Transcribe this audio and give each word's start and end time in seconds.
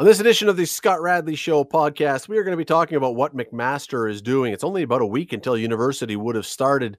On 0.00 0.06
this 0.06 0.18
edition 0.18 0.48
of 0.48 0.56
the 0.56 0.64
Scott 0.64 1.02
Radley 1.02 1.36
Show 1.36 1.62
podcast, 1.62 2.26
we 2.26 2.38
are 2.38 2.42
going 2.42 2.54
to 2.54 2.56
be 2.56 2.64
talking 2.64 2.96
about 2.96 3.16
what 3.16 3.36
McMaster 3.36 4.10
is 4.10 4.22
doing. 4.22 4.50
It's 4.54 4.64
only 4.64 4.82
about 4.82 5.02
a 5.02 5.06
week 5.06 5.34
until 5.34 5.58
university 5.58 6.16
would 6.16 6.36
have 6.36 6.46
started. 6.46 6.96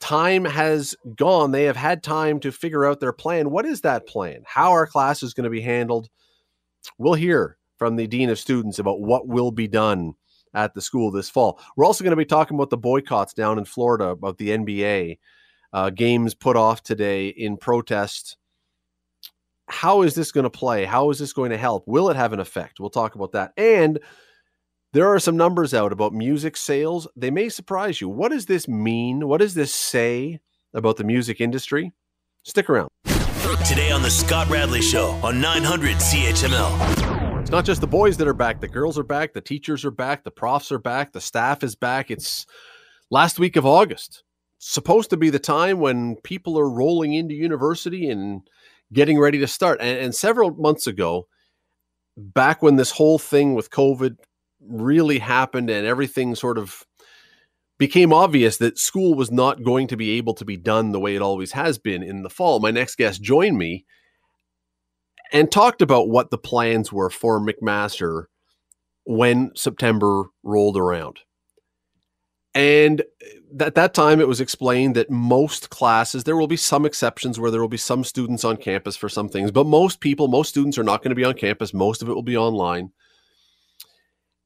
Time 0.00 0.44
has 0.44 0.96
gone. 1.14 1.52
They 1.52 1.62
have 1.66 1.76
had 1.76 2.02
time 2.02 2.40
to 2.40 2.50
figure 2.50 2.84
out 2.84 2.98
their 2.98 3.12
plan. 3.12 3.52
What 3.52 3.64
is 3.64 3.82
that 3.82 4.08
plan? 4.08 4.42
How 4.44 4.72
are 4.72 4.88
classes 4.88 5.34
going 5.34 5.44
to 5.44 5.50
be 5.50 5.60
handled? 5.60 6.08
We'll 6.98 7.14
hear 7.14 7.58
from 7.76 7.94
the 7.94 8.08
Dean 8.08 8.28
of 8.28 8.40
Students 8.40 8.80
about 8.80 9.00
what 9.00 9.28
will 9.28 9.52
be 9.52 9.68
done 9.68 10.14
at 10.52 10.74
the 10.74 10.82
school 10.82 11.12
this 11.12 11.30
fall. 11.30 11.60
We're 11.76 11.86
also 11.86 12.02
going 12.02 12.10
to 12.10 12.16
be 12.16 12.24
talking 12.24 12.56
about 12.56 12.70
the 12.70 12.76
boycotts 12.76 13.34
down 13.34 13.56
in 13.56 13.64
Florida, 13.64 14.06
about 14.06 14.38
the 14.38 14.48
NBA 14.48 15.20
uh, 15.72 15.90
games 15.90 16.34
put 16.34 16.56
off 16.56 16.82
today 16.82 17.28
in 17.28 17.56
protest 17.56 18.36
how 19.68 20.02
is 20.02 20.14
this 20.14 20.32
going 20.32 20.44
to 20.44 20.50
play? 20.50 20.84
How 20.84 21.10
is 21.10 21.18
this 21.18 21.32
going 21.32 21.50
to 21.50 21.58
help? 21.58 21.84
Will 21.86 22.10
it 22.10 22.16
have 22.16 22.32
an 22.32 22.40
effect? 22.40 22.80
We'll 22.80 22.90
talk 22.90 23.14
about 23.14 23.32
that. 23.32 23.52
And 23.56 23.98
there 24.92 25.08
are 25.08 25.18
some 25.18 25.36
numbers 25.36 25.74
out 25.74 25.92
about 25.92 26.12
music 26.12 26.56
sales. 26.56 27.08
They 27.16 27.30
may 27.30 27.48
surprise 27.48 28.00
you. 28.00 28.08
What 28.08 28.30
does 28.30 28.46
this 28.46 28.68
mean? 28.68 29.26
What 29.26 29.38
does 29.38 29.54
this 29.54 29.74
say 29.74 30.40
about 30.72 30.96
the 30.96 31.04
music 31.04 31.40
industry? 31.40 31.92
Stick 32.44 32.70
around. 32.70 32.88
Today 33.66 33.90
on 33.90 34.02
the 34.02 34.10
Scott 34.10 34.48
Radley 34.48 34.80
Show 34.80 35.08
on 35.22 35.40
900 35.40 35.96
CHML. 35.96 37.40
It's 37.40 37.50
not 37.50 37.64
just 37.64 37.80
the 37.80 37.86
boys 37.86 38.16
that 38.16 38.28
are 38.28 38.34
back. 38.34 38.60
The 38.60 38.68
girls 38.68 38.98
are 38.98 39.04
back. 39.04 39.32
The 39.32 39.40
teachers 39.40 39.84
are 39.84 39.90
back. 39.90 40.24
The 40.24 40.30
profs 40.30 40.70
are 40.70 40.78
back. 40.78 41.12
The 41.12 41.20
staff 41.20 41.64
is 41.64 41.74
back. 41.74 42.10
It's 42.10 42.46
last 43.10 43.38
week 43.38 43.56
of 43.56 43.66
August. 43.66 44.22
It's 44.58 44.70
supposed 44.70 45.10
to 45.10 45.16
be 45.16 45.30
the 45.30 45.38
time 45.38 45.80
when 45.80 46.16
people 46.22 46.58
are 46.58 46.70
rolling 46.70 47.14
into 47.14 47.34
university 47.34 48.08
and 48.08 48.42
getting 48.92 49.18
ready 49.18 49.38
to 49.38 49.46
start. 49.46 49.80
And, 49.80 49.98
and 49.98 50.14
several 50.14 50.54
months 50.54 50.86
ago, 50.86 51.26
back 52.16 52.62
when 52.62 52.76
this 52.76 52.92
whole 52.92 53.18
thing 53.18 53.54
with 53.54 53.70
COVID 53.70 54.16
really 54.60 55.18
happened 55.18 55.70
and 55.70 55.86
everything 55.86 56.34
sort 56.34 56.58
of 56.58 56.84
became 57.78 58.12
obvious 58.12 58.56
that 58.56 58.78
school 58.78 59.14
was 59.14 59.30
not 59.30 59.62
going 59.62 59.86
to 59.88 59.96
be 59.96 60.12
able 60.12 60.34
to 60.34 60.44
be 60.44 60.56
done 60.56 60.92
the 60.92 61.00
way 61.00 61.14
it 61.14 61.22
always 61.22 61.52
has 61.52 61.78
been 61.78 62.02
in 62.02 62.22
the 62.22 62.30
fall. 62.30 62.58
My 62.58 62.70
next 62.70 62.96
guest 62.96 63.20
joined 63.20 63.58
me 63.58 63.84
and 65.32 65.50
talked 65.50 65.82
about 65.82 66.08
what 66.08 66.30
the 66.30 66.38
plans 66.38 66.92
were 66.92 67.10
for 67.10 67.40
McMaster 67.40 68.24
when 69.04 69.50
September 69.54 70.24
rolled 70.42 70.76
around. 70.76 71.20
And 72.56 73.02
at 73.60 73.74
that 73.74 73.92
time, 73.92 74.18
it 74.18 74.26
was 74.26 74.40
explained 74.40 74.96
that 74.96 75.10
most 75.10 75.68
classes, 75.68 76.24
there 76.24 76.38
will 76.38 76.46
be 76.46 76.56
some 76.56 76.86
exceptions 76.86 77.38
where 77.38 77.50
there 77.50 77.60
will 77.60 77.68
be 77.68 77.76
some 77.76 78.02
students 78.02 78.44
on 78.44 78.56
campus 78.56 78.96
for 78.96 79.10
some 79.10 79.28
things, 79.28 79.50
but 79.50 79.66
most 79.66 80.00
people, 80.00 80.26
most 80.26 80.48
students 80.48 80.78
are 80.78 80.82
not 80.82 81.02
going 81.02 81.10
to 81.10 81.14
be 81.14 81.24
on 81.24 81.34
campus. 81.34 81.74
Most 81.74 82.00
of 82.00 82.08
it 82.08 82.14
will 82.14 82.22
be 82.22 82.36
online. 82.36 82.92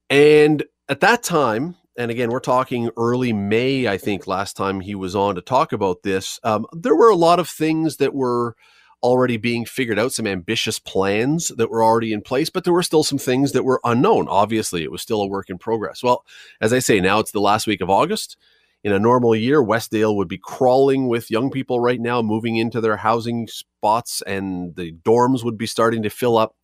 And 0.09 0.61
at 0.89 0.99
that 0.99 1.23
time, 1.23 1.77
and 1.97 2.11
again, 2.11 2.31
we're 2.31 2.41
talking 2.41 2.89
early 2.97 3.31
May, 3.31 3.87
I 3.87 3.97
think, 3.97 4.27
last 4.27 4.57
time 4.57 4.81
he 4.81 4.93
was 4.93 5.15
on 5.15 5.35
to 5.35 5.41
talk 5.41 5.71
about 5.71 6.03
this, 6.03 6.37
um, 6.43 6.65
there 6.73 6.95
were 6.95 7.09
a 7.09 7.15
lot 7.15 7.39
of 7.39 7.47
things 7.47 7.95
that 7.97 8.13
were 8.13 8.57
already 9.03 9.37
being 9.37 9.65
figured 9.65 9.99
out, 9.99 10.13
some 10.13 10.27
ambitious 10.27 10.79
plans 10.79 11.49
that 11.49 11.69
were 11.69 11.83
already 11.83 12.13
in 12.13 12.21
place, 12.21 12.49
but 12.49 12.63
there 12.63 12.73
were 12.73 12.83
still 12.83 13.03
some 13.03 13.17
things 13.17 13.51
that 13.51 13.63
were 13.63 13.81
unknown. 13.83 14.27
Obviously, 14.27 14.83
it 14.83 14.91
was 14.91 15.01
still 15.01 15.21
a 15.21 15.27
work 15.27 15.49
in 15.49 15.57
progress. 15.57 16.03
Well, 16.03 16.25
as 16.59 16.73
I 16.73 16.79
say, 16.79 16.99
now 16.99 17.19
it's 17.19 17.31
the 17.31 17.41
last 17.41 17.67
week 17.67 17.81
of 17.81 17.89
August. 17.89 18.37
In 18.83 18.91
a 18.91 18.99
normal 18.99 19.35
year, 19.35 19.63
Westdale 19.63 20.15
would 20.15 20.27
be 20.27 20.39
crawling 20.39 21.07
with 21.07 21.29
young 21.29 21.51
people 21.51 21.79
right 21.79 21.99
now, 21.99 22.21
moving 22.21 22.57
into 22.57 22.81
their 22.81 22.97
housing 22.97 23.47
spots, 23.47 24.23
and 24.23 24.75
the 24.75 24.91
dorms 24.91 25.43
would 25.43 25.57
be 25.57 25.67
starting 25.67 26.01
to 26.03 26.09
fill 26.09 26.37
up. 26.37 26.55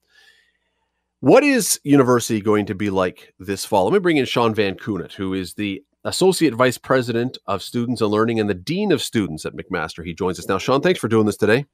What 1.20 1.44
is 1.44 1.80
university 1.84 2.42
going 2.42 2.68
to 2.68 2.76
be 2.76 2.90
like 2.90 3.34
this 3.40 3.66
fall? 3.66 3.86
Let 3.86 3.94
me 3.94 4.00
bring 4.00 4.18
in 4.18 4.26
Sean 4.26 4.54
Van 4.54 4.76
Koughnett, 4.76 5.14
who 5.14 5.34
is 5.34 5.56
the 5.56 5.84
Associate 6.04 6.54
Vice 6.54 6.78
President 6.78 7.38
of 7.48 7.62
Students 7.62 8.02
and 8.02 8.12
Learning 8.12 8.40
and 8.40 8.50
the 8.50 8.54
Dean 8.54 8.92
of 8.92 9.02
Students 9.02 9.46
at 9.46 9.56
McMaster. 9.56 10.06
He 10.06 10.14
joins 10.14 10.40
us 10.40 10.48
now. 10.48 10.58
Sean, 10.58 10.82
thanks 10.82 11.00
for 11.00 11.08
doing 11.08 11.26
this 11.26 11.38
today. 11.38 11.66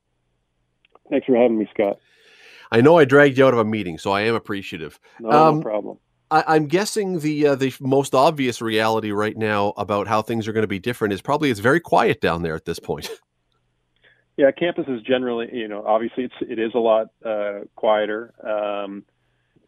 Thanks 1.10 1.26
for 1.26 1.36
having 1.36 1.58
me, 1.58 1.68
Scott. 1.74 2.00
I 2.72 2.82
know 2.82 2.98
I 2.98 3.06
dragged 3.06 3.38
you 3.38 3.46
out 3.46 3.54
of 3.54 3.60
a 3.60 3.66
meeting, 3.66 3.98
so 3.98 4.12
I 4.12 4.22
am 4.22 4.36
appreciative. 4.36 5.00
No, 5.20 5.30
um, 5.30 5.56
no 5.58 5.62
problem. 5.62 5.98
I, 6.32 6.56
am 6.56 6.66
guessing 6.66 7.20
the 7.20 7.48
uh, 7.48 7.56
the 7.56 7.74
most 7.80 8.16
obvious 8.16 8.62
reality 8.62 9.12
right 9.12 9.38
now 9.38 9.74
about 9.78 10.08
how 10.08 10.24
things 10.24 10.48
are 10.48 10.54
going 10.54 10.64
to 10.64 10.68
be 10.68 10.80
different 10.80 11.14
is 11.14 11.22
probably 11.22 11.52
it's 11.52 11.60
very 11.60 11.80
quiet 11.80 12.22
down 12.22 12.42
there 12.42 12.56
at 12.56 12.66
this 12.66 12.80
point. 12.80 13.10
Yeah, 14.36 14.50
campus 14.52 14.86
is 14.88 15.02
generally, 15.04 15.48
you 15.54 15.68
know, 15.68 15.84
obviously 15.86 16.24
it's 16.24 16.34
it 16.42 16.58
is 16.58 16.72
a 16.74 16.80
lot 16.80 17.10
uh, 17.24 17.60
quieter. 17.76 18.34
Um, 18.44 19.04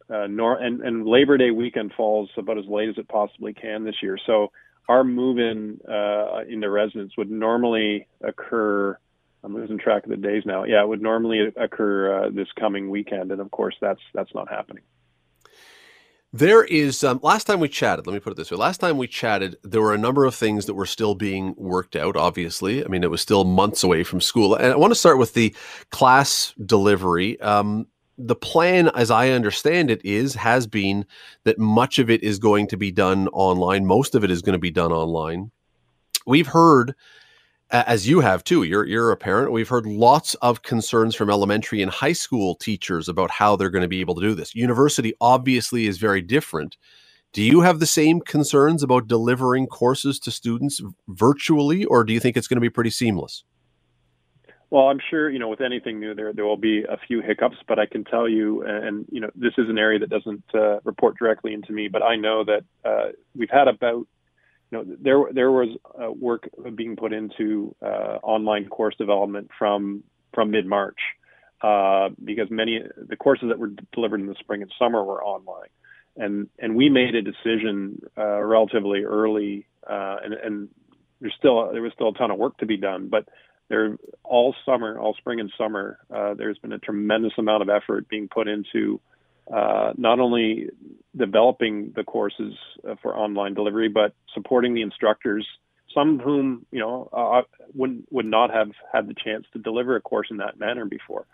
uh, 0.08 0.26
nor 0.28 0.56
and, 0.56 0.80
and 0.82 1.06
Labor 1.06 1.36
Day 1.36 1.50
weekend 1.50 1.92
falls 1.96 2.30
about 2.36 2.58
as 2.58 2.66
late 2.66 2.88
as 2.88 2.98
it 2.98 3.08
possibly 3.08 3.52
can 3.52 3.84
this 3.84 3.96
year. 4.02 4.18
So 4.26 4.52
our 4.88 5.04
move 5.04 5.38
in 5.38 5.80
uh, 5.88 6.42
into 6.48 6.70
residence 6.70 7.12
would 7.16 7.30
normally 7.30 8.06
occur 8.22 8.98
I'm 9.44 9.54
losing 9.54 9.78
track 9.78 10.04
of 10.04 10.10
the 10.10 10.16
days 10.16 10.42
now. 10.44 10.64
Yeah, 10.64 10.82
it 10.82 10.88
would 10.88 11.02
normally 11.02 11.52
occur 11.56 12.24
uh, 12.24 12.30
this 12.30 12.48
coming 12.58 12.90
weekend, 12.90 13.30
and 13.30 13.40
of 13.40 13.50
course, 13.50 13.76
that's 13.80 14.00
that's 14.12 14.34
not 14.34 14.48
happening. 14.48 14.82
There 16.32 16.64
is 16.64 17.04
um, 17.04 17.20
last 17.22 17.44
time 17.44 17.60
we 17.60 17.68
chatted. 17.68 18.06
Let 18.06 18.12
me 18.12 18.20
put 18.20 18.32
it 18.32 18.36
this 18.36 18.50
way: 18.50 18.56
last 18.56 18.78
time 18.78 18.98
we 18.98 19.06
chatted, 19.06 19.56
there 19.62 19.80
were 19.80 19.94
a 19.94 19.98
number 19.98 20.24
of 20.24 20.34
things 20.34 20.66
that 20.66 20.74
were 20.74 20.86
still 20.86 21.14
being 21.14 21.54
worked 21.56 21.96
out. 21.96 22.16
Obviously, 22.16 22.84
I 22.84 22.88
mean, 22.88 23.04
it 23.04 23.10
was 23.10 23.20
still 23.20 23.44
months 23.44 23.84
away 23.84 24.02
from 24.02 24.20
school, 24.20 24.54
and 24.54 24.72
I 24.72 24.76
want 24.76 24.90
to 24.90 24.98
start 24.98 25.18
with 25.18 25.34
the 25.34 25.54
class 25.90 26.52
delivery. 26.64 27.40
Um, 27.40 27.86
the 28.18 28.34
plan, 28.34 28.88
as 28.88 29.10
I 29.10 29.30
understand 29.30 29.90
it, 29.90 30.04
is 30.04 30.34
has 30.34 30.66
been 30.66 31.06
that 31.44 31.58
much 31.58 31.98
of 31.98 32.10
it 32.10 32.22
is 32.22 32.38
going 32.38 32.66
to 32.68 32.76
be 32.76 32.90
done 32.90 33.28
online. 33.28 33.86
Most 33.86 34.14
of 34.14 34.24
it 34.24 34.30
is 34.30 34.42
going 34.42 34.54
to 34.54 34.58
be 34.58 34.70
done 34.70 34.92
online. 34.92 35.50
We've 36.26 36.46
heard 36.46 36.94
as 37.70 38.08
you 38.08 38.20
have 38.20 38.44
too. 38.44 38.62
You're 38.62 38.84
you're 38.84 39.10
a 39.10 39.16
parent. 39.16 39.52
We've 39.52 39.68
heard 39.68 39.86
lots 39.86 40.34
of 40.36 40.62
concerns 40.62 41.14
from 41.14 41.30
elementary 41.30 41.82
and 41.82 41.90
high 41.90 42.12
school 42.12 42.54
teachers 42.54 43.08
about 43.08 43.30
how 43.30 43.56
they're 43.56 43.70
going 43.70 43.82
to 43.82 43.88
be 43.88 44.00
able 44.00 44.14
to 44.16 44.20
do 44.20 44.34
this. 44.34 44.54
University 44.54 45.14
obviously 45.20 45.86
is 45.86 45.98
very 45.98 46.22
different. 46.22 46.76
Do 47.32 47.42
you 47.42 47.60
have 47.60 47.80
the 47.80 47.86
same 47.86 48.20
concerns 48.20 48.82
about 48.82 49.08
delivering 49.08 49.66
courses 49.66 50.18
to 50.20 50.30
students 50.30 50.80
virtually, 51.08 51.84
or 51.84 52.04
do 52.04 52.12
you 52.12 52.20
think 52.20 52.36
it's 52.36 52.48
going 52.48 52.56
to 52.56 52.62
be 52.62 52.70
pretty 52.70 52.90
seamless? 52.90 53.44
Well, 54.70 54.88
I'm 54.88 55.00
sure 55.10 55.30
you 55.30 55.38
know 55.38 55.48
with 55.48 55.60
anything 55.60 56.00
new 56.00 56.14
there 56.14 56.32
there 56.32 56.44
will 56.44 56.56
be 56.56 56.82
a 56.82 56.96
few 57.06 57.20
hiccups, 57.20 57.56
but 57.68 57.78
I 57.78 57.86
can 57.86 58.04
tell 58.04 58.28
you, 58.28 58.62
and 58.62 59.06
you 59.10 59.20
know 59.20 59.30
this 59.34 59.52
is 59.58 59.68
an 59.68 59.78
area 59.78 59.98
that 59.98 60.10
doesn't 60.10 60.44
uh, 60.54 60.80
report 60.84 61.16
directly 61.18 61.52
into 61.52 61.72
me, 61.72 61.88
but 61.88 62.02
I 62.02 62.16
know 62.16 62.44
that 62.44 62.64
uh, 62.84 63.12
we've 63.34 63.50
had 63.50 63.68
about 63.68 64.06
you 64.70 64.78
know, 64.78 64.96
there 65.00 65.32
there 65.32 65.50
was 65.50 65.68
uh, 66.00 66.10
work 66.10 66.48
being 66.74 66.96
put 66.96 67.12
into 67.12 67.74
uh, 67.82 68.18
online 68.22 68.68
course 68.68 68.94
development 68.96 69.50
from 69.58 70.02
from 70.34 70.50
mid 70.50 70.66
March 70.66 70.98
uh, 71.62 72.08
because 72.22 72.50
many 72.50 72.80
the 72.96 73.16
courses 73.16 73.48
that 73.48 73.58
were 73.58 73.70
delivered 73.92 74.20
in 74.20 74.26
the 74.26 74.34
spring 74.40 74.62
and 74.62 74.72
summer 74.78 75.02
were 75.04 75.22
online, 75.22 75.68
and 76.16 76.48
and 76.58 76.74
we 76.74 76.88
made 76.88 77.14
a 77.14 77.22
decision 77.22 78.02
uh, 78.18 78.42
relatively 78.42 79.04
early, 79.04 79.66
uh, 79.88 80.16
and 80.24 80.34
and 80.34 80.68
there's 81.20 81.34
still 81.38 81.72
there 81.72 81.82
was 81.82 81.92
still 81.94 82.08
a 82.08 82.14
ton 82.14 82.30
of 82.30 82.38
work 82.38 82.58
to 82.58 82.66
be 82.66 82.76
done, 82.76 83.08
but 83.08 83.28
there 83.68 83.96
all 84.22 84.54
summer, 84.64 84.98
all 84.98 85.14
spring 85.14 85.40
and 85.40 85.52
summer, 85.58 85.98
uh, 86.14 86.34
there's 86.34 86.58
been 86.58 86.72
a 86.72 86.78
tremendous 86.78 87.32
amount 87.38 87.62
of 87.62 87.68
effort 87.68 88.08
being 88.08 88.28
put 88.28 88.48
into 88.48 89.00
uh, 89.52 89.92
not 89.96 90.20
only 90.20 90.68
developing 91.16 91.92
the 91.94 92.04
courses 92.04 92.54
uh, 92.88 92.94
for 93.02 93.16
online 93.16 93.54
delivery, 93.54 93.88
but 93.88 94.14
supporting 94.34 94.74
the 94.74 94.82
instructors, 94.82 95.46
some 95.94 96.18
of 96.18 96.24
whom 96.24 96.66
you 96.70 96.80
know 96.80 97.08
uh, 97.12 97.42
would 97.74 98.04
would 98.10 98.26
not 98.26 98.50
have 98.50 98.70
had 98.92 99.08
the 99.08 99.14
chance 99.14 99.46
to 99.52 99.58
deliver 99.58 99.96
a 99.96 100.00
course 100.00 100.28
in 100.30 100.38
that 100.38 100.58
manner 100.58 100.84
before. 100.84 101.26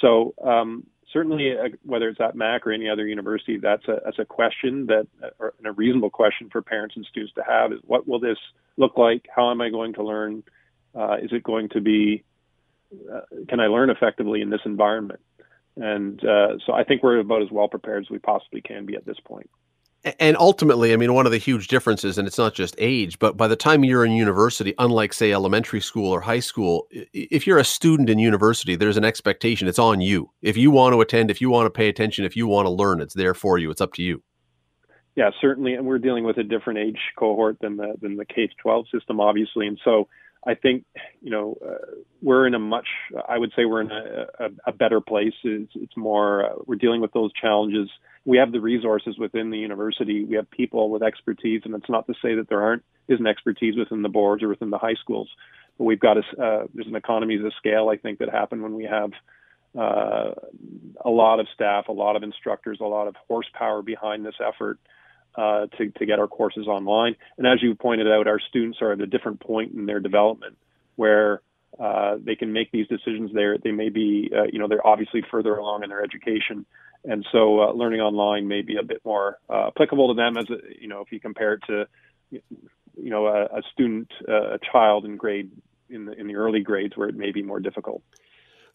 So 0.00 0.34
um, 0.42 0.86
certainly, 1.12 1.52
uh, 1.52 1.68
whether 1.84 2.08
it's 2.08 2.20
at 2.20 2.34
Mac 2.34 2.66
or 2.66 2.72
any 2.72 2.88
other 2.88 3.06
university, 3.06 3.58
that's 3.58 3.86
a 3.88 4.00
that's 4.04 4.18
a 4.18 4.24
question 4.24 4.86
that 4.86 5.06
or 5.38 5.54
a 5.64 5.72
reasonable 5.72 6.10
question 6.10 6.48
for 6.50 6.62
parents 6.62 6.96
and 6.96 7.04
students 7.10 7.34
to 7.34 7.42
have 7.46 7.72
is 7.72 7.80
what 7.86 8.08
will 8.08 8.20
this 8.20 8.38
look 8.76 8.96
like? 8.96 9.26
How 9.34 9.50
am 9.50 9.60
I 9.60 9.70
going 9.70 9.94
to 9.94 10.04
learn? 10.04 10.42
Uh, 10.94 11.16
is 11.22 11.30
it 11.32 11.42
going 11.42 11.68
to 11.70 11.80
be? 11.80 12.24
Uh, 12.92 13.20
can 13.48 13.60
I 13.60 13.66
learn 13.66 13.90
effectively 13.90 14.40
in 14.40 14.50
this 14.50 14.62
environment? 14.64 15.20
And 15.76 16.22
uh, 16.24 16.58
so 16.66 16.72
I 16.72 16.84
think 16.84 17.02
we're 17.02 17.18
about 17.18 17.42
as 17.42 17.50
well 17.50 17.68
prepared 17.68 18.04
as 18.04 18.10
we 18.10 18.18
possibly 18.18 18.60
can 18.60 18.86
be 18.86 18.96
at 18.96 19.06
this 19.06 19.18
point. 19.24 19.48
And 20.18 20.34
ultimately, 20.38 20.94
I 20.94 20.96
mean, 20.96 21.12
one 21.12 21.26
of 21.26 21.32
the 21.32 21.38
huge 21.38 21.68
differences, 21.68 22.16
and 22.16 22.26
it's 22.26 22.38
not 22.38 22.54
just 22.54 22.74
age, 22.78 23.18
but 23.18 23.36
by 23.36 23.46
the 23.46 23.56
time 23.56 23.84
you're 23.84 24.04
in 24.04 24.12
university, 24.12 24.72
unlike, 24.78 25.12
say, 25.12 25.30
elementary 25.30 25.82
school 25.82 26.10
or 26.10 26.22
high 26.22 26.40
school, 26.40 26.86
if 26.90 27.46
you're 27.46 27.58
a 27.58 27.64
student 27.64 28.08
in 28.08 28.18
university, 28.18 28.76
there's 28.76 28.96
an 28.96 29.04
expectation. 29.04 29.68
It's 29.68 29.78
on 29.78 30.00
you. 30.00 30.30
If 30.40 30.56
you 30.56 30.70
want 30.70 30.94
to 30.94 31.02
attend, 31.02 31.30
if 31.30 31.42
you 31.42 31.50
want 31.50 31.66
to 31.66 31.70
pay 31.70 31.88
attention, 31.88 32.24
if 32.24 32.34
you 32.34 32.46
want 32.46 32.64
to 32.64 32.70
learn, 32.70 33.02
it's 33.02 33.12
there 33.12 33.34
for 33.34 33.58
you. 33.58 33.70
It's 33.70 33.82
up 33.82 33.92
to 33.94 34.02
you. 34.02 34.22
Yeah, 35.16 35.30
certainly. 35.38 35.74
And 35.74 35.84
we're 35.84 35.98
dealing 35.98 36.24
with 36.24 36.38
a 36.38 36.44
different 36.44 36.78
age 36.78 36.98
cohort 37.18 37.58
than 37.60 37.76
the, 37.76 37.94
than 38.00 38.16
the 38.16 38.24
K 38.24 38.48
12 38.62 38.86
system, 38.90 39.20
obviously. 39.20 39.66
And 39.66 39.78
so 39.84 40.08
I 40.46 40.54
think 40.54 40.84
you 41.20 41.30
know 41.30 41.56
uh, 41.64 42.00
we're 42.22 42.46
in 42.46 42.54
a 42.54 42.58
much 42.58 42.86
I 43.28 43.36
would 43.38 43.52
say 43.54 43.64
we're 43.64 43.82
in 43.82 43.90
a, 43.90 44.44
a, 44.44 44.48
a 44.68 44.72
better 44.72 45.00
place. 45.00 45.34
It's, 45.44 45.72
it's 45.74 45.96
more 45.96 46.46
uh, 46.46 46.54
we're 46.66 46.76
dealing 46.76 47.00
with 47.00 47.12
those 47.12 47.30
challenges. 47.32 47.90
We 48.24 48.38
have 48.38 48.52
the 48.52 48.60
resources 48.60 49.18
within 49.18 49.50
the 49.50 49.58
university. 49.58 50.24
We 50.24 50.36
have 50.36 50.50
people 50.50 50.90
with 50.90 51.02
expertise, 51.02 51.62
and 51.64 51.74
it's 51.74 51.88
not 51.88 52.06
to 52.06 52.14
say 52.22 52.34
that 52.36 52.48
there 52.48 52.62
aren't 52.62 52.84
isn't 53.08 53.26
expertise 53.26 53.76
within 53.76 54.02
the 54.02 54.08
boards 54.08 54.42
or 54.42 54.48
within 54.48 54.70
the 54.70 54.78
high 54.78 54.94
schools. 54.94 55.28
But 55.76 55.84
we've 55.84 56.00
got 56.00 56.16
a, 56.16 56.20
uh, 56.20 56.66
there's 56.74 56.86
an 56.86 56.96
economies 56.96 57.44
of 57.44 57.52
scale 57.58 57.88
I 57.90 57.96
think 57.96 58.18
that 58.20 58.30
happen 58.30 58.62
when 58.62 58.74
we 58.74 58.84
have 58.84 59.10
uh, 59.78 60.32
a 61.04 61.10
lot 61.10 61.40
of 61.40 61.46
staff, 61.54 61.88
a 61.88 61.92
lot 61.92 62.16
of 62.16 62.22
instructors, 62.22 62.78
a 62.80 62.84
lot 62.84 63.08
of 63.08 63.14
horsepower 63.28 63.82
behind 63.82 64.24
this 64.24 64.34
effort 64.40 64.78
uh, 65.34 65.66
to, 65.78 65.90
to 65.90 66.06
get 66.06 66.18
our 66.18 66.28
courses 66.28 66.66
online. 66.66 67.16
And 67.38 67.46
as 67.46 67.62
you 67.62 67.74
pointed 67.74 68.10
out, 68.10 68.26
our 68.26 68.40
students 68.40 68.78
are 68.82 68.92
at 68.92 69.00
a 69.00 69.06
different 69.06 69.40
point 69.40 69.72
in 69.72 69.86
their 69.86 70.00
development 70.00 70.56
where 70.96 71.42
uh, 71.78 72.16
they 72.22 72.36
can 72.36 72.52
make 72.52 72.70
these 72.72 72.86
decisions. 72.88 73.30
There, 73.32 73.56
they 73.58 73.72
may 73.72 73.88
be, 73.88 74.30
uh, 74.36 74.44
you 74.52 74.58
know, 74.58 74.68
they're 74.68 74.86
obviously 74.86 75.22
further 75.30 75.54
along 75.54 75.82
in 75.82 75.88
their 75.88 76.02
education, 76.02 76.66
and 77.04 77.26
so 77.32 77.60
uh, 77.60 77.72
learning 77.72 78.00
online 78.00 78.48
may 78.48 78.62
be 78.62 78.76
a 78.76 78.82
bit 78.82 79.00
more 79.04 79.38
uh, 79.48 79.68
applicable 79.68 80.08
to 80.08 80.14
them. 80.14 80.36
As 80.36 80.50
a, 80.50 80.58
you 80.78 80.88
know, 80.88 81.00
if 81.00 81.12
you 81.12 81.20
compare 81.20 81.54
it 81.54 81.62
to, 81.68 81.86
you 82.30 82.40
know, 82.96 83.26
a, 83.26 83.44
a 83.44 83.62
student, 83.72 84.10
uh, 84.28 84.54
a 84.54 84.58
child 84.72 85.04
in 85.04 85.16
grade 85.16 85.50
in 85.88 86.04
the 86.04 86.12
in 86.12 86.26
the 86.26 86.36
early 86.36 86.60
grades 86.60 86.96
where 86.96 87.08
it 87.08 87.16
may 87.16 87.32
be 87.32 87.42
more 87.42 87.60
difficult. 87.60 88.02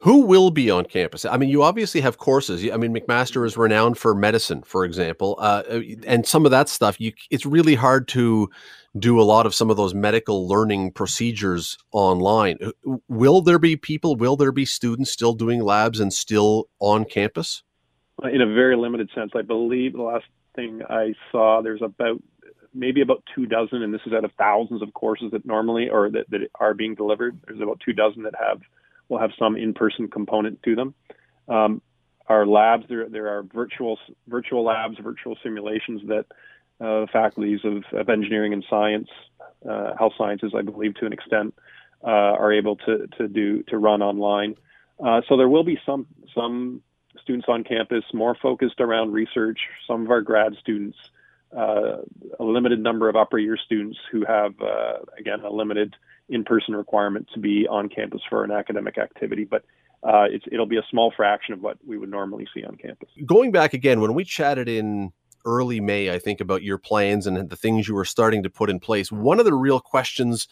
Who 0.06 0.28
will 0.28 0.52
be 0.52 0.70
on 0.70 0.86
campus? 0.86 1.26
I 1.26 1.36
mean, 1.36 1.50
you 1.50 1.64
obviously 1.64 2.00
have 2.02 2.20
courses. 2.20 2.64
I 2.72 2.78
mean, 2.78 2.94
McMaster 2.94 3.44
is 3.44 3.58
renowned 3.58 3.98
for 3.98 4.14
medicine, 4.14 4.62
for 4.62 4.86
example, 4.86 5.36
uh, 5.40 5.64
uh 5.68 5.82
and 6.06 6.28
some 6.28 6.46
of 6.46 6.52
that 6.52 6.70
stuff. 6.70 7.02
You, 7.02 7.12
it's 7.32 7.44
really 7.44 7.74
hard 7.74 8.08
to 8.10 8.48
do 9.00 9.20
a 9.20 9.24
lot 9.24 9.48
of 9.48 9.56
some 9.56 9.72
of 9.72 9.78
those 9.78 9.96
medical 9.96 10.48
learning 10.48 10.92
procedures 10.92 11.80
online. 11.92 12.60
Will 13.08 13.42
there 13.42 13.58
be 13.58 13.78
people? 13.78 14.16
Will 14.16 14.36
there 14.36 14.52
be 14.52 14.64
students 14.64 15.10
still 15.10 15.34
doing 15.34 15.64
labs 15.64 16.00
and 16.00 16.14
still 16.14 16.70
on 16.78 17.06
campus? 17.06 17.64
In 18.32 18.42
a 18.42 18.54
very 18.54 18.78
limited 18.78 19.10
sense, 19.16 19.32
I 19.36 19.42
believe 19.42 19.94
the 19.94 20.04
last 20.04 20.26
thing 20.56 20.84
I 20.88 21.16
saw, 21.32 21.64
there's 21.64 21.82
about 21.82 22.22
maybe 22.76 23.02
about 23.02 23.24
two 23.34 23.48
dozen, 23.48 23.82
and 23.82 23.92
this 23.92 24.02
is 24.06 24.14
out 24.14 24.24
of 24.24 24.32
thousands 24.38 24.84
of 24.84 24.94
courses 24.94 25.32
that 25.32 25.48
normally 25.48 25.90
or 25.90 26.12
that, 26.12 26.30
that 26.30 26.42
are 26.60 26.76
being 26.76 26.94
delivered. 26.94 27.40
There's 27.48 27.60
about 27.60 27.82
two 27.84 27.94
dozen 27.94 28.22
that 28.22 28.36
have 28.40 28.62
will 29.10 29.20
have 29.20 29.32
some 29.38 29.56
in-person 29.56 30.08
component 30.10 30.62
to 30.64 30.76
them. 30.76 30.94
Um, 31.48 31.82
our 32.28 32.46
labs, 32.46 32.86
there, 32.90 33.08
there 33.08 33.28
are 33.28 33.44
virtual 33.44 34.00
virtual 34.28 34.64
labs, 34.64 34.98
virtual 34.98 35.38
simulations 35.44 36.02
that 36.08 36.26
uh, 36.80 37.06
faculties 37.12 37.60
of, 37.64 37.84
of, 37.94 38.10
engineering 38.10 38.52
and 38.52 38.66
science, 38.70 39.08
uh, 39.70 39.96
health 39.98 40.14
sciences, 40.18 40.54
I 40.58 40.62
believe, 40.62 40.96
to 40.96 41.06
an 41.06 41.14
extent, 41.14 41.54
uh, 42.04 42.08
are 42.08 42.52
able 42.52 42.76
to 42.78 43.08
to 43.18 43.28
do 43.28 43.64
to 43.64 43.78
run 43.78 44.02
online. 44.02 44.56
Uh, 45.04 45.22
so 45.28 45.38
there 45.38 45.48
will 45.48 45.64
be 45.64 45.80
some 45.86 46.08
some 46.34 46.82
students 47.22 47.48
on 47.48 47.64
campus 47.64 48.04
more 48.14 48.36
focused 48.42 48.82
around 48.82 49.14
research. 49.14 49.60
Some 49.88 50.04
of 50.04 50.12
our 50.12 50.22
grad 50.22 50.56
students, 50.60 50.98
uh, 51.56 51.98
a 52.40 52.44
limited 52.44 52.80
number 52.80 53.08
of 53.08 53.16
upper 53.16 53.38
year 53.38 53.58
students 53.58 53.98
who 54.12 54.26
have 54.26 54.60
uh, 54.62 54.98
again 55.18 55.42
a 55.42 55.50
limited 55.50 55.96
in-person 56.30 56.76
requirement 56.76 57.28
to 57.34 57.40
be 57.40 57.68
on 57.68 57.90
campus 57.90 58.22
for 58.30 58.44
an 58.44 58.52
academic 58.52 58.98
activity, 58.98 59.44
but 59.44 59.64
uh, 60.04 60.26
it'll 60.52 60.66
be 60.66 60.78
a 60.78 60.86
small 60.90 61.12
fraction 61.16 61.54
of 61.54 61.62
what 61.62 61.78
we 61.86 61.98
would 61.98 62.10
normally 62.10 62.48
see 62.54 62.64
on 62.64 62.76
campus. 62.76 63.10
Going 63.26 63.52
back 63.52 63.74
again, 63.74 64.02
when 64.02 64.14
we 64.14 64.24
chatted 64.24 64.70
in 64.70 65.12
early 65.46 65.80
May, 65.80 66.12
I 66.12 66.20
think 66.20 66.42
about 66.42 66.64
your 66.64 66.78
plans 66.78 67.28
and 67.28 67.50
the 67.50 67.56
things 67.56 67.88
you 67.88 67.96
were 67.96 68.06
starting 68.06 68.44
to 68.44 68.50
put 68.50 68.70
in 68.70 68.80
place. 68.80 69.12
One 69.12 69.40
of 69.40 69.46
the 69.46 69.54
real 69.54 69.80
questions 69.80 70.48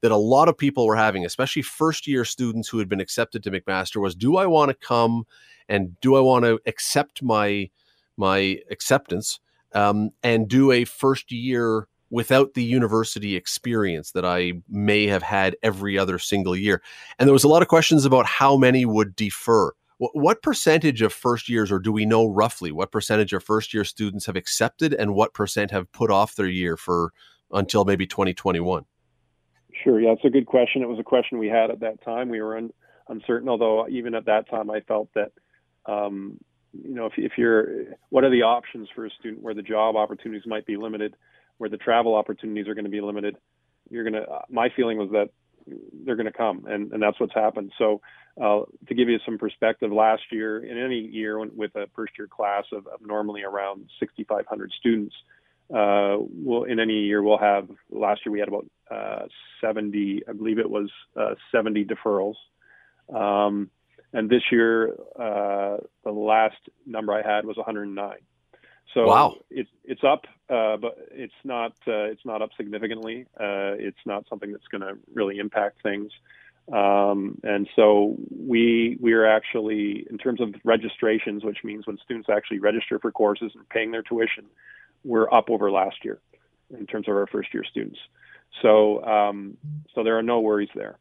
that 0.00 0.12
a 0.12 0.16
lot 0.16 0.48
of 0.48 0.56
people 0.56 0.86
were 0.86 0.96
having, 0.96 1.24
especially 1.24 1.62
first 1.62 2.06
year 2.06 2.24
students 2.24 2.68
who 2.68 2.78
had 2.78 2.88
been 2.88 3.00
accepted 3.00 3.42
to 3.42 3.50
McMaster, 3.50 4.00
was 4.00 4.14
do 4.14 4.36
I 4.36 4.46
want 4.46 4.70
to 4.70 4.74
come 4.74 5.24
and 5.68 5.98
do 6.00 6.16
I 6.16 6.20
want 6.20 6.44
to 6.44 6.60
accept 6.66 7.22
my 7.22 7.70
my 8.16 8.58
acceptance 8.70 9.38
um, 9.74 10.10
and 10.22 10.48
do 10.48 10.72
a 10.72 10.84
first 10.84 11.30
year 11.30 11.88
without 12.10 12.54
the 12.54 12.62
university 12.62 13.36
experience 13.36 14.12
that 14.12 14.24
I 14.24 14.54
may 14.68 15.06
have 15.06 15.22
had 15.22 15.56
every 15.62 15.98
other 15.98 16.18
single 16.18 16.56
year. 16.56 16.82
And 17.18 17.26
there 17.26 17.32
was 17.32 17.44
a 17.44 17.48
lot 17.48 17.62
of 17.62 17.68
questions 17.68 18.04
about 18.04 18.26
how 18.26 18.56
many 18.56 18.84
would 18.84 19.14
defer. 19.14 19.72
What, 19.98 20.42
percentage 20.42 21.02
of 21.02 21.12
first 21.12 21.48
years, 21.48 21.72
or 21.72 21.80
do 21.80 21.90
we 21.90 22.06
know 22.06 22.24
roughly 22.24 22.70
what 22.70 22.92
percentage 22.92 23.32
of 23.32 23.42
first 23.42 23.74
year 23.74 23.82
students 23.82 24.26
have 24.26 24.36
accepted 24.36 24.94
and 24.94 25.12
what 25.12 25.34
percent 25.34 25.72
have 25.72 25.90
put 25.90 26.08
off 26.10 26.36
their 26.36 26.46
year 26.46 26.76
for 26.76 27.12
until 27.50 27.84
maybe 27.84 28.06
2021? 28.06 28.84
Sure. 29.82 30.00
Yeah, 30.00 30.12
it's 30.12 30.24
a 30.24 30.30
good 30.30 30.46
question. 30.46 30.82
It 30.82 30.88
was 30.88 31.00
a 31.00 31.04
question 31.04 31.38
we 31.38 31.48
had 31.48 31.70
at 31.70 31.80
that 31.80 32.02
time. 32.04 32.28
We 32.28 32.40
were 32.40 32.56
un- 32.56 32.72
uncertain, 33.08 33.48
although 33.48 33.88
even 33.88 34.14
at 34.14 34.26
that 34.26 34.48
time, 34.48 34.70
I 34.70 34.80
felt 34.80 35.08
that, 35.14 35.32
um, 35.86 36.38
you 36.72 36.94
know, 36.94 37.06
if, 37.06 37.14
if 37.16 37.32
you're, 37.36 37.96
what 38.10 38.22
are 38.22 38.30
the 38.30 38.42
options 38.42 38.88
for 38.94 39.04
a 39.04 39.10
student 39.10 39.42
where 39.42 39.54
the 39.54 39.62
job 39.62 39.96
opportunities 39.96 40.46
might 40.46 40.64
be 40.64 40.76
limited? 40.76 41.16
Where 41.58 41.70
the 41.70 41.76
travel 41.76 42.14
opportunities 42.14 42.68
are 42.68 42.74
going 42.74 42.84
to 42.84 42.90
be 42.90 43.00
limited, 43.00 43.36
you're 43.90 44.04
going 44.04 44.14
to. 44.14 44.28
Uh, 44.28 44.42
my 44.48 44.68
feeling 44.74 44.98
was 44.98 45.10
that 45.10 45.30
they're 46.04 46.16
going 46.16 46.26
to 46.26 46.32
come, 46.32 46.64
and 46.66 46.92
and 46.92 47.02
that's 47.02 47.18
what's 47.20 47.34
happened. 47.34 47.72
So, 47.78 48.00
uh, 48.40 48.62
to 48.88 48.94
give 48.94 49.08
you 49.08 49.18
some 49.24 49.38
perspective, 49.38 49.92
last 49.92 50.22
year, 50.30 50.64
in 50.64 50.78
any 50.78 51.00
year 51.00 51.38
with 51.38 51.74
a 51.76 51.88
first 51.94 52.12
year 52.18 52.28
class 52.28 52.64
of, 52.72 52.86
of 52.86 53.00
normally 53.04 53.42
around 53.42 53.88
6,500 54.00 54.72
students, 54.78 55.14
uh, 55.74 56.16
we'll, 56.18 56.64
in 56.64 56.80
any 56.80 57.04
year 57.04 57.22
we'll 57.22 57.38
have. 57.38 57.68
Last 57.90 58.22
year 58.24 58.32
we 58.32 58.38
had 58.38 58.48
about 58.48 58.66
uh, 58.90 59.26
70, 59.60 60.22
I 60.28 60.32
believe 60.32 60.58
it 60.58 60.70
was 60.70 60.90
uh, 61.16 61.34
70 61.52 61.84
deferrals. 61.84 62.36
Um, 63.14 63.70
and 64.12 64.30
this 64.30 64.42
year, 64.50 64.94
uh, 65.18 65.78
the 66.04 66.12
last 66.12 66.56
number 66.86 67.12
I 67.12 67.22
had 67.22 67.44
was 67.44 67.56
109. 67.56 68.16
So 68.94 69.06
wow. 69.06 69.36
it's 69.50 69.70
it's 69.84 70.02
up, 70.02 70.24
uh, 70.48 70.76
but 70.78 70.96
it's 71.10 71.34
not 71.44 71.72
uh, 71.86 72.04
it's 72.04 72.24
not 72.24 72.40
up 72.42 72.50
significantly. 72.56 73.26
Uh, 73.38 73.76
it's 73.78 73.98
not 74.06 74.24
something 74.28 74.50
that's 74.50 74.66
going 74.68 74.80
to 74.80 74.98
really 75.12 75.38
impact 75.38 75.82
things. 75.82 76.10
Um, 76.72 77.38
and 77.44 77.68
so 77.76 78.16
we 78.30 78.98
we 79.00 79.12
are 79.12 79.26
actually 79.26 80.06
in 80.10 80.18
terms 80.18 80.40
of 80.40 80.54
registrations, 80.64 81.44
which 81.44 81.58
means 81.64 81.86
when 81.86 81.98
students 82.04 82.28
actually 82.28 82.60
register 82.60 82.98
for 82.98 83.10
courses 83.12 83.52
and 83.54 83.68
paying 83.68 83.90
their 83.90 84.02
tuition, 84.02 84.44
we're 85.04 85.32
up 85.32 85.50
over 85.50 85.70
last 85.70 86.04
year 86.04 86.18
in 86.70 86.86
terms 86.86 87.08
of 87.08 87.14
our 87.14 87.26
first 87.26 87.52
year 87.54 87.64
students. 87.64 87.98
So 88.62 89.04
um, 89.04 89.56
so 89.94 90.02
there 90.02 90.18
are 90.18 90.22
no 90.22 90.40
worries 90.40 90.70
there. 90.74 90.98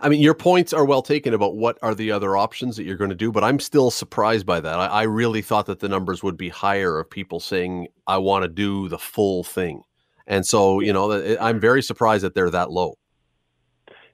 I 0.00 0.08
mean, 0.08 0.20
your 0.20 0.34
points 0.34 0.72
are 0.72 0.84
well 0.84 1.02
taken 1.02 1.34
about 1.34 1.56
what 1.56 1.78
are 1.82 1.94
the 1.94 2.12
other 2.12 2.36
options 2.36 2.76
that 2.76 2.84
you're 2.84 2.96
going 2.96 3.10
to 3.10 3.16
do, 3.16 3.32
but 3.32 3.44
I'm 3.44 3.58
still 3.58 3.90
surprised 3.90 4.46
by 4.46 4.60
that. 4.60 4.78
I, 4.78 4.86
I 4.86 5.02
really 5.02 5.42
thought 5.42 5.66
that 5.66 5.80
the 5.80 5.88
numbers 5.88 6.22
would 6.22 6.36
be 6.36 6.48
higher 6.48 6.98
of 6.98 7.10
people 7.10 7.40
saying, 7.40 7.88
I 8.06 8.18
want 8.18 8.44
to 8.44 8.48
do 8.48 8.88
the 8.88 8.98
full 8.98 9.44
thing. 9.44 9.82
And 10.26 10.46
so, 10.46 10.80
you 10.80 10.92
know, 10.92 11.36
I'm 11.40 11.60
very 11.60 11.82
surprised 11.82 12.24
that 12.24 12.34
they're 12.34 12.50
that 12.50 12.70
low. 12.70 12.98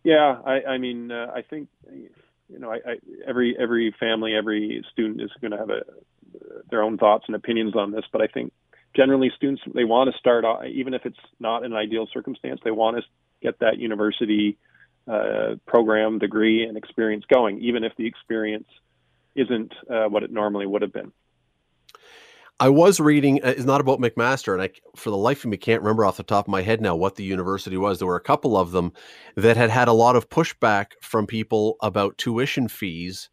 Yeah, 0.02 0.40
I, 0.44 0.62
I 0.62 0.78
mean, 0.78 1.12
uh, 1.12 1.30
I 1.34 1.42
think, 1.42 1.68
you 1.92 2.58
know, 2.58 2.70
I, 2.70 2.76
I, 2.76 2.96
every 3.26 3.54
every 3.60 3.94
family, 4.00 4.34
every 4.34 4.84
student 4.90 5.20
is 5.20 5.30
going 5.40 5.52
to 5.52 5.58
have 5.58 5.70
a, 5.70 5.82
their 6.70 6.82
own 6.82 6.96
thoughts 6.96 7.24
and 7.26 7.36
opinions 7.36 7.76
on 7.76 7.92
this, 7.92 8.04
but 8.10 8.22
I 8.22 8.26
think 8.26 8.52
generally 8.96 9.30
students 9.36 9.62
they 9.74 9.84
want 9.84 10.10
to 10.10 10.18
start 10.18 10.44
off, 10.44 10.64
even 10.64 10.94
if 10.94 11.04
it's 11.04 11.18
not 11.38 11.64
an 11.64 11.74
ideal 11.74 12.08
circumstance, 12.12 12.60
they 12.64 12.70
want 12.70 12.96
to 12.96 13.02
get 13.42 13.58
that 13.60 13.78
university 13.78 14.58
uh, 15.08 15.56
program, 15.66 16.18
degree, 16.18 16.64
and 16.64 16.76
experience 16.76 17.24
going, 17.32 17.60
even 17.60 17.84
if 17.84 17.92
the 17.96 18.06
experience 18.06 18.68
isn't 19.34 19.72
uh, 19.90 20.06
what 20.06 20.22
it 20.22 20.30
normally 20.30 20.66
would 20.66 20.82
have 20.82 20.92
been. 20.92 21.12
I 22.60 22.68
was 22.68 23.00
reading. 23.00 23.42
Uh, 23.42 23.54
it's 23.56 23.64
not 23.64 23.80
about 23.80 24.00
McMaster, 24.00 24.52
and 24.52 24.62
I, 24.62 24.68
for 24.94 25.08
the 25.08 25.16
life 25.16 25.44
of 25.44 25.50
me, 25.50 25.56
can't 25.56 25.80
remember 25.80 26.04
off 26.04 26.18
the 26.18 26.22
top 26.22 26.46
of 26.46 26.52
my 26.52 26.60
head 26.60 26.82
now 26.82 26.94
what 26.94 27.16
the 27.16 27.24
university 27.24 27.78
was. 27.78 27.98
There 27.98 28.06
were 28.06 28.16
a 28.16 28.20
couple 28.20 28.54
of 28.54 28.72
them 28.72 28.92
that 29.34 29.56
had 29.56 29.70
had 29.70 29.88
a 29.88 29.94
lot 29.94 30.14
of 30.14 30.28
pushback 30.28 30.88
from 31.00 31.26
people 31.26 31.76
about 31.80 32.18
tuition 32.18 32.68
fees, 32.68 33.30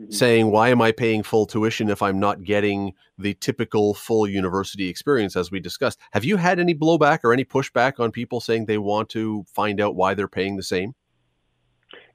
mm-hmm. 0.00 0.12
saying, 0.12 0.52
"Why 0.52 0.68
am 0.68 0.80
I 0.80 0.92
paying 0.92 1.24
full 1.24 1.44
tuition 1.44 1.90
if 1.90 2.02
I'm 2.02 2.20
not 2.20 2.44
getting 2.44 2.94
the 3.18 3.34
typical 3.34 3.94
full 3.94 4.28
university 4.28 4.88
experience?" 4.88 5.34
As 5.34 5.50
we 5.50 5.58
discussed, 5.58 5.98
have 6.12 6.24
you 6.24 6.36
had 6.36 6.60
any 6.60 6.74
blowback 6.74 7.20
or 7.24 7.32
any 7.32 7.44
pushback 7.44 7.98
on 7.98 8.12
people 8.12 8.40
saying 8.40 8.66
they 8.66 8.78
want 8.78 9.08
to 9.08 9.44
find 9.52 9.80
out 9.80 9.96
why 9.96 10.14
they're 10.14 10.28
paying 10.28 10.56
the 10.56 10.62
same? 10.62 10.94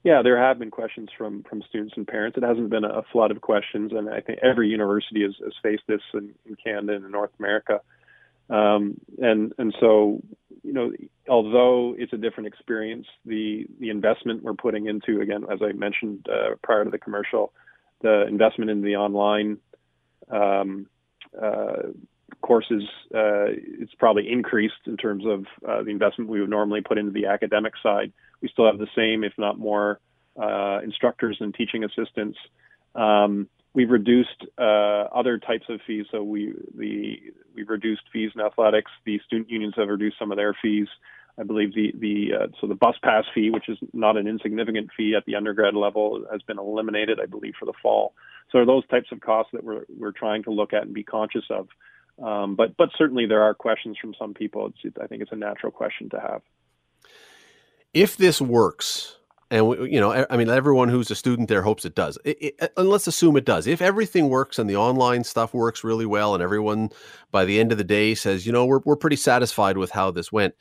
Yeah, 0.04 0.22
there 0.22 0.38
have 0.38 0.60
been 0.60 0.70
questions 0.70 1.10
from 1.18 1.44
from 1.50 1.64
students 1.70 1.94
and 1.96 2.06
parents. 2.06 2.38
It 2.38 2.44
hasn't 2.44 2.70
been 2.70 2.84
a 2.84 3.04
flood 3.12 3.32
of 3.32 3.40
questions, 3.40 3.94
and 3.94 4.10
I 4.10 4.20
think 4.20 4.40
every 4.44 4.68
university 4.68 5.24
has, 5.24 5.34
has 5.42 5.54
faced 5.64 5.84
this 5.88 6.02
in, 6.14 6.34
in, 6.46 6.58
Canada 6.62 6.94
and 6.96 7.06
in 7.06 7.12
North 7.12 7.32
America. 7.40 7.80
Um, 8.50 9.00
and 9.18 9.54
and 9.58 9.74
so, 9.80 10.22
you 10.62 10.74
know, 10.74 10.92
although 11.30 11.96
it's 11.98 12.12
a 12.12 12.18
different 12.18 12.48
experience, 12.48 13.08
the 13.26 13.66
the 13.80 13.90
investment 13.90 14.44
we're 14.44 14.56
putting 14.56 14.88
into 14.88 15.22
again, 15.22 15.46
as 15.50 15.60
I 15.62 15.72
mentioned 15.72 16.28
uh, 16.30 16.56
prior 16.62 16.84
to 16.84 16.92
the 16.92 16.98
commercial, 16.98 17.54
the 18.02 18.28
investment 18.28 18.72
in 18.72 18.82
the 18.82 18.98
online 18.98 19.58
um, 20.30 20.88
uh, 21.42 21.94
courses, 22.42 22.84
uh, 23.16 23.48
it's 23.56 23.94
probably 23.98 24.30
increased 24.30 24.86
in 24.86 24.98
terms 24.98 25.24
of 25.26 25.46
uh, 25.66 25.82
the 25.82 25.92
investment 25.92 26.30
we 26.30 26.42
would 26.42 26.50
normally 26.50 26.82
put 26.82 26.98
into 26.98 27.12
the 27.12 27.28
academic 27.28 27.74
side. 27.82 28.12
We 28.44 28.50
still 28.50 28.68
have 28.68 28.78
the 28.78 28.88
same, 28.96 29.24
if 29.24 29.34
not 29.38 29.58
more, 29.58 30.00
uh, 30.40 30.82
instructors 30.84 31.38
and 31.40 31.56
teaching 31.56 31.84
assistants. 31.84 32.38
Um, 32.94 33.48
we've 33.74 33.90
reduced 33.90 34.46
uh, 34.58 35.08
other 35.16 35.40
types 35.40 35.66
of 35.70 35.80
fees. 35.88 36.06
So 36.12 36.22
we 36.22 36.54
the 36.78 37.20
we've 37.56 37.70
reduced 37.70 38.04
fees 38.12 38.32
in 38.36 38.42
athletics. 38.42 38.92
The 39.06 39.20
student 39.26 39.50
unions 39.50 39.74
have 39.78 39.88
reduced 39.88 40.20
some 40.20 40.32
of 40.32 40.38
their 40.38 40.56
fees. 40.62 40.88
I 41.40 41.44
believe 41.44 41.74
the 41.74 41.94
the 41.98 42.32
uh, 42.36 42.48
so 42.62 42.68
the 42.68 42.76
bus 42.76 42.96
pass 43.02 43.24
fee, 43.34 43.50
which 43.50 43.68
is 43.68 43.78
not 43.94 44.18
an 44.18 44.28
insignificant 44.28 44.90
fee 44.96 45.16
at 45.18 45.26
the 45.26 45.36
undergrad 45.36 45.74
level, 45.74 46.26
has 46.32 46.42
been 46.44 46.60
eliminated. 46.60 47.20
I 47.20 47.26
believe 47.26 47.54
for 47.60 47.66
the 47.66 47.74
fall. 47.82 48.14
So 48.52 48.66
those 48.66 48.86
types 48.88 49.08
of 49.12 49.22
costs 49.22 49.52
that 49.54 49.64
we're 49.64 49.86
we're 49.98 50.12
trying 50.12 50.44
to 50.44 50.52
look 50.52 50.74
at 50.74 50.84
and 50.84 50.94
be 50.94 51.04
conscious 51.04 51.46
of. 51.50 51.70
Um, 52.22 52.56
but 52.56 52.78
but 52.78 52.90
certainly 52.98 53.26
there 53.26 53.42
are 53.42 53.56
questions 53.56 53.98
from 54.00 54.14
some 54.20 54.36
people. 54.36 54.72
It's, 54.84 54.98
I 55.02 55.08
think 55.08 55.24
it's 55.24 55.32
a 55.32 55.38
natural 55.38 55.72
question 55.72 56.10
to 56.10 56.20
have. 56.20 56.42
If 57.94 58.18
this 58.18 58.42
works, 58.42 59.18
and 59.52 59.68
we, 59.68 59.92
you 59.92 60.00
know, 60.00 60.26
I 60.30 60.38
mean, 60.38 60.50
everyone 60.50 60.90
who's 60.90 61.12
a 61.12 61.16
student 61.16 61.50
there 61.50 61.62
hopes 61.62 61.86
it 61.86 61.96
does. 61.96 62.18
It, 62.26 62.38
it, 62.42 62.74
and 62.76 62.90
let's 62.90 63.08
assume 63.08 63.38
it 63.38 63.46
does. 63.46 63.68
If 63.68 63.82
everything 63.82 64.30
works 64.30 64.58
and 64.58 64.70
the 64.70 64.78
online 64.78 65.24
stuff 65.24 65.54
works 65.54 65.84
really 65.84 66.06
well, 66.06 66.34
and 66.34 66.42
everyone 66.42 66.90
by 67.32 67.46
the 67.46 67.60
end 67.60 67.72
of 67.72 67.78
the 67.78 67.84
day 67.84 68.16
says, 68.16 68.46
you 68.46 68.52
know, 68.52 68.66
we're 68.66 68.82
we're 68.86 68.96
pretty 68.96 69.16
satisfied 69.16 69.78
with 69.78 69.92
how 69.92 70.12
this 70.12 70.32
went 70.32 70.56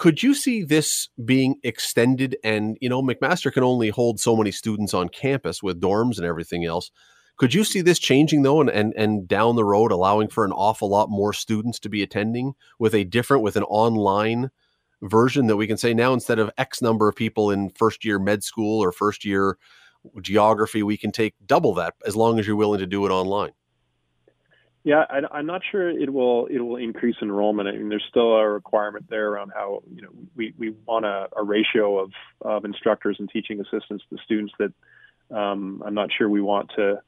could 0.00 0.22
you 0.22 0.32
see 0.32 0.62
this 0.62 1.10
being 1.26 1.56
extended? 1.62 2.34
And, 2.42 2.78
you 2.80 2.88
know, 2.88 3.02
McMaster 3.02 3.52
can 3.52 3.62
only 3.62 3.90
hold 3.90 4.18
so 4.18 4.34
many 4.34 4.50
students 4.50 4.94
on 4.94 5.10
campus 5.10 5.62
with 5.62 5.78
dorms 5.78 6.16
and 6.16 6.24
everything 6.24 6.64
else. 6.64 6.90
Could 7.36 7.52
you 7.52 7.64
see 7.64 7.82
this 7.82 7.98
changing 7.98 8.40
though, 8.40 8.62
and, 8.62 8.70
and 8.70 8.94
and 8.96 9.28
down 9.28 9.56
the 9.56 9.64
road 9.64 9.92
allowing 9.92 10.28
for 10.28 10.46
an 10.46 10.52
awful 10.52 10.88
lot 10.88 11.10
more 11.10 11.34
students 11.34 11.78
to 11.80 11.90
be 11.90 12.02
attending 12.02 12.54
with 12.78 12.94
a 12.94 13.04
different, 13.04 13.42
with 13.42 13.56
an 13.56 13.62
online 13.64 14.50
version 15.02 15.46
that 15.46 15.56
we 15.56 15.66
can 15.66 15.76
say 15.76 15.94
now 15.94 16.12
instead 16.12 16.38
of 16.38 16.50
X 16.58 16.82
number 16.82 17.08
of 17.08 17.16
people 17.16 17.50
in 17.50 17.70
first 17.70 18.04
year 18.04 18.18
med 18.18 18.44
school 18.44 18.82
or 18.82 18.92
first 18.92 19.24
year 19.24 19.56
geography, 20.22 20.82
we 20.82 20.96
can 20.96 21.12
take 21.12 21.34
double 21.46 21.74
that 21.74 21.94
as 22.06 22.16
long 22.16 22.38
as 22.38 22.46
you're 22.46 22.56
willing 22.56 22.80
to 22.80 22.86
do 22.86 23.04
it 23.06 23.10
online. 23.10 23.52
Yeah, 24.82 25.04
I, 25.10 25.38
am 25.38 25.46
not 25.46 25.60
sure 25.70 25.90
it 25.90 26.10
will 26.10 26.46
it 26.46 26.58
will 26.58 26.76
increase 26.76 27.16
enrollment. 27.20 27.68
I 27.68 27.72
mean, 27.72 27.90
there's 27.90 28.06
still 28.08 28.34
a 28.36 28.48
requirement 28.48 29.06
there 29.10 29.28
around 29.28 29.52
how 29.54 29.82
you 29.94 30.00
know 30.00 30.08
we, 30.34 30.54
we 30.56 30.70
want 30.86 31.04
a, 31.04 31.28
a 31.36 31.42
ratio 31.42 31.98
of, 31.98 32.12
of 32.40 32.64
instructors 32.64 33.16
and 33.18 33.28
teaching 33.28 33.60
assistants 33.60 34.04
to 34.08 34.16
students 34.24 34.54
that 34.58 34.72
um, 35.36 35.82
I'm 35.84 35.92
not 35.92 36.08
sure 36.16 36.30
we 36.30 36.40
want 36.40 36.70
to 36.76 37.02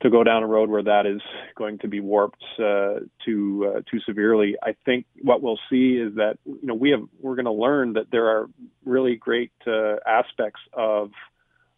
to 0.00 0.10
go 0.10 0.22
down 0.22 0.42
a 0.42 0.46
road 0.46 0.70
where 0.70 0.82
that 0.82 1.06
is 1.06 1.20
going 1.56 1.78
to 1.78 1.88
be 1.88 2.00
warped 2.00 2.44
uh, 2.58 3.00
too 3.24 3.72
uh, 3.74 3.80
too 3.90 4.00
severely. 4.06 4.56
I 4.62 4.76
think 4.84 5.06
what 5.22 5.42
we'll 5.42 5.58
see 5.70 5.94
is 5.94 6.14
that 6.16 6.38
you 6.44 6.58
know 6.62 6.74
we 6.74 6.90
have 6.90 7.02
we're 7.20 7.34
going 7.34 7.46
to 7.46 7.52
learn 7.52 7.94
that 7.94 8.10
there 8.10 8.26
are 8.26 8.48
really 8.84 9.16
great 9.16 9.52
uh, 9.66 9.96
aspects 10.06 10.60
of 10.72 11.10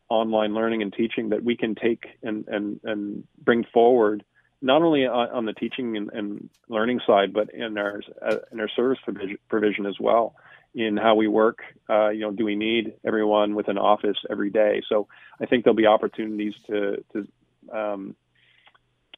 online 0.09 0.55
learning 0.55 0.83
and 0.83 0.93
teaching 0.93 1.31
that 1.31 1.43
we 1.43 1.57
can 1.57 1.75
take 1.75 2.05
and 2.23 2.47
and 2.49 2.81
and 2.85 3.25
bring 3.43 3.65
forward 3.73 4.25
not 4.63 4.83
only 4.83 5.07
on, 5.07 5.47
the 5.47 5.55
teaching 5.55 5.97
and, 5.97 6.11
and, 6.13 6.51
learning 6.69 7.01
side, 7.07 7.33
but 7.33 7.49
in 7.55 7.79
our 7.79 8.03
uh, 8.21 8.37
in 8.53 8.61
our 8.61 8.69
service 8.69 8.99
provision, 9.03 9.39
provision 9.49 9.87
as 9.87 9.99
well. 9.99 10.35
In 10.73 10.97
how 10.97 11.17
we 11.17 11.27
work, 11.27 11.61
uh, 11.89 12.11
you 12.11 12.21
know, 12.21 12.31
do 12.31 12.45
we 12.45 12.55
need 12.55 12.93
everyone 13.05 13.57
with 13.57 13.67
an 13.67 13.77
office 13.77 14.19
every 14.31 14.51
day? 14.51 14.83
So 14.89 15.09
I 15.41 15.47
think 15.47 15.65
there'll 15.65 15.75
be 15.75 15.87
opportunities 15.87 16.55
to 16.67 17.03
to 17.13 17.27
um, 17.73 18.17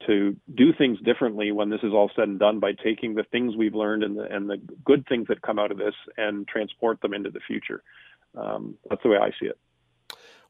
to 0.07 0.37
do 0.55 0.73
things 0.73 0.99
differently 1.05 1.53
when 1.53 1.71
this 1.71 1.81
is 1.83 1.93
all 1.93 2.11
said 2.17 2.29
and 2.29 2.39
done 2.39 2.61
by 2.61 2.73
taking 2.73 3.15
the 3.15 3.25
things 3.25 3.57
we've 3.57 3.75
learned 3.75 4.03
and 4.03 4.17
the, 4.17 4.25
and 4.25 4.49
the 4.49 4.57
good 4.85 5.07
things 5.09 5.27
that 5.29 5.43
come 5.43 5.59
out 5.59 5.71
of 5.71 5.79
this 5.79 5.95
and 6.17 6.47
transport 6.49 7.01
them 7.01 7.15
into 7.15 7.31
the 7.31 7.41
future. 7.47 7.83
Um, 8.37 8.77
that's 8.89 9.03
the 9.03 9.11
way 9.11 9.19
I 9.19 9.31
see 9.41 9.47
it. 9.47 9.59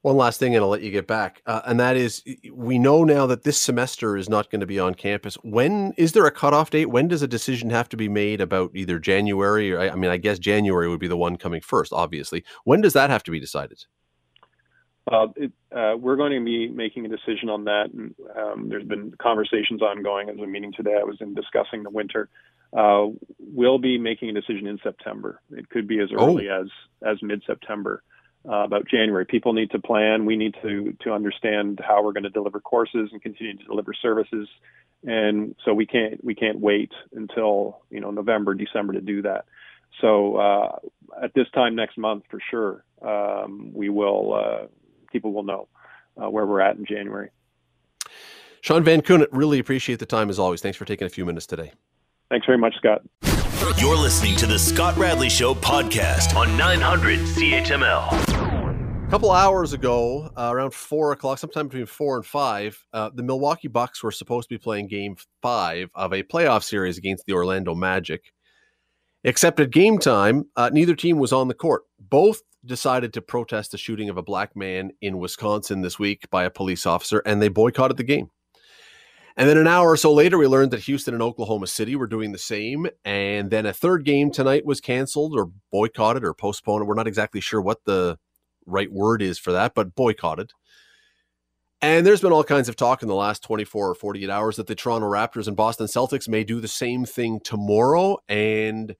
One 0.02 0.16
last 0.16 0.40
thing, 0.40 0.56
and 0.56 0.64
I'll 0.64 0.68
let 0.68 0.82
you 0.82 0.90
get 0.90 1.06
back, 1.06 1.42
uh, 1.46 1.60
and 1.64 1.78
that 1.78 1.96
is, 1.96 2.24
we 2.52 2.76
know 2.76 3.04
now 3.04 3.24
that 3.26 3.44
this 3.44 3.56
semester 3.56 4.16
is 4.16 4.28
not 4.28 4.50
going 4.50 4.60
to 4.60 4.66
be 4.66 4.80
on 4.80 4.94
campus. 4.94 5.36
When 5.44 5.92
is 5.96 6.10
there 6.10 6.26
a 6.26 6.32
cutoff 6.32 6.70
date? 6.70 6.86
When 6.86 7.06
does 7.06 7.22
a 7.22 7.28
decision 7.28 7.70
have 7.70 7.88
to 7.90 7.96
be 7.96 8.08
made 8.08 8.40
about 8.40 8.72
either 8.74 8.98
January 8.98 9.72
or 9.72 9.78
I 9.78 9.94
mean, 9.94 10.10
I 10.10 10.16
guess 10.16 10.40
January 10.40 10.88
would 10.88 10.98
be 10.98 11.06
the 11.06 11.16
one 11.16 11.36
coming 11.36 11.60
first, 11.60 11.92
obviously. 11.92 12.42
When 12.64 12.80
does 12.80 12.94
that 12.94 13.10
have 13.10 13.22
to 13.24 13.30
be 13.30 13.38
decided? 13.38 13.84
Uh, 15.10 15.26
it, 15.36 15.52
uh, 15.74 15.96
we're 15.98 16.16
going 16.16 16.32
to 16.32 16.44
be 16.44 16.68
making 16.68 17.04
a 17.04 17.08
decision 17.08 17.48
on 17.48 17.64
that. 17.64 17.90
And, 17.92 18.14
um, 18.36 18.68
there's 18.68 18.84
been 18.84 19.12
conversations 19.20 19.82
ongoing. 19.82 20.28
As 20.28 20.38
a 20.38 20.46
meeting 20.46 20.72
today, 20.72 20.96
I 21.00 21.04
was 21.04 21.16
in 21.20 21.34
discussing 21.34 21.82
the 21.82 21.90
winter. 21.90 22.28
Uh, 22.72 23.08
we'll 23.38 23.78
be 23.78 23.98
making 23.98 24.30
a 24.30 24.32
decision 24.32 24.66
in 24.66 24.78
September. 24.82 25.40
It 25.50 25.68
could 25.68 25.86
be 25.86 26.00
as 26.00 26.08
oh. 26.16 26.26
early 26.26 26.48
oh. 26.48 26.62
as 26.62 26.68
as 27.02 27.22
mid 27.22 27.42
September 27.46 28.02
uh, 28.48 28.64
about 28.64 28.88
January. 28.88 29.26
People 29.26 29.52
need 29.52 29.70
to 29.72 29.78
plan. 29.78 30.24
We 30.24 30.36
need 30.36 30.54
to 30.62 30.96
to 31.02 31.12
understand 31.12 31.80
how 31.86 32.02
we're 32.02 32.12
going 32.12 32.22
to 32.22 32.30
deliver 32.30 32.60
courses 32.60 33.10
and 33.12 33.20
continue 33.20 33.56
to 33.58 33.64
deliver 33.64 33.92
services, 33.92 34.48
and 35.04 35.54
so 35.64 35.74
we 35.74 35.84
can't 35.84 36.24
we 36.24 36.34
can't 36.34 36.60
wait 36.60 36.92
until 37.12 37.82
you 37.90 38.00
know 38.00 38.10
November, 38.10 38.54
December 38.54 38.94
to 38.94 39.00
do 39.00 39.22
that. 39.22 39.44
So 40.00 40.36
uh, 40.36 40.76
at 41.22 41.34
this 41.34 41.46
time 41.54 41.74
next 41.74 41.98
month, 41.98 42.24
for 42.30 42.40
sure, 42.50 42.84
um, 43.02 43.72
we 43.74 43.90
will 43.90 44.34
uh, 44.34 44.66
people 45.12 45.32
will 45.32 45.44
know 45.44 45.68
uh, 46.20 46.28
where 46.28 46.46
we're 46.46 46.60
at 46.60 46.76
in 46.76 46.84
January. 46.84 47.30
Sean 48.62 48.84
Van 48.84 49.02
Koughnett, 49.02 49.28
really 49.32 49.58
appreciate 49.58 49.98
the 49.98 50.06
time 50.06 50.30
as 50.30 50.38
always. 50.38 50.60
Thanks 50.60 50.78
for 50.78 50.84
taking 50.84 51.06
a 51.06 51.10
few 51.10 51.24
minutes 51.24 51.46
today. 51.46 51.72
Thanks 52.30 52.46
very 52.46 52.58
much, 52.58 52.74
Scott. 52.76 53.02
You're 53.76 53.96
listening 53.96 54.36
to 54.36 54.46
the 54.46 54.58
Scott 54.58 54.96
Radley 54.96 55.28
Show 55.28 55.54
podcast 55.54 56.36
on 56.36 56.56
900 56.56 57.20
CHML. 57.20 59.06
A 59.06 59.10
couple 59.10 59.30
hours 59.30 59.72
ago, 59.72 60.30
uh, 60.36 60.50
around 60.52 60.72
four 60.72 61.12
o'clock, 61.12 61.38
sometime 61.38 61.68
between 61.68 61.86
four 61.86 62.16
and 62.16 62.24
five, 62.24 62.82
uh, 62.92 63.10
the 63.14 63.22
Milwaukee 63.22 63.68
Bucks 63.68 64.02
were 64.02 64.10
supposed 64.10 64.48
to 64.48 64.54
be 64.54 64.58
playing 64.58 64.88
Game 64.88 65.16
Five 65.42 65.90
of 65.94 66.12
a 66.12 66.22
playoff 66.22 66.62
series 66.62 66.96
against 66.96 67.26
the 67.26 67.34
Orlando 67.34 67.74
Magic. 67.74 68.32
Except 69.24 69.60
at 69.60 69.70
game 69.70 69.98
time, 69.98 70.46
uh, 70.56 70.70
neither 70.72 70.96
team 70.96 71.18
was 71.18 71.32
on 71.32 71.48
the 71.48 71.54
court. 71.54 71.82
Both 71.98 72.42
decided 72.64 73.12
to 73.12 73.22
protest 73.22 73.72
the 73.72 73.78
shooting 73.78 74.08
of 74.08 74.16
a 74.16 74.22
black 74.22 74.56
man 74.56 74.90
in 75.00 75.18
Wisconsin 75.18 75.80
this 75.80 75.98
week 75.98 76.28
by 76.30 76.44
a 76.44 76.50
police 76.50 76.86
officer, 76.86 77.22
and 77.24 77.40
they 77.40 77.48
boycotted 77.48 77.96
the 77.96 78.04
game. 78.04 78.30
And 79.36 79.48
then 79.48 79.56
an 79.56 79.66
hour 79.66 79.90
or 79.90 79.96
so 79.96 80.12
later, 80.12 80.36
we 80.36 80.46
learned 80.46 80.72
that 80.72 80.80
Houston 80.80 81.14
and 81.14 81.22
Oklahoma 81.22 81.66
City 81.66 81.96
were 81.96 82.06
doing 82.06 82.32
the 82.32 82.38
same. 82.38 82.86
And 83.04 83.50
then 83.50 83.64
a 83.64 83.72
third 83.72 84.04
game 84.04 84.30
tonight 84.30 84.66
was 84.66 84.80
canceled 84.80 85.34
or 85.34 85.50
boycotted 85.70 86.22
or 86.24 86.34
postponed. 86.34 86.86
We're 86.86 86.94
not 86.94 87.06
exactly 87.06 87.40
sure 87.40 87.62
what 87.62 87.84
the 87.84 88.18
right 88.66 88.92
word 88.92 89.22
is 89.22 89.38
for 89.38 89.52
that, 89.52 89.74
but 89.74 89.94
boycotted. 89.94 90.50
And 91.80 92.06
there's 92.06 92.20
been 92.20 92.32
all 92.32 92.44
kinds 92.44 92.68
of 92.68 92.76
talk 92.76 93.02
in 93.02 93.08
the 93.08 93.14
last 93.14 93.42
24 93.42 93.90
or 93.90 93.94
48 93.94 94.30
hours 94.30 94.56
that 94.56 94.66
the 94.66 94.74
Toronto 94.74 95.08
Raptors 95.08 95.48
and 95.48 95.56
Boston 95.56 95.86
Celtics 95.86 96.28
may 96.28 96.44
do 96.44 96.60
the 96.60 96.68
same 96.68 97.04
thing 97.04 97.40
tomorrow. 97.42 98.18
And 98.28 98.94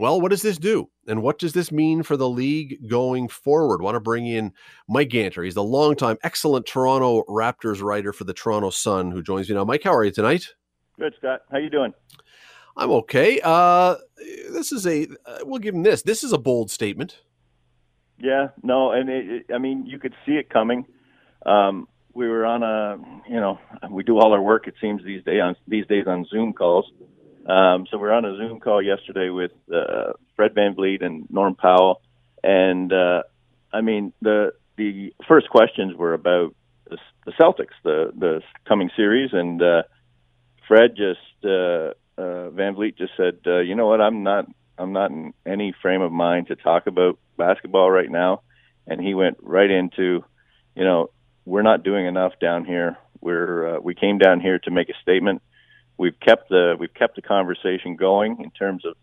well, 0.00 0.18
what 0.18 0.30
does 0.30 0.40
this 0.40 0.56
do? 0.56 0.88
And 1.06 1.22
what 1.22 1.38
does 1.38 1.52
this 1.52 1.70
mean 1.70 2.02
for 2.02 2.16
the 2.16 2.28
league 2.28 2.88
going 2.88 3.28
forward? 3.28 3.82
Want 3.82 3.96
to 3.96 4.00
bring 4.00 4.26
in 4.26 4.52
Mike 4.88 5.10
Ganter. 5.10 5.44
He's 5.44 5.54
the 5.54 5.62
longtime 5.62 6.16
excellent 6.22 6.64
Toronto 6.64 7.22
Raptors 7.28 7.82
writer 7.82 8.14
for 8.14 8.24
the 8.24 8.32
Toronto 8.32 8.70
Sun 8.70 9.10
who 9.10 9.22
joins 9.22 9.50
me 9.50 9.56
now. 9.56 9.64
Mike, 9.64 9.82
how 9.84 9.94
are 9.94 10.02
you 10.02 10.10
tonight? 10.10 10.54
Good, 10.98 11.14
Scott. 11.18 11.42
How 11.52 11.58
you 11.58 11.68
doing? 11.68 11.92
I'm 12.78 12.90
okay. 12.92 13.40
Uh, 13.44 13.96
this 14.50 14.72
is 14.72 14.86
a 14.86 15.06
uh, 15.26 15.40
we'll 15.42 15.58
give 15.58 15.74
him 15.74 15.82
this. 15.82 16.00
This 16.00 16.24
is 16.24 16.32
a 16.32 16.38
bold 16.38 16.70
statement. 16.70 17.20
Yeah, 18.18 18.48
no, 18.62 18.92
and 18.92 19.10
it, 19.10 19.28
it, 19.28 19.54
I 19.54 19.58
mean 19.58 19.84
you 19.84 19.98
could 19.98 20.14
see 20.24 20.32
it 20.32 20.48
coming. 20.48 20.86
Um, 21.44 21.88
we 22.14 22.26
were 22.26 22.46
on 22.46 22.62
a, 22.62 22.96
you 23.28 23.38
know, 23.38 23.58
we 23.90 24.02
do 24.02 24.18
all 24.18 24.32
our 24.32 24.42
work. 24.42 24.66
It 24.66 24.74
seems 24.80 25.04
these 25.04 25.22
days 25.24 25.42
on 25.42 25.56
these 25.68 25.86
days 25.88 26.04
on 26.06 26.24
Zoom 26.30 26.54
calls, 26.54 26.86
um, 27.50 27.86
so 27.90 27.98
we're 27.98 28.12
on 28.12 28.24
a 28.24 28.36
Zoom 28.36 28.60
call 28.60 28.80
yesterday 28.80 29.28
with 29.28 29.50
uh, 29.74 30.12
Fred 30.36 30.54
VanVleet 30.54 31.04
and 31.04 31.26
Norm 31.30 31.54
Powell, 31.56 32.00
and 32.44 32.92
uh, 32.92 33.22
I 33.72 33.80
mean 33.80 34.12
the 34.22 34.52
the 34.76 35.12
first 35.26 35.48
questions 35.50 35.96
were 35.96 36.14
about 36.14 36.54
the, 36.88 36.98
the 37.26 37.32
Celtics, 37.32 37.74
the 37.82 38.12
the 38.16 38.42
coming 38.68 38.90
series, 38.96 39.30
and 39.32 39.60
uh, 39.60 39.82
Fred 40.68 40.96
just 40.96 41.18
uh, 41.44 41.92
uh, 42.16 42.50
VanVleet 42.50 42.96
just 42.96 43.12
said, 43.16 43.38
uh, 43.46 43.58
you 43.58 43.74
know 43.74 43.86
what, 43.86 44.00
I'm 44.00 44.22
not 44.22 44.46
I'm 44.78 44.92
not 44.92 45.10
in 45.10 45.34
any 45.44 45.74
frame 45.82 46.02
of 46.02 46.12
mind 46.12 46.48
to 46.48 46.56
talk 46.56 46.86
about 46.86 47.18
basketball 47.36 47.90
right 47.90 48.10
now, 48.10 48.42
and 48.86 49.00
he 49.00 49.14
went 49.14 49.38
right 49.42 49.70
into, 49.70 50.24
you 50.76 50.84
know, 50.84 51.10
we're 51.44 51.62
not 51.62 51.82
doing 51.82 52.06
enough 52.06 52.32
down 52.40 52.64
here. 52.64 52.96
We're 53.20 53.76
uh, 53.76 53.80
we 53.80 53.94
came 53.94 54.18
down 54.18 54.40
here 54.40 54.58
to 54.60 54.70
make 54.70 54.88
a 54.88 54.94
statement 55.02 55.42
we've 56.00 56.18
kept 56.18 56.48
the 56.48 56.76
we've 56.80 56.94
kept 56.94 57.14
the 57.14 57.22
conversation 57.22 57.94
going 57.94 58.40
in 58.42 58.50
terms 58.50 58.86
of 58.86 58.94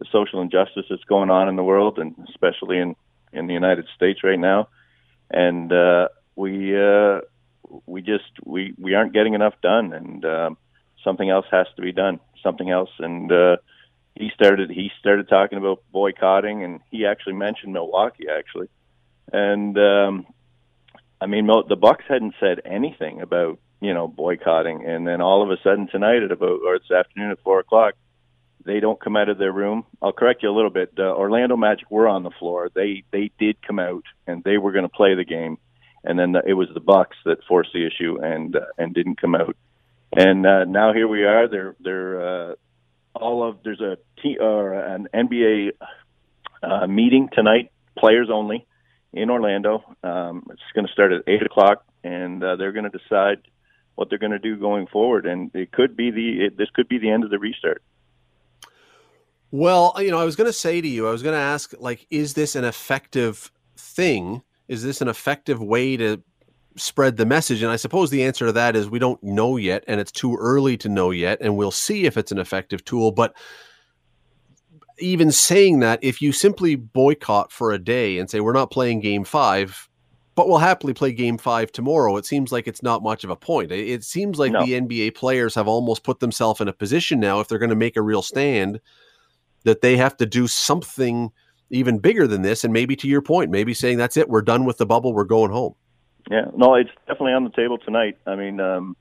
the 0.00 0.06
social 0.10 0.40
injustice 0.42 0.86
that's 0.90 1.04
going 1.04 1.30
on 1.30 1.48
in 1.48 1.54
the 1.54 1.62
world, 1.62 1.98
and 2.00 2.16
especially 2.28 2.78
in 2.78 2.96
in 3.32 3.46
the 3.46 3.54
United 3.54 3.86
States 3.94 4.24
right 4.24 4.38
now. 4.38 4.68
And 5.30 5.72
uh, 5.72 6.08
we 6.34 6.76
uh, 6.76 7.20
we 7.86 8.02
just 8.02 8.32
we 8.44 8.74
we 8.76 8.94
aren't 8.94 9.12
getting 9.12 9.34
enough 9.34 9.54
done, 9.62 9.92
and 9.92 10.24
um, 10.24 10.58
something 11.04 11.30
else 11.30 11.46
has 11.52 11.68
to 11.76 11.82
be 11.82 11.92
done. 11.92 12.18
Something 12.42 12.70
else, 12.70 12.90
and 12.98 13.30
uh, 13.30 13.56
he 14.16 14.32
started 14.34 14.68
he 14.68 14.90
started 14.98 15.28
talking 15.28 15.58
about 15.58 15.84
boycotting, 15.92 16.64
and 16.64 16.80
he 16.90 17.06
actually 17.06 17.34
mentioned 17.34 17.72
Milwaukee 17.72 18.26
actually, 18.28 18.68
and 19.32 19.78
um, 19.78 20.26
I 21.20 21.26
mean 21.26 21.46
the 21.46 21.76
Bucks 21.76 22.04
hadn't 22.08 22.34
said 22.40 22.62
anything 22.64 23.20
about 23.20 23.60
you 23.82 23.92
know 23.92 24.06
boycotting, 24.06 24.86
and 24.86 25.06
then 25.06 25.20
all 25.20 25.42
of 25.42 25.50
a 25.50 25.60
sudden 25.62 25.88
tonight 25.88 26.22
at 26.22 26.30
about 26.30 26.60
or 26.64 26.78
this 26.78 26.90
afternoon 26.90 27.32
at 27.32 27.42
four 27.42 27.58
o'clock, 27.58 27.94
they 28.64 28.80
don't 28.80 29.00
come 29.00 29.16
out 29.16 29.28
of 29.28 29.38
their 29.38 29.52
room. 29.52 29.84
I'll 30.00 30.12
correct 30.12 30.42
you 30.42 30.50
a 30.50 30.54
little 30.54 30.70
bit. 30.70 30.92
Uh, 30.96 31.02
Orlando 31.02 31.56
Magic 31.56 31.90
were 31.90 32.08
on 32.08 32.22
the 32.22 32.30
floor. 32.30 32.70
They 32.72 33.02
they 33.10 33.30
did 33.38 33.60
come 33.60 33.80
out 33.80 34.04
and 34.26 34.44
they 34.44 34.56
were 34.56 34.72
going 34.72 34.84
to 34.84 34.88
play 34.88 35.14
the 35.14 35.24
game, 35.24 35.58
and 36.04 36.18
then 36.18 36.32
the, 36.32 36.42
it 36.46 36.54
was 36.54 36.68
the 36.72 36.80
Bucks 36.80 37.16
that 37.24 37.38
forced 37.48 37.72
the 37.74 37.86
issue 37.86 38.18
and 38.22 38.54
uh, 38.54 38.60
and 38.78 38.94
didn't 38.94 39.20
come 39.20 39.34
out. 39.34 39.56
And 40.14 40.46
uh, 40.46 40.64
now 40.64 40.92
here 40.92 41.08
we 41.08 41.24
are. 41.24 41.48
They're 41.48 41.74
they're 41.80 42.50
uh, 42.50 42.54
all 43.14 43.48
of 43.48 43.58
there's 43.64 43.80
a 43.80 43.98
t 44.22 44.38
or 44.38 44.74
an 44.74 45.08
NBA 45.12 45.72
uh, 46.62 46.86
meeting 46.86 47.30
tonight, 47.32 47.72
players 47.98 48.28
only, 48.32 48.64
in 49.12 49.28
Orlando. 49.28 49.82
Um, 50.04 50.46
it's 50.50 50.60
going 50.74 50.86
to 50.86 50.92
start 50.92 51.12
at 51.12 51.22
eight 51.26 51.42
o'clock, 51.42 51.84
and 52.04 52.42
uh, 52.44 52.56
they're 52.56 52.72
going 52.72 52.90
to 52.90 52.96
decide 52.96 53.38
what 53.94 54.08
they're 54.08 54.18
going 54.18 54.32
to 54.32 54.38
do 54.38 54.56
going 54.56 54.86
forward. 54.86 55.26
And 55.26 55.50
it 55.54 55.72
could 55.72 55.96
be 55.96 56.10
the 56.10 56.46
it, 56.46 56.56
this 56.56 56.70
could 56.74 56.88
be 56.88 56.98
the 56.98 57.10
end 57.10 57.24
of 57.24 57.30
the 57.30 57.38
restart. 57.38 57.82
Well, 59.50 59.94
you 59.98 60.10
know, 60.10 60.18
I 60.18 60.24
was 60.24 60.36
going 60.36 60.48
to 60.48 60.52
say 60.52 60.80
to 60.80 60.88
you, 60.88 61.06
I 61.06 61.10
was 61.10 61.22
going 61.22 61.34
to 61.34 61.40
ask, 61.40 61.74
like, 61.78 62.06
is 62.10 62.32
this 62.34 62.56
an 62.56 62.64
effective 62.64 63.52
thing? 63.76 64.42
Is 64.66 64.82
this 64.82 65.02
an 65.02 65.08
effective 65.08 65.60
way 65.60 65.98
to 65.98 66.22
spread 66.76 67.18
the 67.18 67.26
message? 67.26 67.62
And 67.62 67.70
I 67.70 67.76
suppose 67.76 68.08
the 68.08 68.24
answer 68.24 68.46
to 68.46 68.52
that 68.52 68.74
is 68.74 68.88
we 68.88 68.98
don't 68.98 69.22
know 69.22 69.58
yet, 69.58 69.84
and 69.86 70.00
it's 70.00 70.10
too 70.10 70.36
early 70.36 70.78
to 70.78 70.88
know 70.88 71.10
yet, 71.10 71.38
and 71.42 71.54
we'll 71.54 71.70
see 71.70 72.06
if 72.06 72.16
it's 72.16 72.32
an 72.32 72.38
effective 72.38 72.82
tool. 72.82 73.12
But 73.12 73.36
even 74.98 75.30
saying 75.30 75.80
that, 75.80 75.98
if 76.02 76.22
you 76.22 76.32
simply 76.32 76.74
boycott 76.74 77.52
for 77.52 77.72
a 77.72 77.78
day 77.78 78.18
and 78.18 78.30
say, 78.30 78.40
we're 78.40 78.52
not 78.54 78.70
playing 78.70 79.00
game 79.00 79.24
five, 79.24 79.88
but 80.34 80.48
we'll 80.48 80.58
happily 80.58 80.94
play 80.94 81.12
game 81.12 81.36
five 81.36 81.70
tomorrow, 81.72 82.16
it 82.16 82.24
seems 82.24 82.52
like 82.52 82.66
it's 82.66 82.82
not 82.82 83.02
much 83.02 83.24
of 83.24 83.30
a 83.30 83.36
point. 83.36 83.70
It 83.70 84.02
seems 84.04 84.38
like 84.38 84.52
no. 84.52 84.64
the 84.64 84.72
NBA 84.72 85.14
players 85.14 85.54
have 85.54 85.68
almost 85.68 86.04
put 86.04 86.20
themselves 86.20 86.60
in 86.60 86.68
a 86.68 86.72
position 86.72 87.20
now, 87.20 87.40
if 87.40 87.48
they're 87.48 87.58
going 87.58 87.70
to 87.70 87.76
make 87.76 87.96
a 87.96 88.02
real 88.02 88.22
stand 88.22 88.80
that 89.64 89.80
they 89.80 89.96
have 89.96 90.16
to 90.16 90.26
do 90.26 90.46
something 90.46 91.30
even 91.70 91.98
bigger 91.98 92.26
than 92.26 92.42
this. 92.42 92.64
And 92.64 92.72
maybe 92.72 92.96
to 92.96 93.08
your 93.08 93.22
point, 93.22 93.50
maybe 93.50 93.74
saying 93.74 93.98
that's 93.98 94.16
it, 94.16 94.28
we're 94.28 94.42
done 94.42 94.64
with 94.64 94.78
the 94.78 94.86
bubble, 94.86 95.12
we're 95.12 95.24
going 95.24 95.50
home. 95.50 95.74
Yeah, 96.30 96.46
no, 96.54 96.74
it's 96.74 96.90
definitely 97.06 97.32
on 97.32 97.44
the 97.44 97.50
table 97.50 97.78
tonight. 97.78 98.16
I 98.26 98.36
mean, 98.36 98.60
um, 98.60 98.96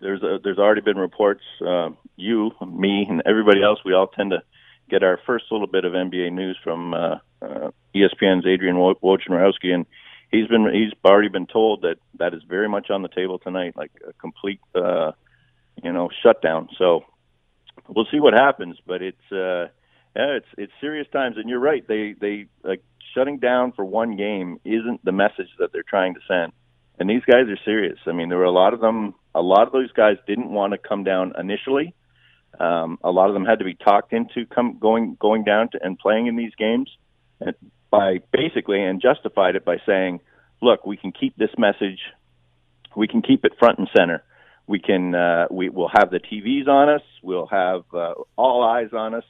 there's 0.00 0.22
a, 0.22 0.38
there's 0.42 0.58
already 0.58 0.80
been 0.80 0.96
reports. 0.96 1.42
Uh, 1.64 1.90
you, 2.16 2.50
me, 2.66 3.06
and 3.08 3.22
everybody 3.26 3.62
else, 3.62 3.78
we 3.84 3.94
all 3.94 4.08
tend 4.08 4.32
to 4.32 4.42
get 4.90 5.02
our 5.02 5.18
first 5.24 5.46
little 5.50 5.66
bit 5.66 5.84
of 5.84 5.92
NBA 5.92 6.32
news 6.32 6.58
from 6.62 6.94
uh, 6.94 7.16
uh, 7.40 7.70
ESPN's 7.94 8.46
Adrian 8.46 8.76
Wojnarowski, 8.76 9.72
and 9.72 9.86
he's 10.34 10.48
been 10.48 10.68
he's 10.72 10.92
already 11.04 11.28
been 11.28 11.46
told 11.46 11.82
that 11.82 11.96
that 12.18 12.34
is 12.34 12.42
very 12.48 12.68
much 12.68 12.90
on 12.90 13.02
the 13.02 13.08
table 13.08 13.38
tonight, 13.38 13.76
like 13.76 13.92
a 14.06 14.12
complete 14.14 14.60
uh, 14.74 15.12
you 15.82 15.92
know 15.92 16.10
shutdown. 16.22 16.68
So 16.78 17.04
we'll 17.88 18.06
see 18.10 18.20
what 18.20 18.34
happens, 18.34 18.76
but 18.86 19.02
it's. 19.02 19.32
Uh, 19.32 19.68
yeah, 20.16 20.36
it's 20.36 20.46
it's 20.56 20.72
serious 20.80 21.08
times, 21.12 21.36
and 21.38 21.48
you're 21.48 21.58
right. 21.58 21.86
They 21.86 22.14
they 22.20 22.46
like 22.62 22.82
shutting 23.14 23.38
down 23.38 23.72
for 23.72 23.84
one 23.84 24.16
game 24.16 24.60
isn't 24.64 25.04
the 25.04 25.12
message 25.12 25.48
that 25.58 25.72
they're 25.72 25.82
trying 25.82 26.14
to 26.14 26.20
send. 26.28 26.52
And 26.98 27.10
these 27.10 27.22
guys 27.26 27.48
are 27.48 27.58
serious. 27.64 27.98
I 28.06 28.12
mean, 28.12 28.28
there 28.28 28.38
were 28.38 28.44
a 28.44 28.52
lot 28.52 28.74
of 28.74 28.80
them. 28.80 29.14
A 29.34 29.42
lot 29.42 29.66
of 29.66 29.72
those 29.72 29.90
guys 29.92 30.16
didn't 30.26 30.50
want 30.50 30.72
to 30.72 30.78
come 30.78 31.02
down 31.02 31.32
initially. 31.38 31.94
Um, 32.60 32.98
a 33.02 33.10
lot 33.10 33.28
of 33.28 33.34
them 33.34 33.44
had 33.44 33.58
to 33.58 33.64
be 33.64 33.74
talked 33.74 34.12
into 34.12 34.46
come 34.46 34.78
going 34.78 35.16
going 35.20 35.42
down 35.42 35.70
to, 35.70 35.84
and 35.84 35.98
playing 35.98 36.28
in 36.28 36.36
these 36.36 36.54
games, 36.56 36.88
and 37.40 37.54
by 37.98 38.20
basically 38.32 38.82
and 38.82 39.00
justified 39.00 39.56
it 39.56 39.64
by 39.64 39.76
saying, 39.86 40.20
"Look, 40.60 40.86
we 40.86 40.96
can 40.96 41.12
keep 41.12 41.36
this 41.36 41.50
message. 41.58 42.00
We 42.96 43.08
can 43.08 43.22
keep 43.22 43.44
it 43.44 43.52
front 43.58 43.78
and 43.78 43.88
center. 43.96 44.22
We 44.66 44.78
can. 44.78 45.14
Uh, 45.14 45.46
we 45.50 45.68
will 45.68 45.90
have 45.92 46.10
the 46.10 46.20
TVs 46.20 46.68
on 46.68 46.88
us. 46.88 47.02
We'll 47.22 47.46
have 47.46 47.82
uh, 47.92 48.14
all 48.36 48.62
eyes 48.62 48.92
on 48.92 49.14
us." 49.14 49.24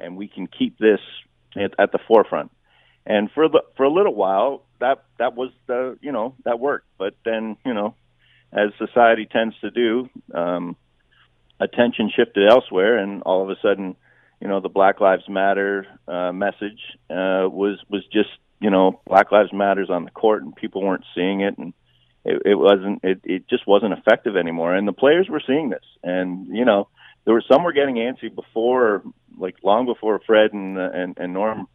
and 0.00 0.16
we 0.16 0.26
can 0.26 0.46
keep 0.46 0.78
this 0.78 1.00
at, 1.56 1.72
at 1.78 1.92
the 1.92 1.98
forefront. 2.08 2.50
And 3.06 3.30
for 3.32 3.48
the 3.48 3.62
for 3.76 3.84
a 3.84 3.92
little 3.92 4.14
while, 4.14 4.64
that 4.80 5.04
that 5.18 5.34
was 5.34 5.50
the 5.66 5.98
you 6.00 6.12
know 6.12 6.34
that 6.44 6.58
worked. 6.58 6.86
But 6.98 7.14
then 7.24 7.56
you 7.64 7.74
know, 7.74 7.94
as 8.52 8.70
society 8.78 9.26
tends 9.30 9.54
to 9.60 9.70
do, 9.70 10.08
um, 10.34 10.76
attention 11.58 12.10
shifted 12.14 12.48
elsewhere, 12.48 12.98
and 12.98 13.22
all 13.22 13.42
of 13.42 13.50
a 13.50 13.56
sudden, 13.62 13.96
you 14.40 14.48
know, 14.48 14.60
the 14.60 14.68
Black 14.68 15.00
Lives 15.00 15.28
Matter 15.28 15.86
uh, 16.08 16.32
message 16.32 16.80
uh, 17.10 17.46
was 17.48 17.78
was 17.88 18.04
just 18.12 18.30
you 18.60 18.70
know 18.70 19.00
Black 19.06 19.30
Lives 19.30 19.52
Matters 19.52 19.90
on 19.90 20.04
the 20.04 20.10
court, 20.10 20.42
and 20.42 20.56
people 20.56 20.82
weren't 20.82 21.04
seeing 21.14 21.42
it, 21.42 21.58
and 21.58 21.74
it, 22.24 22.42
it 22.44 22.54
wasn't 22.54 23.00
it, 23.04 23.20
it 23.24 23.48
just 23.48 23.66
wasn't 23.66 23.92
effective 23.92 24.36
anymore. 24.36 24.74
And 24.74 24.88
the 24.88 24.92
players 24.92 25.28
were 25.28 25.42
seeing 25.46 25.70
this, 25.70 25.84
and 26.02 26.46
you 26.56 26.64
know, 26.64 26.88
there 27.24 27.34
were 27.34 27.44
some 27.50 27.64
were 27.64 27.72
getting 27.72 27.96
antsy 27.96 28.34
before 28.34 29.02
like 29.36 29.56
long 29.62 29.86
before 29.86 30.20
Fred 30.26 30.52
and 30.52 30.78
and, 30.78 31.18
and 31.18 31.34
Norm 31.34 31.66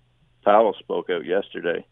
Powell 0.44 0.76
spoke 0.80 1.10
out 1.12 1.26
yesterday, 1.26 1.86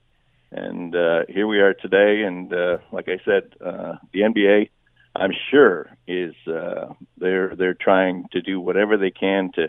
and 0.51 0.95
uh, 0.95 1.21
here 1.29 1.45
we 1.45 1.59
are 1.59 1.75
today. 1.75 2.23
And 2.23 2.51
uh, 2.51 2.77
like 2.91 3.09
I 3.09 3.19
said, 3.23 3.53
uh, 3.63 3.97
the 4.11 4.21
NBA, 4.21 4.69
I'm 5.15 5.33
sure, 5.51 5.95
is 6.07 6.33
uh, 6.47 6.93
they're 7.17 7.55
they're 7.55 7.75
trying 7.75 8.25
to 8.31 8.41
do 8.41 8.59
whatever 8.59 8.97
they 8.97 9.11
can 9.11 9.51
to 9.53 9.67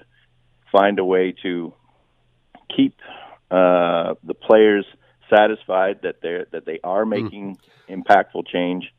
find 0.74 0.98
a 0.98 1.04
way 1.04 1.32
to 1.42 1.72
keep 2.74 2.96
uh, 3.50 4.14
the 4.24 4.34
players 4.34 4.84
satisfied 5.30 6.00
that 6.02 6.16
they're 6.20 6.46
that 6.52 6.66
they 6.66 6.80
are 6.82 7.04
hmm. 7.04 7.10
making 7.10 7.56
mm. 7.88 8.04
impactful 8.04 8.46
change 8.48 8.92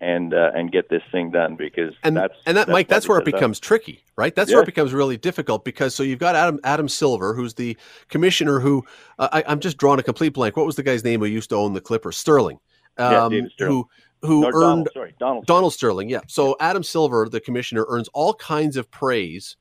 and 0.00 0.32
uh, 0.32 0.50
and 0.54 0.72
get 0.72 0.88
this 0.88 1.02
thing 1.12 1.30
done 1.30 1.56
because 1.56 1.92
and 2.02 2.16
that's 2.16 2.34
and 2.46 2.56
that 2.56 2.66
that's 2.66 2.72
Mike 2.72 2.88
that's 2.88 3.06
where 3.06 3.18
it 3.18 3.24
becomes 3.24 3.58
up. 3.58 3.62
tricky 3.62 4.02
right 4.16 4.34
that's 4.34 4.50
yeah. 4.50 4.56
where 4.56 4.62
it 4.62 4.66
becomes 4.66 4.94
really 4.94 5.18
difficult 5.18 5.64
because 5.64 5.94
so 5.94 6.02
you've 6.02 6.18
got 6.18 6.34
Adam 6.34 6.58
Adam 6.64 6.88
Silver 6.88 7.34
who's 7.34 7.54
the 7.54 7.76
commissioner 8.08 8.60
who 8.60 8.82
uh, 9.18 9.28
I, 9.30 9.52
am 9.52 9.60
just 9.60 9.76
drawing 9.76 10.00
a 10.00 10.02
complete 10.02 10.30
blank 10.30 10.56
what 10.56 10.66
was 10.66 10.76
the 10.76 10.82
guy's 10.82 11.04
name 11.04 11.20
who 11.20 11.26
used 11.26 11.50
to 11.50 11.56
own 11.56 11.74
the 11.74 11.82
Clippers 11.82 12.16
Sterling, 12.16 12.58
um, 12.96 13.32
yeah, 13.32 13.42
Sterling. 13.52 13.72
who 13.72 13.88
who 14.22 14.40
no, 14.40 14.48
earned 14.48 14.54
Donald, 14.54 14.88
sorry, 14.94 15.14
Donald, 15.18 15.46
Donald 15.46 15.72
Sterling 15.74 16.08
yeah 16.08 16.20
so 16.26 16.56
Adam 16.60 16.82
Silver 16.82 17.28
the 17.28 17.40
commissioner 17.40 17.84
earns 17.88 18.08
all 18.14 18.32
kinds 18.34 18.78
of 18.78 18.90
praise 18.90 19.56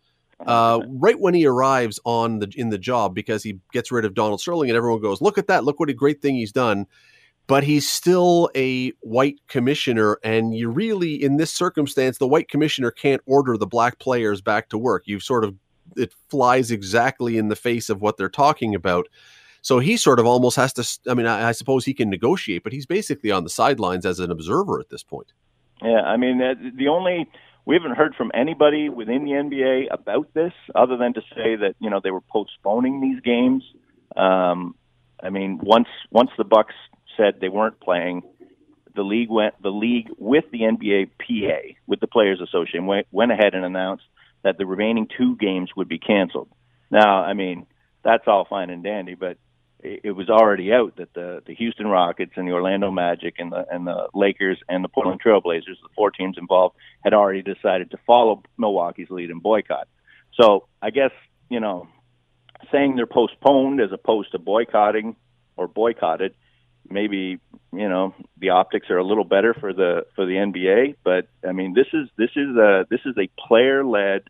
uh, 0.46 0.80
right 0.88 1.20
when 1.20 1.34
he 1.34 1.46
arrives 1.46 2.00
on 2.06 2.40
the 2.40 2.52
in 2.56 2.70
the 2.70 2.78
job 2.78 3.14
because 3.14 3.44
he 3.44 3.60
gets 3.74 3.92
rid 3.92 4.06
of 4.06 4.14
Donald 4.14 4.42
Sterling 4.42 4.70
and 4.70 4.78
everyone 4.78 5.02
goes 5.02 5.22
look 5.22 5.38
at 5.38 5.48
that 5.48 5.64
look 5.64 5.80
what 5.80 5.90
a 5.90 5.94
great 5.94 6.22
thing 6.22 6.36
he's 6.36 6.52
done 6.52 6.88
but 7.50 7.64
he's 7.64 7.90
still 7.90 8.52
a 8.56 8.92
white 9.00 9.40
commissioner. 9.48 10.20
And 10.24 10.56
you 10.56 10.70
really, 10.70 11.16
in 11.16 11.38
this 11.38 11.52
circumstance, 11.52 12.20
the 12.20 12.28
white 12.28 12.48
commissioner 12.48 12.92
can't 12.92 13.24
order 13.26 13.58
the 13.58 13.66
black 13.66 13.98
players 13.98 14.40
back 14.40 14.70
to 14.70 14.78
work. 14.78 15.08
You've 15.08 15.24
sort 15.24 15.44
of, 15.44 15.56
it 15.98 16.14
flies 16.30 16.70
exactly 16.70 17.40
in 17.40 17.48
the 17.48 17.56
face 17.56 17.90
of 17.90 18.02
what 18.02 18.18
they're 18.18 18.30
talking 18.30 18.76
about. 18.76 19.08
So 19.64 19.80
he 19.80 19.98
sort 19.98 20.20
of 20.20 20.28
almost 20.28 20.58
has 20.58 20.74
to, 20.74 21.12
I 21.12 21.16
mean, 21.16 21.26
I, 21.26 21.50
I 21.50 21.52
suppose 21.54 21.86
he 21.86 21.94
can 21.96 22.12
negotiate, 22.12 22.64
but 22.64 22.72
he's 22.72 22.86
basically 22.86 23.32
on 23.32 23.44
the 23.44 23.50
sidelines 23.50 24.06
as 24.06 24.20
an 24.20 24.30
observer 24.30 24.80
at 24.80 24.90
this 24.90 25.02
point. 25.02 25.34
Yeah, 25.82 26.02
I 26.02 26.18
mean, 26.18 26.38
the 26.78 26.88
only, 26.88 27.28
we 27.70 27.76
haven't 27.76 27.98
heard 27.98 28.16
from 28.16 28.32
anybody 28.34 28.90
within 28.90 29.26
the 29.26 29.30
NBA 29.30 29.90
about 29.92 30.34
this 30.34 30.54
other 30.74 30.98
than 30.98 31.14
to 31.14 31.22
say 31.36 31.56
that, 31.56 31.76
you 31.80 31.92
know, 31.92 32.02
they 32.04 32.10
were 32.10 32.20
postponing 32.22 33.00
these 33.00 33.22
games. 33.22 33.64
Um, 34.18 34.74
I 35.22 35.30
mean, 35.30 35.60
once 35.62 35.88
once 36.10 36.32
the 36.36 36.46
Bucks 36.46 36.74
said 37.16 37.36
they 37.40 37.48
weren't 37.48 37.80
playing. 37.80 38.24
The 38.96 39.04
league 39.04 39.30
went 39.30 39.54
the 39.62 39.70
league 39.70 40.10
with 40.18 40.46
the 40.52 40.62
NBA 40.62 41.12
PA 41.20 41.76
with 41.86 42.00
the 42.00 42.08
Players 42.08 42.42
Association 42.42 42.88
went, 42.88 43.06
went 43.12 43.32
ahead 43.32 43.54
and 43.54 43.64
announced 43.64 44.06
that 44.44 44.58
the 44.58 44.66
remaining 44.66 45.08
two 45.16 45.36
games 45.36 45.70
would 45.78 45.88
be 45.88 46.00
canceled. 46.00 46.50
Now, 46.90 47.22
I 47.24 47.34
mean, 47.34 47.68
that's 48.04 48.24
all 48.26 48.48
fine 48.50 48.72
and 48.72 48.84
dandy, 48.84 49.14
but 49.14 49.38
it, 49.82 50.16
was 50.16 50.30
already 50.30 50.74
out 50.74 50.98
that 50.98 51.14
the 51.14 51.42
the 51.46 51.56
Houston 51.56 51.88
Rockets 51.88 52.34
and 52.36 52.48
the 52.48 52.52
Orlando 52.52 52.92
Magic 52.92 53.36
and 53.40 53.52
the 53.52 53.66
and 53.72 53.88
the 53.88 54.10
Lakers 54.14 54.60
and 54.68 54.84
the 54.84 54.90
Portland 54.90 55.22
Trailblazers, 55.26 55.80
the 55.82 55.90
four 55.96 56.12
teams 56.12 56.38
involved, 56.38 56.76
had 57.04 57.14
already 57.14 57.42
decided 57.42 57.92
to 57.92 57.98
follow 58.06 58.44
Milwaukee's 58.58 59.10
lead 59.10 59.30
and 59.30 59.42
boycott. 59.42 59.88
So 60.40 60.68
I 60.82 60.90
guess 60.90 61.12
you 61.50 61.60
know, 61.60 61.88
saying 62.72 62.96
they're 62.96 63.08
postponed 63.08 63.82
as 63.82 63.92
opposed 63.92 64.32
to 64.34 64.40
boycotting 64.40 65.16
or 65.58 65.68
boycotted 65.68 66.36
maybe 66.90 67.40
you 67.72 67.90
know 67.90 68.14
the 68.38 68.50
optics 68.50 68.90
are 68.90 68.98
a 68.98 69.06
little 69.06 69.24
better 69.24 69.54
for 69.54 69.74
the 69.74 70.06
for 70.16 70.26
the 70.26 70.34
NBA, 70.34 70.96
but 71.04 71.28
I 71.48 71.52
mean 71.52 71.74
this 71.74 71.88
is 71.94 72.10
this 72.18 72.32
is 72.36 72.56
a 72.56 72.86
this 72.90 73.02
is 73.06 73.16
a 73.18 73.30
player 73.48 73.84
led, 73.84 74.24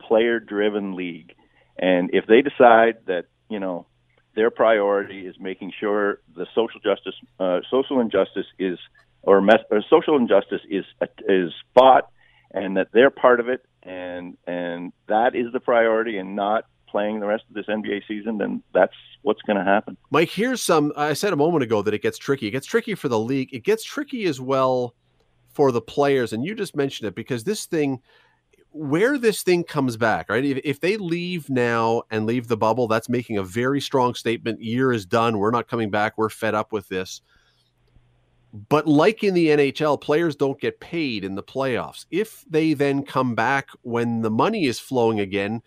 player 0.00 0.40
driven 0.40 0.94
league, 0.94 1.34
and 1.78 2.10
if 2.12 2.26
they 2.26 2.42
decide 2.42 2.98
that 3.06 3.26
you 3.48 3.60
know 3.60 3.86
their 4.34 4.50
priority 4.50 5.26
is 5.26 5.36
making 5.38 5.72
sure 5.78 6.20
the 6.36 6.46
social 6.54 6.80
justice 6.80 7.14
uh, 7.38 7.60
social 7.70 8.00
injustice 8.00 8.46
is 8.58 8.78
or, 9.22 9.40
mes- 9.40 9.64
or 9.70 9.82
social 9.88 10.16
injustice 10.16 10.60
is 10.68 10.84
is 11.28 11.52
fought 11.74 12.08
and 12.52 12.76
that 12.76 12.88
they're 12.92 13.10
part 13.10 13.40
of 13.40 13.48
it, 13.48 13.64
and 13.82 14.36
and 14.46 14.92
that 15.08 15.34
is 15.34 15.52
the 15.52 15.60
priority, 15.60 16.18
and 16.18 16.36
not 16.36 16.66
playing 16.88 17.20
the 17.20 17.26
rest 17.26 17.44
of 17.48 17.54
this 17.54 17.66
NBA 17.66 18.02
season, 18.06 18.38
then 18.38 18.62
that's 18.74 18.94
what's 19.22 19.40
going 19.42 19.56
to 19.56 19.64
happen. 19.64 19.96
Mike, 20.10 20.28
here's 20.28 20.62
some. 20.62 20.92
I 20.96 21.14
said 21.14 21.32
a 21.32 21.36
moment 21.36 21.64
ago 21.64 21.82
that 21.82 21.94
it 21.94 22.02
gets 22.02 22.18
tricky. 22.18 22.46
It 22.46 22.50
gets 22.50 22.66
tricky 22.66 22.94
for 22.94 23.08
the 23.08 23.18
league. 23.18 23.48
It 23.52 23.64
gets 23.64 23.82
tricky 23.82 24.24
as 24.26 24.40
well 24.40 24.94
for 25.54 25.72
the 25.72 25.80
players, 25.80 26.32
and 26.32 26.44
you 26.44 26.54
just 26.54 26.76
mentioned 26.76 27.08
it 27.08 27.14
because 27.14 27.44
this 27.44 27.66
thing 27.66 28.00
where 28.72 29.18
this 29.18 29.42
thing 29.42 29.64
comes 29.64 29.96
back, 29.96 30.28
right? 30.28 30.44
If, 30.44 30.60
if, 30.64 30.80
they 30.80 30.96
leave 30.96 31.50
now 31.50 32.02
and 32.10 32.26
leave 32.26 32.48
the 32.48 32.56
bubble, 32.56 32.88
that's 32.88 33.08
making 33.08 33.36
a 33.36 33.42
very 33.42 33.80
strong 33.80 34.14
statement. 34.14 34.62
Year 34.62 34.92
is 34.92 35.04
done. 35.04 35.38
We're 35.38 35.50
not 35.50 35.68
coming 35.68 35.90
back. 35.90 36.16
We're 36.16 36.30
fed 36.30 36.54
up 36.54 36.72
with 36.72 36.88
this. 36.88 37.20
But 38.68 38.86
like 38.86 39.24
in 39.24 39.34
the 39.34 39.48
NHL, 39.48 40.00
players 40.00 40.36
don't 40.36 40.60
get 40.60 40.80
paid 40.80 41.24
in 41.24 41.34
the 41.34 41.42
playoffs. 41.42 42.06
If 42.10 42.44
they 42.48 42.74
then 42.74 43.02
come 43.02 43.34
back 43.34 43.68
when 43.82 44.22
the 44.22 44.30
money 44.30 44.64
is 44.64 44.78
flowing 44.78 45.20
again, 45.20 45.62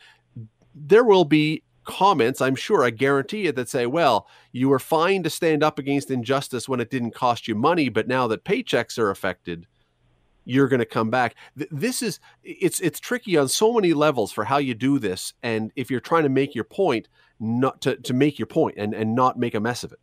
there 0.75 1.03
will 1.03 1.25
be 1.25 1.63
comments, 1.85 2.41
I'm 2.41 2.55
sure, 2.55 2.83
I 2.83 2.89
guarantee 2.89 3.47
it, 3.47 3.55
that 3.55 3.69
say, 3.69 3.85
well, 3.85 4.27
you 4.51 4.69
were 4.69 4.79
fine 4.79 5.23
to 5.23 5.29
stand 5.29 5.63
up 5.63 5.79
against 5.79 6.11
injustice 6.11 6.67
when 6.67 6.79
it 6.79 6.89
didn't 6.89 7.15
cost 7.15 7.47
you 7.47 7.55
money, 7.55 7.89
but 7.89 8.07
now 8.07 8.27
that 8.27 8.43
paychecks 8.43 8.97
are 8.97 9.11
affected, 9.11 9.67
you're 10.45 10.67
going 10.67 10.79
to 10.79 10.86
come 10.86 11.10
back. 11.10 11.36
This 11.55 12.01
is 12.01 12.19
it's 12.43 12.79
it's 12.79 12.99
tricky 12.99 13.36
on 13.38 13.49
so 13.49 13.73
many 13.73 13.93
levels 13.93 14.31
for 14.31 14.45
how 14.45 14.58
you 14.58 14.73
do 14.73 14.99
this, 14.99 15.34
and 15.43 15.71
if 15.75 15.91
you're 15.91 15.99
trying 15.99 16.23
to 16.23 16.29
make 16.29 16.55
your 16.55 16.63
point, 16.63 17.10
not 17.39 17.81
to, 17.81 17.97
to 17.97 18.13
make 18.13 18.39
your 18.39 18.45
point 18.45 18.75
and 18.77 18.93
and 18.93 19.15
not 19.15 19.38
make 19.38 19.55
a 19.55 19.60
mess 19.60 19.84
of 19.84 19.91
it. 19.91 19.99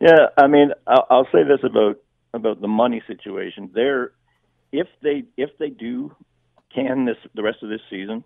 Yeah, 0.00 0.26
I 0.36 0.46
mean, 0.46 0.70
I'll, 0.86 1.06
I'll 1.10 1.28
say 1.32 1.42
this 1.42 1.60
about 1.64 1.96
about 2.32 2.60
the 2.60 2.68
money 2.68 3.02
situation. 3.06 3.70
There, 3.74 4.12
if 4.72 4.86
they 5.02 5.24
if 5.36 5.50
they 5.58 5.70
do 5.70 6.14
can 6.74 7.04
this 7.04 7.16
the 7.34 7.42
rest 7.42 7.62
of 7.62 7.70
this 7.70 7.80
season, 7.88 8.24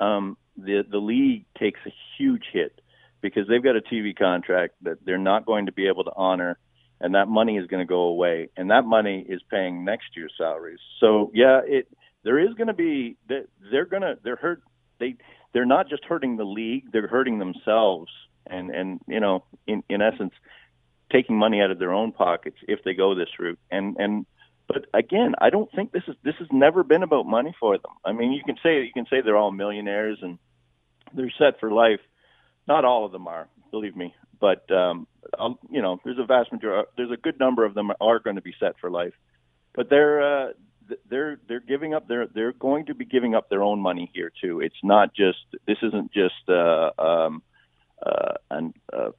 um, 0.00 0.36
the 0.56 0.84
the 0.88 0.98
league 0.98 1.44
takes 1.58 1.80
a 1.86 1.92
huge 2.16 2.44
hit 2.52 2.80
because 3.20 3.48
they've 3.48 3.62
got 3.62 3.76
a 3.76 3.80
TV 3.80 4.16
contract 4.16 4.74
that 4.82 5.04
they're 5.04 5.18
not 5.18 5.44
going 5.44 5.66
to 5.66 5.72
be 5.72 5.88
able 5.88 6.04
to 6.04 6.12
honor 6.16 6.58
and 7.00 7.14
that 7.14 7.28
money 7.28 7.56
is 7.56 7.66
going 7.66 7.84
to 7.84 7.88
go 7.88 8.02
away, 8.02 8.48
and 8.56 8.70
that 8.70 8.84
money 8.84 9.24
is 9.28 9.40
paying 9.50 9.84
next 9.84 10.16
year's 10.16 10.32
salaries. 10.36 10.80
So 11.00 11.30
yeah, 11.34 11.60
it 11.64 11.88
there 12.24 12.38
is 12.38 12.54
going 12.54 12.68
to 12.68 12.74
be 12.74 13.16
they're 13.28 13.86
going 13.86 14.02
to 14.02 14.18
they're 14.22 14.36
hurt 14.36 14.62
they 14.98 15.16
they're 15.52 15.66
not 15.66 15.88
just 15.88 16.04
hurting 16.04 16.36
the 16.36 16.44
league, 16.44 16.84
they're 16.92 17.08
hurting 17.08 17.38
themselves, 17.38 18.10
and 18.46 18.70
and 18.70 19.00
you 19.06 19.20
know 19.20 19.44
in 19.66 19.82
in 19.88 20.02
essence 20.02 20.32
taking 21.12 21.38
money 21.38 21.60
out 21.62 21.70
of 21.70 21.78
their 21.78 21.92
own 21.92 22.12
pockets 22.12 22.56
if 22.66 22.80
they 22.84 22.94
go 22.94 23.14
this 23.14 23.28
route, 23.38 23.58
and 23.70 23.96
and 23.98 24.26
but 24.66 24.84
again, 24.92 25.34
I 25.40 25.50
don't 25.50 25.70
think 25.72 25.92
this 25.92 26.02
is 26.08 26.16
this 26.24 26.34
has 26.38 26.48
never 26.52 26.82
been 26.82 27.02
about 27.02 27.26
money 27.26 27.54
for 27.58 27.78
them. 27.78 27.92
I 28.04 28.12
mean, 28.12 28.32
you 28.32 28.42
can 28.44 28.56
say 28.62 28.82
you 28.82 28.92
can 28.92 29.06
say 29.08 29.20
they're 29.20 29.36
all 29.36 29.52
millionaires 29.52 30.18
and 30.20 30.38
they're 31.14 31.32
set 31.38 31.60
for 31.60 31.70
life. 31.70 32.00
Not 32.66 32.84
all 32.84 33.06
of 33.06 33.12
them 33.12 33.26
are, 33.28 33.48
believe 33.70 33.96
me 33.96 34.14
but 34.40 34.70
um, 34.70 35.06
I'll, 35.38 35.58
you 35.70 35.82
know, 35.82 35.98
there's 36.04 36.18
a 36.18 36.24
vast 36.24 36.52
majority, 36.52 36.88
there's 36.96 37.10
a 37.10 37.16
good 37.16 37.38
number 37.38 37.64
of 37.64 37.74
them 37.74 37.90
are 38.00 38.18
going 38.18 38.36
to 38.36 38.42
be 38.42 38.54
set 38.58 38.78
for 38.80 38.90
life, 38.90 39.14
but 39.74 39.90
they're 39.90 40.48
uh, 40.48 40.52
they're 41.08 41.38
they're 41.48 41.60
giving 41.60 41.94
up 41.94 42.08
their 42.08 42.26
they're 42.26 42.52
going 42.52 42.86
to 42.86 42.94
be 42.94 43.04
giving 43.04 43.34
up 43.34 43.48
their 43.48 43.62
own 43.62 43.80
money 43.80 44.10
here 44.14 44.30
too. 44.40 44.60
It's 44.60 44.82
not 44.82 45.14
just 45.14 45.38
this 45.66 45.78
isn't 45.82 46.12
just 46.12 46.48
uh, 46.48 46.90
um, 46.98 47.42
uh, 48.04 48.34
an 48.50 48.74
uh, 48.92 49.10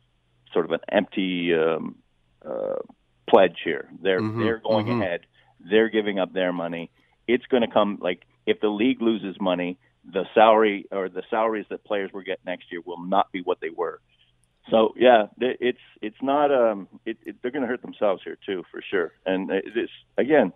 sort 0.54 0.66
of 0.66 0.72
an 0.72 0.80
empty 0.92 1.54
um, 1.54 1.96
uh, 2.46 2.76
pledge 3.30 3.58
here. 3.64 3.90
They're 4.02 4.22
mm-hmm, 4.22 4.42
they're 4.42 4.60
going 4.60 4.88
mm-hmm. 4.88 5.02
ahead. 5.02 5.22
They're 5.60 5.90
giving 5.90 6.20
up 6.20 6.34
their 6.34 6.54
money. 6.54 6.92
It's 7.28 7.46
going 7.46 7.62
to 7.62 7.72
come 7.72 8.00
like 8.02 8.24
if 8.46 8.60
the 8.62 8.70
league 8.70 9.02
loses 9.02 9.36
money, 9.40 9.78
the 10.12 10.26
salary 10.34 10.88
or 10.92 11.10
the 11.10 11.24
salaries 11.30 11.66
that 11.70 11.84
players 11.84 12.12
will 12.14 12.24
get 12.24 12.40
next 12.46 12.72
year 12.72 12.82
will 12.86 13.06
not 13.06 13.32
be 13.32 13.42
what 13.42 13.60
they 13.62 13.70
were. 13.70 14.00
So 14.70 14.94
yeah, 14.98 15.28
it's 15.40 15.80
it's 16.02 16.22
not 16.22 16.52
um 16.52 16.88
it, 17.06 17.18
it 17.26 17.38
they're 17.42 17.52
going 17.52 17.64
to 17.64 17.68
hurt 17.68 17.82
themselves 17.82 18.22
here 18.24 18.38
too 18.46 18.64
for 18.72 18.82
sure. 18.90 19.14
And 19.26 19.50
it's 19.52 19.92
again, 20.18 20.54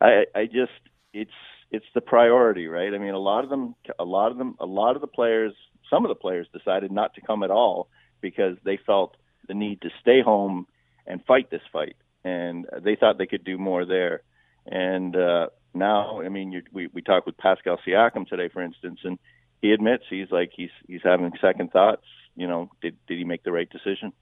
I 0.00 0.24
I 0.34 0.46
just 0.46 0.72
it's 1.12 1.30
it's 1.70 1.86
the 1.94 2.00
priority, 2.00 2.68
right? 2.68 2.92
I 2.94 2.98
mean, 2.98 3.14
a 3.14 3.18
lot 3.18 3.44
of 3.44 3.50
them, 3.50 3.74
a 3.98 4.04
lot 4.04 4.30
of 4.30 4.38
them, 4.38 4.56
a 4.60 4.66
lot 4.66 4.94
of 4.94 5.00
the 5.00 5.08
players, 5.08 5.52
some 5.90 6.04
of 6.04 6.08
the 6.08 6.14
players 6.14 6.46
decided 6.52 6.92
not 6.92 7.14
to 7.14 7.20
come 7.20 7.42
at 7.42 7.50
all 7.50 7.88
because 8.20 8.56
they 8.64 8.78
felt 8.86 9.16
the 9.48 9.54
need 9.54 9.80
to 9.82 9.90
stay 10.00 10.22
home 10.22 10.66
and 11.06 11.24
fight 11.24 11.50
this 11.50 11.62
fight, 11.72 11.96
and 12.24 12.66
they 12.82 12.96
thought 12.96 13.18
they 13.18 13.26
could 13.26 13.44
do 13.44 13.58
more 13.58 13.84
there. 13.84 14.22
And 14.66 15.14
uh, 15.14 15.48
now, 15.74 16.20
I 16.20 16.28
mean, 16.28 16.52
you, 16.52 16.62
we 16.72 16.88
we 16.92 17.02
talked 17.02 17.26
with 17.26 17.36
Pascal 17.36 17.78
Siakam 17.86 18.26
today, 18.26 18.48
for 18.52 18.62
instance, 18.62 19.00
and 19.04 19.18
he 19.62 19.72
admits 19.72 20.04
he's 20.08 20.30
like 20.30 20.50
he's 20.54 20.70
he's 20.86 21.02
having 21.04 21.32
second 21.40 21.72
thoughts 21.72 22.04
you 22.36 22.46
know, 22.46 22.70
did 22.82 22.96
did 23.08 23.18
he 23.18 23.24
make 23.24 23.42
the 23.42 23.52
right 23.52 23.68
decision? 23.68 24.12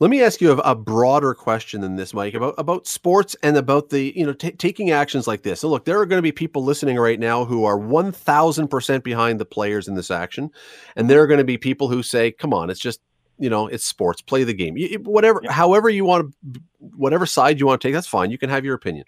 Let 0.00 0.10
me 0.10 0.20
ask 0.22 0.40
you 0.40 0.50
a, 0.52 0.56
a, 0.56 0.74
broader 0.74 1.32
question 1.32 1.80
than 1.80 1.94
this, 1.94 2.12
Mike, 2.12 2.34
about 2.34 2.54
about 2.58 2.88
sports 2.88 3.36
and 3.42 3.56
about 3.56 3.90
the 3.90 4.12
you 4.16 4.26
know 4.26 4.32
t- 4.32 4.50
taking 4.50 4.90
actions 4.90 5.28
like 5.28 5.42
this. 5.42 5.60
So, 5.60 5.68
look, 5.68 5.84
there 5.84 6.00
are 6.00 6.06
going 6.06 6.18
to 6.18 6.22
be 6.22 6.32
people 6.32 6.64
listening 6.64 6.96
right 6.96 7.20
now 7.20 7.44
who 7.44 7.64
are 7.64 7.78
one 7.78 8.10
thousand 8.10 8.68
percent 8.68 9.04
behind 9.04 9.38
the 9.38 9.44
players 9.44 9.86
in 9.86 9.94
this 9.94 10.10
action, 10.10 10.50
and 10.96 11.08
there 11.08 11.22
are 11.22 11.26
going 11.28 11.38
to 11.38 11.44
be 11.44 11.56
people 11.56 11.88
who 11.88 12.02
say, 12.02 12.32
"Come 12.32 12.52
on, 12.52 12.68
it's 12.68 12.80
just 12.80 13.00
you 13.38 13.48
know, 13.48 13.68
it's 13.68 13.84
sports. 13.84 14.20
Play 14.20 14.44
the 14.44 14.52
game. 14.52 14.76
Whatever, 15.04 15.40
yeah. 15.42 15.52
however 15.52 15.88
you 15.88 16.04
want 16.04 16.34
to, 16.52 16.60
whatever 16.78 17.24
side 17.24 17.58
you 17.60 17.66
want 17.66 17.80
to 17.80 17.88
take, 17.88 17.94
that's 17.94 18.06
fine. 18.08 18.30
You 18.30 18.38
can 18.38 18.50
have 18.50 18.64
your 18.64 18.74
opinion." 18.74 19.04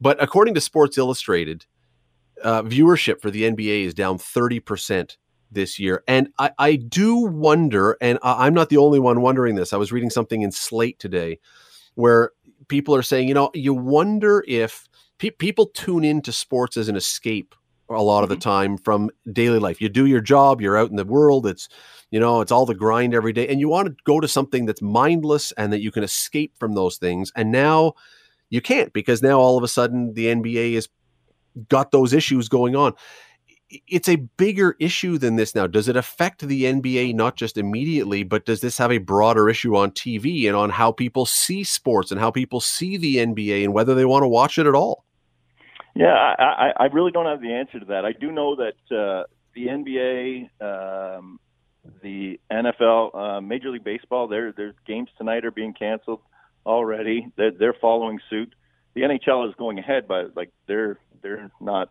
But 0.00 0.22
according 0.22 0.54
to 0.54 0.60
Sports 0.60 0.98
Illustrated, 0.98 1.66
uh, 2.42 2.62
viewership 2.62 3.20
for 3.20 3.30
the 3.30 3.42
NBA 3.42 3.84
is 3.84 3.94
down 3.94 4.18
thirty 4.18 4.60
percent 4.60 5.18
this 5.50 5.78
year. 5.78 6.02
And 6.06 6.28
I, 6.38 6.50
I 6.58 6.76
do 6.76 7.16
wonder, 7.16 7.96
and 8.00 8.18
I'm 8.22 8.54
not 8.54 8.68
the 8.68 8.76
only 8.76 8.98
one 8.98 9.22
wondering 9.22 9.54
this. 9.54 9.72
I 9.72 9.78
was 9.78 9.92
reading 9.92 10.10
something 10.10 10.42
in 10.42 10.52
Slate 10.52 10.98
today 10.98 11.38
where 11.94 12.32
people 12.68 12.94
are 12.94 13.02
saying, 13.02 13.28
you 13.28 13.34
know, 13.34 13.50
you 13.54 13.72
wonder 13.72 14.44
if 14.46 14.88
pe- 15.18 15.30
people 15.30 15.66
tune 15.66 16.04
into 16.04 16.32
sports 16.32 16.76
as 16.76 16.88
an 16.88 16.96
escape 16.96 17.54
a 17.90 18.02
lot 18.02 18.22
of 18.22 18.28
the 18.28 18.34
mm-hmm. 18.34 18.50
time 18.50 18.78
from 18.78 19.10
daily 19.32 19.58
life. 19.58 19.80
You 19.80 19.88
do 19.88 20.06
your 20.06 20.20
job, 20.20 20.60
you're 20.60 20.76
out 20.76 20.90
in 20.90 20.96
the 20.96 21.04
world, 21.04 21.46
it's 21.46 21.68
you 22.10 22.20
know, 22.20 22.40
it's 22.40 22.52
all 22.52 22.64
the 22.64 22.74
grind 22.74 23.14
every 23.14 23.32
day 23.34 23.46
and 23.48 23.60
you 23.60 23.68
want 23.68 23.88
to 23.88 23.96
go 24.04 24.18
to 24.18 24.28
something 24.28 24.64
that's 24.64 24.80
mindless 24.80 25.52
and 25.52 25.72
that 25.72 25.80
you 25.80 25.90
can 25.90 26.02
escape 26.02 26.54
from 26.58 26.74
those 26.74 26.96
things. 26.96 27.30
And 27.36 27.52
now 27.52 27.94
you 28.48 28.62
can't 28.62 28.92
because 28.94 29.22
now 29.22 29.38
all 29.38 29.58
of 29.58 29.64
a 29.64 29.68
sudden 29.68 30.14
the 30.14 30.26
NBA 30.26 30.74
has 30.74 30.88
got 31.68 31.90
those 31.90 32.12
issues 32.12 32.48
going 32.48 32.76
on 32.76 32.94
it's 33.86 34.08
a 34.08 34.16
bigger 34.16 34.76
issue 34.78 35.18
than 35.18 35.36
this 35.36 35.54
now. 35.54 35.66
Does 35.66 35.88
it 35.88 35.96
affect 35.96 36.46
the 36.46 36.64
NBA 36.64 37.14
not 37.14 37.36
just 37.36 37.58
immediately, 37.58 38.22
but 38.22 38.46
does 38.46 38.60
this 38.60 38.78
have 38.78 38.90
a 38.90 38.98
broader 38.98 39.48
issue 39.48 39.76
on 39.76 39.90
TV 39.90 40.46
and 40.46 40.56
on 40.56 40.70
how 40.70 40.90
people 40.90 41.26
see 41.26 41.64
sports 41.64 42.10
and 42.10 42.18
how 42.18 42.30
people 42.30 42.60
see 42.60 42.96
the 42.96 43.16
NBA 43.16 43.64
and 43.64 43.74
whether 43.74 43.94
they 43.94 44.04
want 44.04 44.22
to 44.22 44.28
watch 44.28 44.58
it 44.58 44.66
at 44.66 44.74
all? 44.74 45.04
Yeah, 45.94 46.14
I, 46.14 46.72
I 46.76 46.84
really 46.86 47.10
don't 47.10 47.26
have 47.26 47.40
the 47.40 47.52
answer 47.52 47.80
to 47.80 47.86
that. 47.86 48.04
I 48.04 48.12
do 48.12 48.30
know 48.30 48.56
that 48.56 48.96
uh, 48.96 49.24
the 49.54 49.66
NBA, 49.66 50.42
um, 51.16 51.40
the 52.02 52.40
NFL, 52.50 53.14
uh, 53.14 53.40
Major 53.40 53.70
League 53.70 53.84
Baseball, 53.84 54.28
their 54.28 54.52
their 54.52 54.74
games 54.86 55.08
tonight 55.18 55.44
are 55.44 55.50
being 55.50 55.74
canceled 55.74 56.20
already. 56.64 57.32
They're, 57.36 57.50
they're 57.50 57.76
following 57.80 58.20
suit. 58.30 58.54
The 58.94 59.02
NHL 59.02 59.48
is 59.48 59.54
going 59.56 59.78
ahead, 59.78 60.06
but 60.06 60.36
like 60.36 60.50
they're 60.66 60.98
they're 61.22 61.50
not 61.60 61.90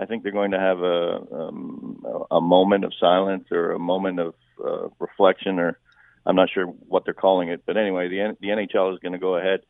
I 0.00 0.06
think 0.06 0.22
they're 0.22 0.32
going 0.32 0.52
to 0.52 0.58
have 0.58 0.80
a 0.80 1.20
um, 1.30 2.02
a 2.30 2.40
moment 2.40 2.84
of 2.84 2.92
silence 2.98 3.44
or 3.50 3.72
a 3.72 3.78
moment 3.78 4.18
of 4.18 4.34
uh, 4.64 4.88
reflection, 4.98 5.58
or 5.58 5.78
I'm 6.24 6.36
not 6.36 6.48
sure 6.52 6.66
what 6.66 7.04
they're 7.04 7.12
calling 7.12 7.50
it. 7.50 7.62
But 7.66 7.76
anyway, 7.76 8.08
the 8.08 8.36
the 8.40 8.48
NHL 8.48 8.94
is 8.94 8.98
going 9.00 9.12
to 9.12 9.18
go 9.18 9.36
ahead. 9.36 9.60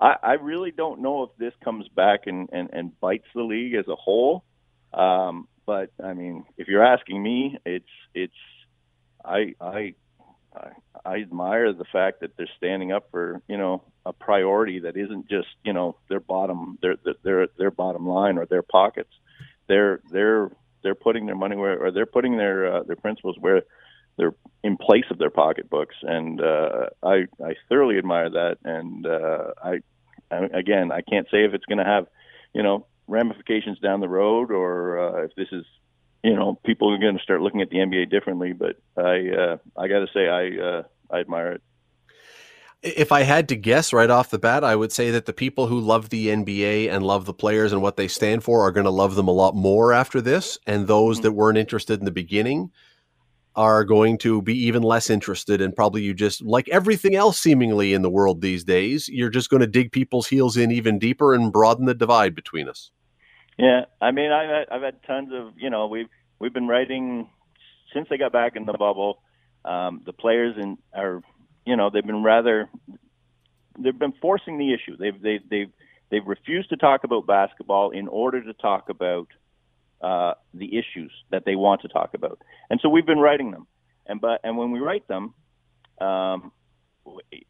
I, 0.00 0.16
I 0.22 0.32
really 0.32 0.72
don't 0.72 1.02
know 1.02 1.22
if 1.22 1.30
this 1.38 1.54
comes 1.64 1.88
back 1.88 2.26
and, 2.26 2.48
and, 2.52 2.68
and 2.72 3.00
bites 3.00 3.28
the 3.34 3.42
league 3.42 3.74
as 3.74 3.86
a 3.88 3.96
whole. 3.96 4.44
Um, 4.92 5.48
but 5.64 5.90
I 6.02 6.14
mean, 6.14 6.44
if 6.56 6.68
you're 6.68 6.84
asking 6.84 7.22
me, 7.22 7.58
it's 7.64 7.84
it's 8.12 8.34
I 9.24 9.54
I 9.60 9.94
I 11.04 11.16
admire 11.16 11.72
the 11.72 11.84
fact 11.84 12.20
that 12.20 12.36
they're 12.36 12.48
standing 12.56 12.92
up 12.92 13.08
for 13.10 13.42
you 13.48 13.56
know 13.56 13.82
a 14.04 14.12
priority 14.12 14.80
that 14.80 14.96
isn't 14.96 15.28
just 15.28 15.48
you 15.64 15.72
know 15.72 15.96
their 16.08 16.20
bottom 16.20 16.78
their 16.82 16.96
their 17.22 17.48
their 17.58 17.70
bottom 17.70 18.06
line 18.08 18.38
or 18.38 18.46
their 18.46 18.62
pockets 18.62 19.10
they're 19.68 20.00
they're 20.10 20.50
they're 20.82 20.94
putting 20.94 21.26
their 21.26 21.36
money 21.36 21.56
where 21.56 21.84
or 21.84 21.90
they're 21.90 22.06
putting 22.06 22.36
their 22.36 22.76
uh, 22.76 22.82
their 22.84 22.96
principles 22.96 23.36
where 23.38 23.62
they're 24.16 24.34
in 24.62 24.76
place 24.76 25.04
of 25.10 25.18
their 25.18 25.30
pocketbooks, 25.30 25.96
and 26.02 26.40
uh, 26.40 26.86
I 27.02 27.26
I 27.44 27.54
thoroughly 27.68 27.98
admire 27.98 28.30
that. 28.30 28.58
And 28.64 29.06
uh, 29.06 29.52
I, 29.62 29.80
I 30.30 30.46
again 30.58 30.90
I 30.92 31.02
can't 31.02 31.26
say 31.30 31.44
if 31.44 31.54
it's 31.54 31.66
going 31.66 31.78
to 31.78 31.84
have 31.84 32.06
you 32.54 32.62
know 32.62 32.86
ramifications 33.08 33.78
down 33.78 34.00
the 34.00 34.08
road 34.08 34.50
or 34.50 34.98
uh, 34.98 35.24
if 35.24 35.34
this 35.36 35.48
is 35.52 35.64
you 36.26 36.34
know 36.34 36.58
people 36.64 36.92
are 36.92 36.98
going 36.98 37.16
to 37.16 37.22
start 37.22 37.40
looking 37.40 37.62
at 37.62 37.70
the 37.70 37.76
NBA 37.76 38.10
differently. 38.10 38.52
But 38.52 38.76
I 38.96 39.30
uh, 39.30 39.56
I 39.78 39.86
got 39.86 40.00
to 40.00 40.08
say 40.12 40.28
I 40.28 40.60
uh, 40.60 40.82
I 41.10 41.20
admire 41.20 41.52
it. 41.52 41.62
If 42.82 43.12
I 43.12 43.22
had 43.22 43.48
to 43.48 43.56
guess 43.56 43.92
right 43.92 44.10
off 44.10 44.30
the 44.30 44.38
bat, 44.38 44.64
I 44.64 44.76
would 44.76 44.92
say 44.92 45.10
that 45.12 45.26
the 45.26 45.32
people 45.32 45.66
who 45.66 45.80
love 45.80 46.10
the 46.10 46.28
NBA 46.28 46.90
and 46.90 47.04
love 47.04 47.24
the 47.24 47.32
players 47.32 47.72
and 47.72 47.80
what 47.80 47.96
they 47.96 48.08
stand 48.08 48.44
for 48.44 48.62
are 48.62 48.72
going 48.72 48.84
to 48.84 48.90
love 48.90 49.14
them 49.14 49.28
a 49.28 49.32
lot 49.32 49.54
more 49.54 49.92
after 49.92 50.20
this. 50.20 50.58
And 50.66 50.86
those 50.86 51.16
mm-hmm. 51.16 51.22
that 51.22 51.32
weren't 51.32 51.58
interested 51.58 51.98
in 51.98 52.04
the 52.04 52.10
beginning 52.10 52.70
are 53.56 53.82
going 53.82 54.18
to 54.18 54.42
be 54.42 54.54
even 54.66 54.82
less 54.82 55.08
interested. 55.08 55.62
And 55.62 55.74
probably 55.74 56.02
you 56.02 56.12
just, 56.12 56.42
like 56.42 56.68
everything 56.68 57.16
else 57.16 57.38
seemingly 57.38 57.94
in 57.94 58.02
the 58.02 58.10
world 58.10 58.40
these 58.40 58.62
days, 58.62 59.08
you're 59.08 59.30
just 59.30 59.48
going 59.48 59.62
to 59.62 59.66
dig 59.66 59.90
people's 59.90 60.28
heels 60.28 60.56
in 60.56 60.70
even 60.70 60.98
deeper 60.98 61.34
and 61.34 61.52
broaden 61.52 61.86
the 61.86 61.94
divide 61.94 62.34
between 62.34 62.68
us. 62.68 62.90
Yeah. 63.58 63.86
I 64.00 64.10
mean, 64.10 64.32
I've 64.32 64.48
had, 64.48 64.68
I've 64.70 64.82
had 64.82 65.02
tons 65.06 65.30
of, 65.32 65.54
you 65.56 65.70
know, 65.70 65.86
we've, 65.86 66.08
we've 66.38 66.52
been 66.52 66.68
writing 66.68 67.28
since 67.92 68.08
they 68.10 68.18
got 68.18 68.32
back 68.32 68.56
in 68.56 68.66
the 68.66 68.74
bubble. 68.74 69.22
Um, 69.64 70.02
the 70.04 70.12
players 70.12 70.56
in, 70.56 70.78
are 70.94 71.22
you 71.66 71.76
know, 71.76 71.90
they've 71.90 72.06
been 72.06 72.22
rather 72.22 72.70
they've 73.78 73.98
been 73.98 74.14
forcing 74.22 74.56
the 74.58 74.72
issue. 74.72 74.96
They've 74.96 75.20
they 75.20 75.32
have 75.34 75.42
they've 75.50 75.70
they've 76.10 76.26
refused 76.26 76.70
to 76.70 76.76
talk 76.76 77.04
about 77.04 77.26
basketball 77.26 77.90
in 77.90 78.08
order 78.08 78.42
to 78.42 78.52
talk 78.54 78.88
about 78.88 79.26
uh, 80.00 80.34
the 80.54 80.78
issues 80.78 81.12
that 81.30 81.44
they 81.44 81.56
want 81.56 81.82
to 81.82 81.88
talk 81.88 82.14
about. 82.14 82.40
And 82.70 82.80
so 82.80 82.88
we've 82.88 83.04
been 83.04 83.18
writing 83.18 83.50
them. 83.50 83.66
And 84.06 84.20
but 84.20 84.40
and 84.44 84.56
when 84.56 84.70
we 84.70 84.78
write 84.78 85.08
them, 85.08 85.34
um, 86.00 86.52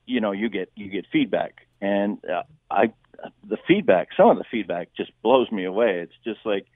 you 0.06 0.20
know, 0.20 0.32
you 0.32 0.48
get 0.48 0.72
you 0.74 0.88
get 0.88 1.04
feedback. 1.12 1.65
And 1.80 2.18
uh, 2.24 2.42
I 2.70 2.92
the 3.48 3.56
feedback, 3.66 4.08
some 4.16 4.30
of 4.30 4.38
the 4.38 4.44
feedback 4.50 4.88
just 4.96 5.10
blows 5.22 5.50
me 5.50 5.64
away. 5.64 6.00
It's 6.00 6.12
just 6.24 6.40
like 6.44 6.66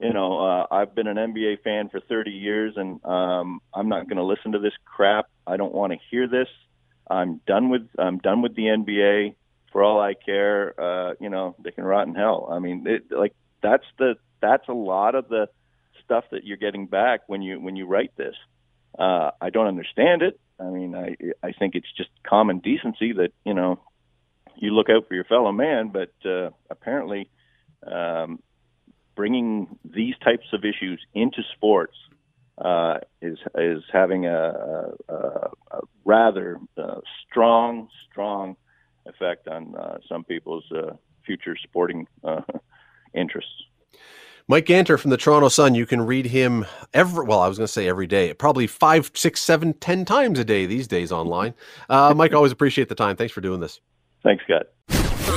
you 0.00 0.12
know, 0.12 0.38
uh, 0.38 0.66
I've 0.70 0.94
been 0.94 1.06
an 1.06 1.16
NBA 1.16 1.62
fan 1.62 1.88
for 1.88 2.00
30 2.00 2.30
years, 2.30 2.74
and 2.76 3.04
um, 3.04 3.60
I'm 3.72 3.88
not 3.88 4.08
going 4.08 4.16
to 4.16 4.24
listen 4.24 4.52
to 4.52 4.58
this 4.58 4.72
crap. 4.84 5.26
I 5.46 5.56
don't 5.56 5.72
want 5.72 5.92
to 5.92 5.98
hear 6.10 6.26
this. 6.26 6.48
I'm 7.08 7.40
done 7.46 7.68
with 7.68 7.88
I'm 7.98 8.18
done 8.18 8.42
with 8.42 8.56
the 8.56 8.64
NBA. 8.64 9.34
For 9.72 9.82
all 9.82 10.00
I 10.00 10.14
care, 10.14 10.80
uh, 10.80 11.14
you 11.20 11.28
know, 11.28 11.56
they 11.62 11.72
can 11.72 11.84
rot 11.84 12.06
in 12.06 12.14
hell. 12.14 12.48
I 12.50 12.60
mean, 12.60 12.86
it, 12.86 13.10
like 13.10 13.34
that's 13.62 13.84
the 13.98 14.16
that's 14.40 14.68
a 14.68 14.72
lot 14.72 15.14
of 15.14 15.28
the 15.28 15.48
stuff 16.04 16.24
that 16.30 16.44
you're 16.44 16.56
getting 16.56 16.86
back 16.86 17.22
when 17.26 17.42
you 17.42 17.60
when 17.60 17.76
you 17.76 17.86
write 17.86 18.16
this. 18.16 18.34
Uh, 18.98 19.30
I 19.40 19.50
don't 19.50 19.66
understand 19.66 20.22
it. 20.22 20.38
I 20.60 20.64
mean, 20.64 20.94
I 20.94 21.16
I 21.42 21.52
think 21.52 21.74
it's 21.74 21.92
just 21.96 22.10
common 22.24 22.60
decency 22.60 23.12
that 23.12 23.32
you 23.44 23.54
know 23.54 23.80
you 24.56 24.70
look 24.70 24.88
out 24.90 25.08
for 25.08 25.14
your 25.14 25.24
fellow 25.24 25.52
man, 25.52 25.90
but 25.92 26.12
uh, 26.28 26.50
apparently 26.70 27.30
um, 27.86 28.40
bringing 29.14 29.78
these 29.84 30.14
types 30.22 30.46
of 30.52 30.64
issues 30.64 31.00
into 31.14 31.42
sports 31.54 31.96
uh, 32.58 32.98
is 33.20 33.38
is 33.56 33.82
having 33.92 34.26
a, 34.26 34.90
a, 35.08 35.50
a 35.72 35.80
rather 36.04 36.58
uh, 36.76 37.00
strong 37.28 37.88
strong 38.10 38.56
effect 39.06 39.48
on 39.48 39.74
uh, 39.76 39.98
some 40.08 40.24
people's 40.24 40.64
uh, 40.72 40.94
future 41.26 41.56
sporting 41.62 42.06
uh, 42.22 42.40
interests. 43.14 43.64
Mike 44.46 44.66
Ganter 44.66 45.00
from 45.00 45.10
the 45.10 45.16
Toronto 45.16 45.48
Sun. 45.48 45.74
You 45.74 45.86
can 45.86 46.02
read 46.02 46.26
him 46.26 46.66
every 46.92 47.24
well, 47.24 47.40
I 47.40 47.48
was 47.48 47.58
going 47.58 47.66
to 47.66 47.72
say 47.72 47.88
every 47.88 48.06
day, 48.06 48.34
probably 48.34 48.66
five, 48.66 49.10
six, 49.14 49.40
seven, 49.40 49.72
ten 49.74 50.04
times 50.04 50.38
a 50.38 50.44
day 50.44 50.66
these 50.66 50.86
days 50.86 51.10
online. 51.10 51.54
Uh, 51.88 52.12
Mike, 52.14 52.34
always 52.34 52.52
appreciate 52.52 52.88
the 52.88 52.94
time. 52.94 53.16
Thanks 53.16 53.32
for 53.32 53.40
doing 53.40 53.60
this. 53.60 53.80
Thanks, 54.24 54.42
Scott. 54.44 54.66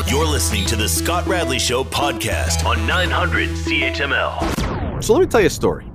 You're 0.10 0.26
listening 0.26 0.66
to 0.68 0.76
the 0.76 0.88
Scott 0.88 1.28
Radley 1.28 1.60
Show 1.60 1.84
podcast 1.84 2.66
on 2.66 2.88
900 2.88 3.50
CHML. 3.50 5.04
So 5.04 5.14
let 5.14 5.20
me 5.20 5.28
tell 5.28 5.42
you 5.42 5.48
a 5.48 5.52
story 5.52 5.88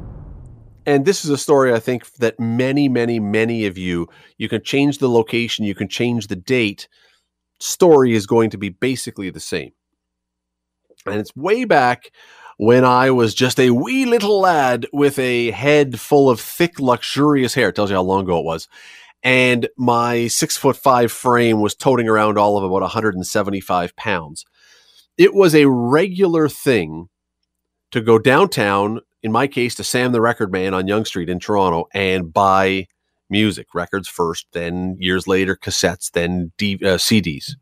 and 0.86 1.04
this 1.04 1.24
is 1.24 1.30
a 1.30 1.38
story 1.38 1.72
I 1.72 1.78
think 1.78 2.10
that 2.14 2.40
many, 2.40 2.88
many, 2.88 3.20
many 3.20 3.66
of 3.66 3.78
you, 3.78 4.08
you 4.38 4.48
can 4.48 4.62
change 4.62 4.98
the 4.98 5.08
location, 5.08 5.64
you 5.64 5.74
can 5.74 5.88
change 5.88 6.26
the 6.26 6.36
date. 6.36 6.88
Story 7.60 8.14
is 8.14 8.26
going 8.26 8.50
to 8.50 8.58
be 8.58 8.70
basically 8.70 9.30
the 9.30 9.40
same. 9.40 9.72
And 11.06 11.16
it's 11.16 11.34
way 11.36 11.64
back 11.64 12.10
when 12.56 12.84
I 12.84 13.10
was 13.10 13.34
just 13.34 13.58
a 13.60 13.70
wee 13.70 14.06
little 14.06 14.40
lad 14.40 14.86
with 14.92 15.18
a 15.18 15.50
head 15.52 16.00
full 16.00 16.28
of 16.28 16.40
thick, 16.40 16.80
luxurious 16.80 17.54
hair. 17.54 17.68
It 17.68 17.76
tells 17.76 17.90
you 17.90 17.96
how 17.96 18.02
long 18.02 18.24
ago 18.24 18.38
it 18.38 18.44
was. 18.44 18.68
And 19.22 19.68
my 19.76 20.26
six 20.26 20.56
foot 20.56 20.76
five 20.76 21.12
frame 21.12 21.60
was 21.60 21.74
toting 21.74 22.08
around 22.08 22.38
all 22.38 22.58
of 22.58 22.64
about 22.64 22.82
175 22.82 23.96
pounds. 23.96 24.44
It 25.16 25.34
was 25.34 25.54
a 25.54 25.68
regular 25.68 26.48
thing 26.48 27.08
to 27.92 28.00
go 28.00 28.18
downtown 28.18 29.00
in 29.22 29.32
my 29.32 29.46
case, 29.46 29.74
to 29.76 29.84
Sam 29.84 30.12
the 30.12 30.20
Record 30.20 30.52
Man 30.52 30.74
on 30.74 30.88
Yonge 30.88 31.06
Street 31.06 31.28
in 31.28 31.38
Toronto 31.38 31.86
and 31.94 32.32
buy 32.32 32.86
music, 33.30 33.68
records 33.74 34.08
first, 34.08 34.46
then 34.52 34.96
years 34.98 35.26
later, 35.26 35.56
cassettes, 35.56 36.10
then 36.10 36.52
D, 36.58 36.74
uh, 36.82 36.98
CDs. 36.98 37.52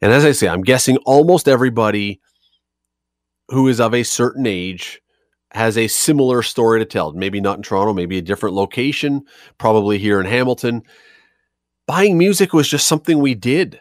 And 0.00 0.12
as 0.12 0.24
I 0.24 0.32
say, 0.32 0.48
I'm 0.48 0.62
guessing 0.62 0.96
almost 0.98 1.48
everybody 1.48 2.20
who 3.48 3.68
is 3.68 3.80
of 3.80 3.94
a 3.94 4.02
certain 4.02 4.46
age 4.46 5.00
has 5.52 5.78
a 5.78 5.88
similar 5.88 6.42
story 6.42 6.78
to 6.80 6.84
tell. 6.84 7.12
Maybe 7.12 7.40
not 7.40 7.56
in 7.56 7.62
Toronto, 7.62 7.92
maybe 7.92 8.18
a 8.18 8.22
different 8.22 8.54
location, 8.54 9.22
probably 9.56 9.98
here 9.98 10.20
in 10.20 10.26
Hamilton. 10.26 10.82
Buying 11.86 12.18
music 12.18 12.52
was 12.52 12.68
just 12.68 12.86
something 12.86 13.18
we 13.18 13.34
did. 13.34 13.80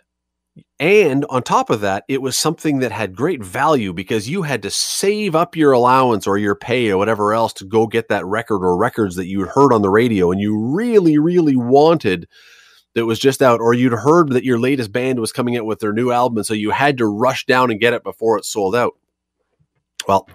And 0.79 1.25
on 1.29 1.43
top 1.43 1.69
of 1.69 1.81
that, 1.81 2.03
it 2.07 2.21
was 2.21 2.37
something 2.37 2.79
that 2.79 2.91
had 2.91 3.15
great 3.15 3.43
value 3.43 3.93
because 3.93 4.29
you 4.29 4.43
had 4.43 4.61
to 4.63 4.71
save 4.71 5.35
up 5.35 5.55
your 5.55 5.71
allowance 5.71 6.25
or 6.25 6.37
your 6.37 6.55
pay 6.55 6.89
or 6.89 6.97
whatever 6.97 7.33
else 7.33 7.53
to 7.53 7.65
go 7.65 7.85
get 7.85 8.09
that 8.09 8.25
record 8.25 8.63
or 8.63 8.77
records 8.77 9.15
that 9.15 9.27
you'd 9.27 9.49
heard 9.49 9.73
on 9.73 9.81
the 9.81 9.89
radio 9.89 10.31
and 10.31 10.39
you 10.39 10.57
really, 10.57 11.17
really 11.17 11.55
wanted 11.55 12.27
that 12.95 13.05
was 13.05 13.19
just 13.19 13.43
out, 13.43 13.59
or 13.59 13.73
you'd 13.73 13.93
heard 13.93 14.29
that 14.29 14.43
your 14.43 14.59
latest 14.59 14.91
band 14.91 15.19
was 15.19 15.31
coming 15.31 15.55
out 15.55 15.65
with 15.65 15.79
their 15.79 15.93
new 15.93 16.11
album. 16.11 16.37
And 16.37 16.45
so 16.45 16.55
you 16.55 16.71
had 16.71 16.97
to 16.97 17.05
rush 17.05 17.45
down 17.45 17.69
and 17.69 17.79
get 17.79 17.93
it 17.93 18.03
before 18.03 18.37
it 18.39 18.45
sold 18.45 18.75
out. 18.75 18.93
Well, 20.07 20.27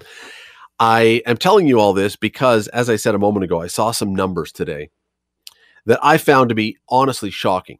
I 0.84 1.22
am 1.26 1.36
telling 1.36 1.68
you 1.68 1.78
all 1.78 1.92
this 1.92 2.16
because, 2.16 2.66
as 2.66 2.90
I 2.90 2.96
said 2.96 3.14
a 3.14 3.18
moment 3.20 3.44
ago, 3.44 3.62
I 3.62 3.68
saw 3.68 3.92
some 3.92 4.16
numbers 4.16 4.50
today 4.50 4.90
that 5.86 6.00
I 6.02 6.18
found 6.18 6.48
to 6.48 6.56
be 6.56 6.76
honestly 6.88 7.30
shocking. 7.30 7.78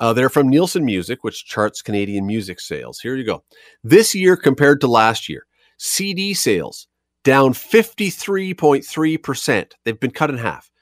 Uh, 0.00 0.12
they're 0.12 0.28
from 0.28 0.48
Nielsen 0.48 0.84
Music, 0.84 1.22
which 1.22 1.44
charts 1.44 1.82
Canadian 1.82 2.26
music 2.26 2.58
sales. 2.58 2.98
Here 2.98 3.14
you 3.14 3.24
go. 3.24 3.44
This 3.84 4.12
year 4.12 4.36
compared 4.36 4.80
to 4.80 4.88
last 4.88 5.28
year, 5.28 5.46
CD 5.78 6.34
sales 6.34 6.88
down 7.22 7.52
53.3%. 7.52 9.72
They've 9.84 10.00
been 10.00 10.10
cut 10.10 10.30
in 10.30 10.38
half. 10.38 10.72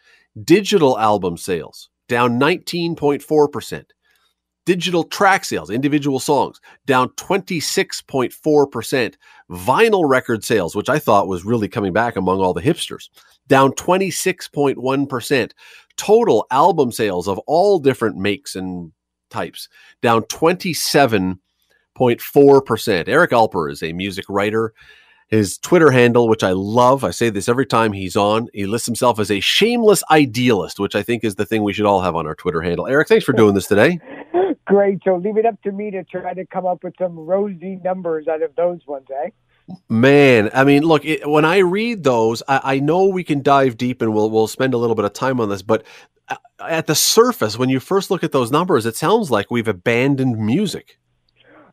Digital 0.42 0.98
album 0.98 1.36
sales 1.36 1.90
down 2.08 2.40
19.4%. 2.40 3.84
Digital 4.64 5.02
track 5.04 5.44
sales, 5.44 5.70
individual 5.70 6.20
songs, 6.20 6.60
down 6.86 7.08
26.4%. 7.10 9.14
Vinyl 9.50 10.08
record 10.08 10.44
sales, 10.44 10.76
which 10.76 10.88
I 10.88 11.00
thought 11.00 11.26
was 11.26 11.44
really 11.44 11.68
coming 11.68 11.92
back 11.92 12.14
among 12.16 12.40
all 12.40 12.54
the 12.54 12.62
hipsters, 12.62 13.08
down 13.48 13.72
26.1%. 13.72 15.50
Total 15.96 16.46
album 16.50 16.92
sales 16.92 17.26
of 17.26 17.40
all 17.40 17.80
different 17.80 18.16
makes 18.16 18.54
and 18.54 18.92
types, 19.30 19.68
down 20.00 20.22
27.4%. 20.22 23.08
Eric 23.08 23.32
Alper 23.32 23.68
is 23.70 23.82
a 23.82 23.92
music 23.92 24.24
writer. 24.28 24.72
His 25.32 25.56
Twitter 25.56 25.90
handle, 25.90 26.28
which 26.28 26.44
I 26.44 26.50
love, 26.50 27.04
I 27.04 27.10
say 27.10 27.30
this 27.30 27.48
every 27.48 27.64
time 27.64 27.94
he's 27.94 28.16
on, 28.16 28.48
he 28.52 28.66
lists 28.66 28.84
himself 28.84 29.18
as 29.18 29.30
a 29.30 29.40
shameless 29.40 30.04
idealist, 30.10 30.78
which 30.78 30.94
I 30.94 31.02
think 31.02 31.24
is 31.24 31.36
the 31.36 31.46
thing 31.46 31.62
we 31.62 31.72
should 31.72 31.86
all 31.86 32.02
have 32.02 32.14
on 32.14 32.26
our 32.26 32.34
Twitter 32.34 32.60
handle. 32.60 32.86
Eric, 32.86 33.08
thanks 33.08 33.24
for 33.24 33.32
doing 33.32 33.54
this 33.54 33.66
today. 33.66 33.98
Great. 34.66 34.98
So 35.06 35.16
leave 35.16 35.38
it 35.38 35.46
up 35.46 35.60
to 35.62 35.72
me 35.72 35.90
to 35.90 36.04
try 36.04 36.34
to 36.34 36.44
come 36.44 36.66
up 36.66 36.84
with 36.84 36.92
some 36.98 37.18
rosy 37.18 37.80
numbers 37.82 38.28
out 38.28 38.42
of 38.42 38.54
those 38.56 38.86
ones, 38.86 39.06
eh? 39.24 39.30
Man, 39.88 40.50
I 40.52 40.64
mean, 40.64 40.82
look, 40.82 41.06
it, 41.06 41.26
when 41.26 41.46
I 41.46 41.58
read 41.58 42.04
those, 42.04 42.42
I, 42.46 42.60
I, 42.62 42.78
know 42.80 43.06
we 43.06 43.24
can 43.24 43.40
dive 43.40 43.78
deep 43.78 44.02
and 44.02 44.12
we'll 44.12 44.28
we'll 44.28 44.48
spend 44.48 44.74
a 44.74 44.76
little 44.76 44.96
bit 44.96 45.06
of 45.06 45.14
time 45.14 45.40
on 45.40 45.48
this, 45.48 45.62
but 45.62 45.86
at 46.58 46.86
the 46.86 46.94
surface, 46.94 47.56
when 47.56 47.70
you 47.70 47.80
first 47.80 48.10
look 48.10 48.22
at 48.22 48.32
those 48.32 48.50
numbers, 48.50 48.84
it 48.84 48.96
sounds 48.96 49.30
like 49.30 49.50
we've 49.50 49.68
abandoned 49.68 50.36
music. 50.36 50.98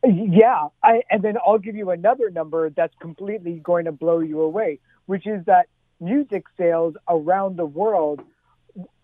Yeah, 0.04 0.68
I, 0.82 1.02
and 1.10 1.22
then 1.22 1.34
I'll 1.46 1.58
give 1.58 1.76
you 1.76 1.90
another 1.90 2.30
number 2.30 2.70
that's 2.70 2.94
completely 3.00 3.60
going 3.62 3.84
to 3.84 3.92
blow 3.92 4.20
you 4.20 4.40
away, 4.40 4.78
which 5.06 5.26
is 5.26 5.44
that 5.46 5.66
music 6.00 6.44
sales 6.58 6.94
around 7.08 7.56
the 7.58 7.66
world 7.66 8.20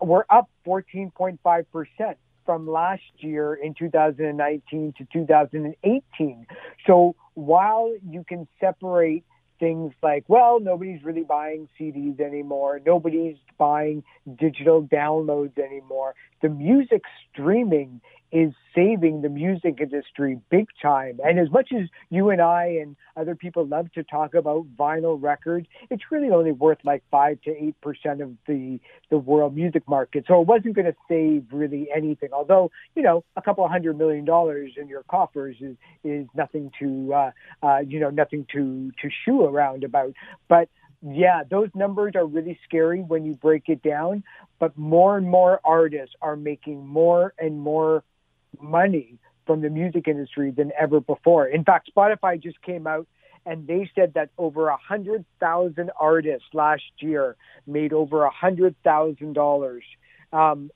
were 0.01 0.25
up 0.29 0.49
14.5 0.65 1.37
percent 1.71 2.17
from 2.45 2.67
last 2.67 3.03
year 3.17 3.53
in 3.53 3.75
2019 3.75 4.93
to 4.97 5.07
2018. 5.13 6.47
So 6.87 7.15
while 7.35 7.93
you 8.09 8.23
can 8.27 8.47
separate 8.59 9.23
things 9.59 9.93
like, 10.01 10.23
well, 10.27 10.59
nobody's 10.59 11.03
really 11.03 11.23
buying 11.23 11.67
CDs 11.79 12.19
anymore. 12.19 12.79
Nobody's 12.85 13.37
buying 13.57 14.03
digital 14.39 14.81
downloads 14.83 15.57
anymore. 15.59 16.15
The 16.41 16.49
music 16.49 17.01
streaming 17.31 18.01
is 18.31 18.53
saving 18.75 19.21
the 19.21 19.29
music 19.29 19.79
industry 19.81 20.39
big 20.49 20.67
time. 20.81 21.19
And 21.23 21.39
as 21.39 21.49
much 21.49 21.69
as 21.73 21.87
you 22.09 22.29
and 22.29 22.41
I 22.41 22.77
and 22.81 22.95
other 23.15 23.35
people 23.35 23.65
love 23.65 23.91
to 23.93 24.03
talk 24.03 24.33
about 24.33 24.65
vinyl 24.77 25.17
records, 25.21 25.67
it's 25.89 26.03
really 26.11 26.29
only 26.29 26.51
worth 26.51 26.79
like 26.83 27.03
five 27.09 27.41
to 27.41 27.51
eight 27.51 27.79
percent 27.81 28.21
of 28.21 28.31
the 28.45 28.79
the 29.09 29.17
world 29.17 29.55
music 29.55 29.87
market. 29.87 30.25
So 30.27 30.41
it 30.41 30.47
wasn't 30.47 30.75
going 30.75 30.85
to 30.85 30.95
save 31.09 31.45
really 31.51 31.87
anything. 31.95 32.29
Although 32.33 32.71
you 32.95 33.01
know 33.01 33.23
a 33.35 33.41
couple 33.41 33.67
hundred 33.67 33.97
million 33.97 34.25
dollars 34.25 34.73
in 34.77 34.87
your 34.87 35.03
coffers 35.03 35.55
is 35.61 35.77
is 36.03 36.27
nothing 36.35 36.71
to 36.79 37.13
uh, 37.13 37.31
uh, 37.63 37.79
you 37.79 37.99
know 37.99 38.09
nothing 38.09 38.45
to 38.53 38.91
to 39.01 39.09
shoo 39.25 39.43
around 39.43 39.83
about. 39.83 40.13
But 40.49 40.69
yeah, 41.01 41.43
those 41.49 41.69
numbers 41.75 42.13
are 42.15 42.25
really 42.25 42.59
scary 42.65 43.01
when 43.01 43.25
you 43.25 43.35
break 43.35 43.69
it 43.69 43.81
down. 43.83 44.23
But 44.59 44.77
more 44.77 45.17
and 45.17 45.29
more 45.29 45.61
artists 45.63 46.15
are 46.21 46.35
making 46.35 46.85
more 46.85 47.33
and 47.39 47.59
more 47.59 48.03
money 48.61 49.19
from 49.45 49.61
the 49.61 49.69
music 49.69 50.07
industry 50.07 50.51
than 50.51 50.71
ever 50.79 50.99
before. 50.99 51.47
In 51.47 51.63
fact, 51.63 51.89
Spotify 51.95 52.41
just 52.41 52.61
came 52.61 52.85
out 52.85 53.07
and 53.45 53.65
they 53.65 53.89
said 53.95 54.13
that 54.15 54.29
over 54.37 54.67
a 54.67 54.77
hundred 54.77 55.25
thousand 55.39 55.89
artists 55.99 56.47
last 56.53 56.83
year 56.99 57.37
made 57.65 57.93
over 57.93 58.23
a 58.23 58.29
hundred 58.29 58.75
thousand 58.83 59.33
dollars, 59.33 59.83
um, 60.33 60.69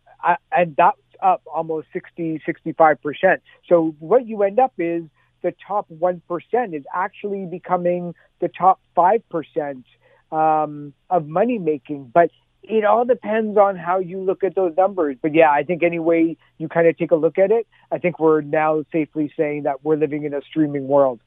and 0.51 0.75
that's 0.77 0.97
up 1.21 1.41
almost 1.53 1.87
60, 1.93 2.41
65 2.45 3.01
percent. 3.01 3.41
So 3.67 3.95
what 3.99 4.25
you 4.25 4.41
end 4.43 4.59
up 4.59 4.73
is 4.77 5.03
the 5.43 5.53
top 5.67 5.85
one 5.89 6.21
percent 6.27 6.73
is 6.73 6.83
actually 6.93 7.45
becoming 7.45 8.15
the 8.39 8.47
top 8.47 8.79
five 8.95 9.27
percent 9.29 9.85
um, 10.31 10.93
of 11.09 11.27
money 11.27 11.57
making. 11.57 12.09
But 12.13 12.31
it 12.63 12.85
all 12.85 13.05
depends 13.05 13.57
on 13.57 13.75
how 13.75 13.99
you 13.99 14.19
look 14.19 14.43
at 14.43 14.55
those 14.55 14.73
numbers. 14.77 15.17
But 15.21 15.33
yeah, 15.33 15.51
I 15.51 15.63
think 15.63 15.83
any 15.83 15.99
way 15.99 16.37
you 16.57 16.67
kind 16.67 16.87
of 16.87 16.97
take 16.97 17.11
a 17.11 17.15
look 17.15 17.37
at 17.37 17.51
it, 17.51 17.67
I 17.91 17.97
think 17.97 18.19
we're 18.19 18.41
now 18.41 18.83
safely 18.91 19.33
saying 19.35 19.63
that 19.63 19.83
we're 19.83 19.97
living 19.97 20.23
in 20.23 20.33
a 20.33 20.41
streaming 20.41 20.87
world. 20.87 21.21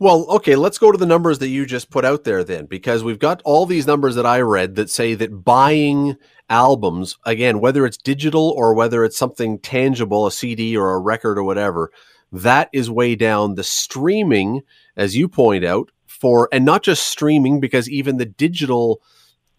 Well, 0.00 0.26
okay, 0.28 0.56
let's 0.56 0.78
go 0.78 0.90
to 0.90 0.98
the 0.98 1.06
numbers 1.06 1.38
that 1.38 1.48
you 1.48 1.66
just 1.66 1.88
put 1.88 2.04
out 2.04 2.24
there 2.24 2.42
then, 2.42 2.66
because 2.66 3.04
we've 3.04 3.18
got 3.18 3.40
all 3.44 3.64
these 3.64 3.86
numbers 3.86 4.16
that 4.16 4.26
I 4.26 4.40
read 4.40 4.74
that 4.74 4.90
say 4.90 5.14
that 5.14 5.44
buying 5.44 6.16
albums, 6.50 7.16
again, 7.24 7.60
whether 7.60 7.86
it's 7.86 7.96
digital 7.96 8.50
or 8.50 8.74
whether 8.74 9.04
it's 9.04 9.16
something 9.16 9.58
tangible, 9.60 10.26
a 10.26 10.32
CD 10.32 10.76
or 10.76 10.92
a 10.92 10.98
record 10.98 11.38
or 11.38 11.44
whatever, 11.44 11.92
that 12.32 12.68
is 12.72 12.90
way 12.90 13.14
down. 13.14 13.54
The 13.54 13.62
streaming, 13.62 14.62
as 14.96 15.16
you 15.16 15.28
point 15.28 15.64
out, 15.64 15.90
for, 16.06 16.48
and 16.50 16.64
not 16.64 16.82
just 16.82 17.06
streaming, 17.06 17.60
because 17.60 17.88
even 17.88 18.16
the 18.16 18.26
digital 18.26 19.00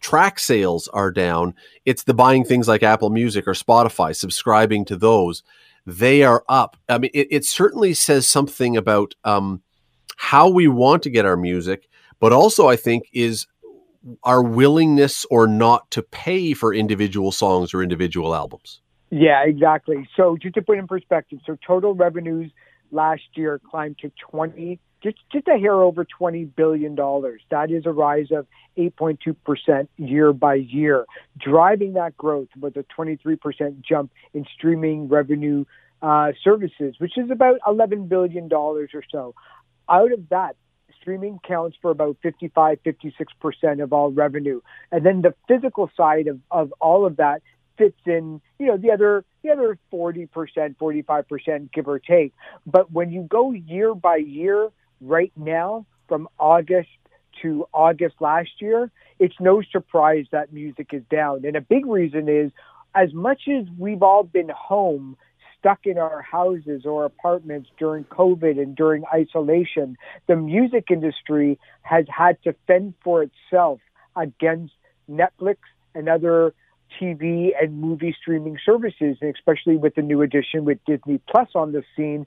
track 0.00 0.38
sales 0.38 0.88
are 0.88 1.10
down. 1.10 1.54
It's 1.84 2.04
the 2.04 2.14
buying 2.14 2.44
things 2.44 2.68
like 2.68 2.82
Apple 2.82 3.10
Music 3.10 3.46
or 3.46 3.52
Spotify, 3.52 4.14
subscribing 4.14 4.84
to 4.86 4.96
those. 4.96 5.42
They 5.86 6.22
are 6.22 6.44
up. 6.48 6.76
I 6.88 6.98
mean, 6.98 7.10
it, 7.14 7.28
it 7.30 7.44
certainly 7.44 7.94
says 7.94 8.26
something 8.26 8.76
about 8.76 9.14
um, 9.24 9.62
how 10.16 10.48
we 10.48 10.68
want 10.68 11.02
to 11.04 11.10
get 11.10 11.24
our 11.24 11.36
music, 11.36 11.88
but 12.18 12.32
also 12.32 12.68
I 12.68 12.76
think 12.76 13.04
is 13.12 13.46
our 14.22 14.42
willingness 14.42 15.24
or 15.30 15.46
not 15.46 15.90
to 15.92 16.02
pay 16.02 16.54
for 16.54 16.72
individual 16.72 17.32
songs 17.32 17.74
or 17.74 17.82
individual 17.82 18.34
albums. 18.34 18.80
Yeah, 19.10 19.44
exactly. 19.44 20.08
So 20.16 20.36
just 20.40 20.54
to 20.56 20.62
put 20.62 20.78
in 20.78 20.86
perspective, 20.86 21.38
so 21.46 21.56
total 21.64 21.94
revenues 21.94 22.50
last 22.90 23.22
year 23.34 23.60
climbed 23.70 23.98
to 23.98 24.10
20 24.30 24.78
just 25.06 25.18
just 25.32 25.48
a 25.48 25.58
hair 25.58 25.74
over 25.74 26.04
20 26.04 26.44
billion 26.44 26.94
dollars. 26.94 27.40
That 27.50 27.70
is 27.70 27.86
a 27.86 27.92
rise 27.92 28.28
of 28.30 28.46
8.2% 28.76 29.88
year 29.96 30.32
by 30.32 30.54
year. 30.54 31.06
Driving 31.38 31.94
that 31.94 32.16
growth 32.16 32.48
was 32.58 32.72
a 32.76 32.84
23% 32.98 33.80
jump 33.82 34.10
in 34.34 34.44
streaming 34.54 35.08
revenue 35.08 35.64
uh, 36.02 36.32
services, 36.42 36.96
which 36.98 37.16
is 37.16 37.30
about 37.30 37.58
11 37.66 38.08
billion 38.08 38.48
dollars 38.48 38.90
or 38.94 39.02
so. 39.10 39.34
Out 39.88 40.12
of 40.12 40.28
that, 40.30 40.56
streaming 41.00 41.38
counts 41.46 41.76
for 41.80 41.90
about 41.92 42.16
55, 42.22 42.78
56% 42.84 43.82
of 43.82 43.92
all 43.92 44.10
revenue. 44.10 44.60
And 44.90 45.06
then 45.06 45.22
the 45.22 45.34
physical 45.46 45.88
side 45.96 46.26
of, 46.26 46.40
of 46.50 46.72
all 46.80 47.06
of 47.06 47.16
that 47.18 47.42
fits 47.78 47.98
in, 48.06 48.40
you 48.58 48.66
know, 48.66 48.76
the 48.76 48.90
other 48.90 49.24
the 49.42 49.50
other 49.50 49.78
40%, 49.92 50.28
45%, 50.76 51.72
give 51.72 51.86
or 51.86 51.98
take. 52.00 52.32
But 52.66 52.90
when 52.90 53.12
you 53.12 53.22
go 53.22 53.52
year 53.52 53.94
by 53.94 54.16
year, 54.16 54.70
right 55.00 55.32
now 55.36 55.86
from 56.08 56.28
August 56.38 56.88
to 57.42 57.66
August 57.72 58.16
last 58.20 58.50
year, 58.60 58.90
it's 59.18 59.34
no 59.40 59.62
surprise 59.70 60.26
that 60.32 60.52
music 60.52 60.88
is 60.92 61.02
down. 61.10 61.44
And 61.44 61.56
a 61.56 61.60
big 61.60 61.86
reason 61.86 62.28
is 62.28 62.50
as 62.94 63.12
much 63.12 63.42
as 63.48 63.66
we've 63.78 64.02
all 64.02 64.22
been 64.22 64.48
home, 64.48 65.16
stuck 65.58 65.80
in 65.84 65.98
our 65.98 66.22
houses 66.22 66.82
or 66.84 67.04
apartments 67.04 67.68
during 67.78 68.04
COVID 68.04 68.58
and 68.60 68.74
during 68.74 69.04
isolation, 69.12 69.96
the 70.26 70.36
music 70.36 70.86
industry 70.90 71.58
has 71.82 72.06
had 72.08 72.42
to 72.44 72.54
fend 72.66 72.94
for 73.02 73.22
itself 73.22 73.80
against 74.16 74.72
Netflix 75.10 75.56
and 75.94 76.08
other 76.08 76.54
TV 77.00 77.50
and 77.60 77.80
movie 77.80 78.14
streaming 78.18 78.58
services, 78.64 79.16
and 79.20 79.34
especially 79.34 79.76
with 79.76 79.94
the 79.94 80.02
new 80.02 80.22
addition 80.22 80.64
with 80.64 80.78
Disney 80.86 81.20
Plus 81.28 81.48
on 81.54 81.72
the 81.72 81.82
scene. 81.96 82.26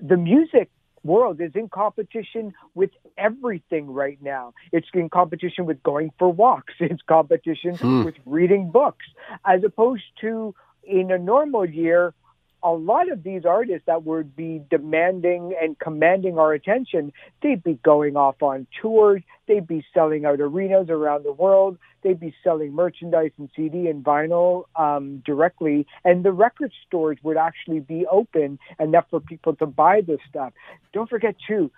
The 0.00 0.16
music 0.16 0.70
world 1.04 1.40
is 1.40 1.52
in 1.54 1.68
competition 1.68 2.54
with 2.74 2.90
everything 3.16 3.90
right 3.90 4.18
now. 4.22 4.54
It's 4.72 4.88
in 4.94 5.08
competition 5.08 5.66
with 5.66 5.82
going 5.82 6.12
for 6.18 6.28
walks. 6.32 6.74
It's 6.80 7.02
competition 7.02 7.76
hmm. 7.76 8.04
with 8.04 8.16
reading 8.24 8.70
books, 8.70 9.06
as 9.44 9.62
opposed 9.64 10.04
to 10.22 10.54
in 10.82 11.10
a 11.10 11.18
normal 11.18 11.68
year, 11.68 12.14
a 12.62 12.72
lot 12.72 13.10
of 13.10 13.22
these 13.22 13.44
artists 13.44 13.86
that 13.86 14.04
would 14.04 14.34
be 14.34 14.62
demanding 14.70 15.54
and 15.60 15.78
commanding 15.78 16.38
our 16.38 16.52
attention, 16.52 17.12
they'd 17.42 17.62
be 17.62 17.74
going 17.84 18.16
off 18.16 18.42
on 18.42 18.66
tours, 18.80 19.22
they'd 19.46 19.66
be 19.66 19.84
selling 19.94 20.24
out 20.24 20.40
arenas 20.40 20.88
around 20.90 21.24
the 21.24 21.32
world, 21.32 21.78
they'd 22.02 22.18
be 22.18 22.34
selling 22.42 22.72
merchandise 22.72 23.30
and 23.38 23.48
CD 23.54 23.88
and 23.88 24.04
vinyl 24.04 24.64
um, 24.76 25.22
directly, 25.24 25.86
and 26.04 26.24
the 26.24 26.32
record 26.32 26.72
stores 26.86 27.18
would 27.22 27.36
actually 27.36 27.80
be 27.80 28.06
open 28.10 28.58
enough 28.80 29.04
for 29.10 29.20
people 29.20 29.54
to 29.56 29.66
buy 29.66 30.00
this 30.00 30.20
stuff. 30.28 30.52
Don't 30.92 31.08
forget, 31.08 31.36
too, 31.46 31.70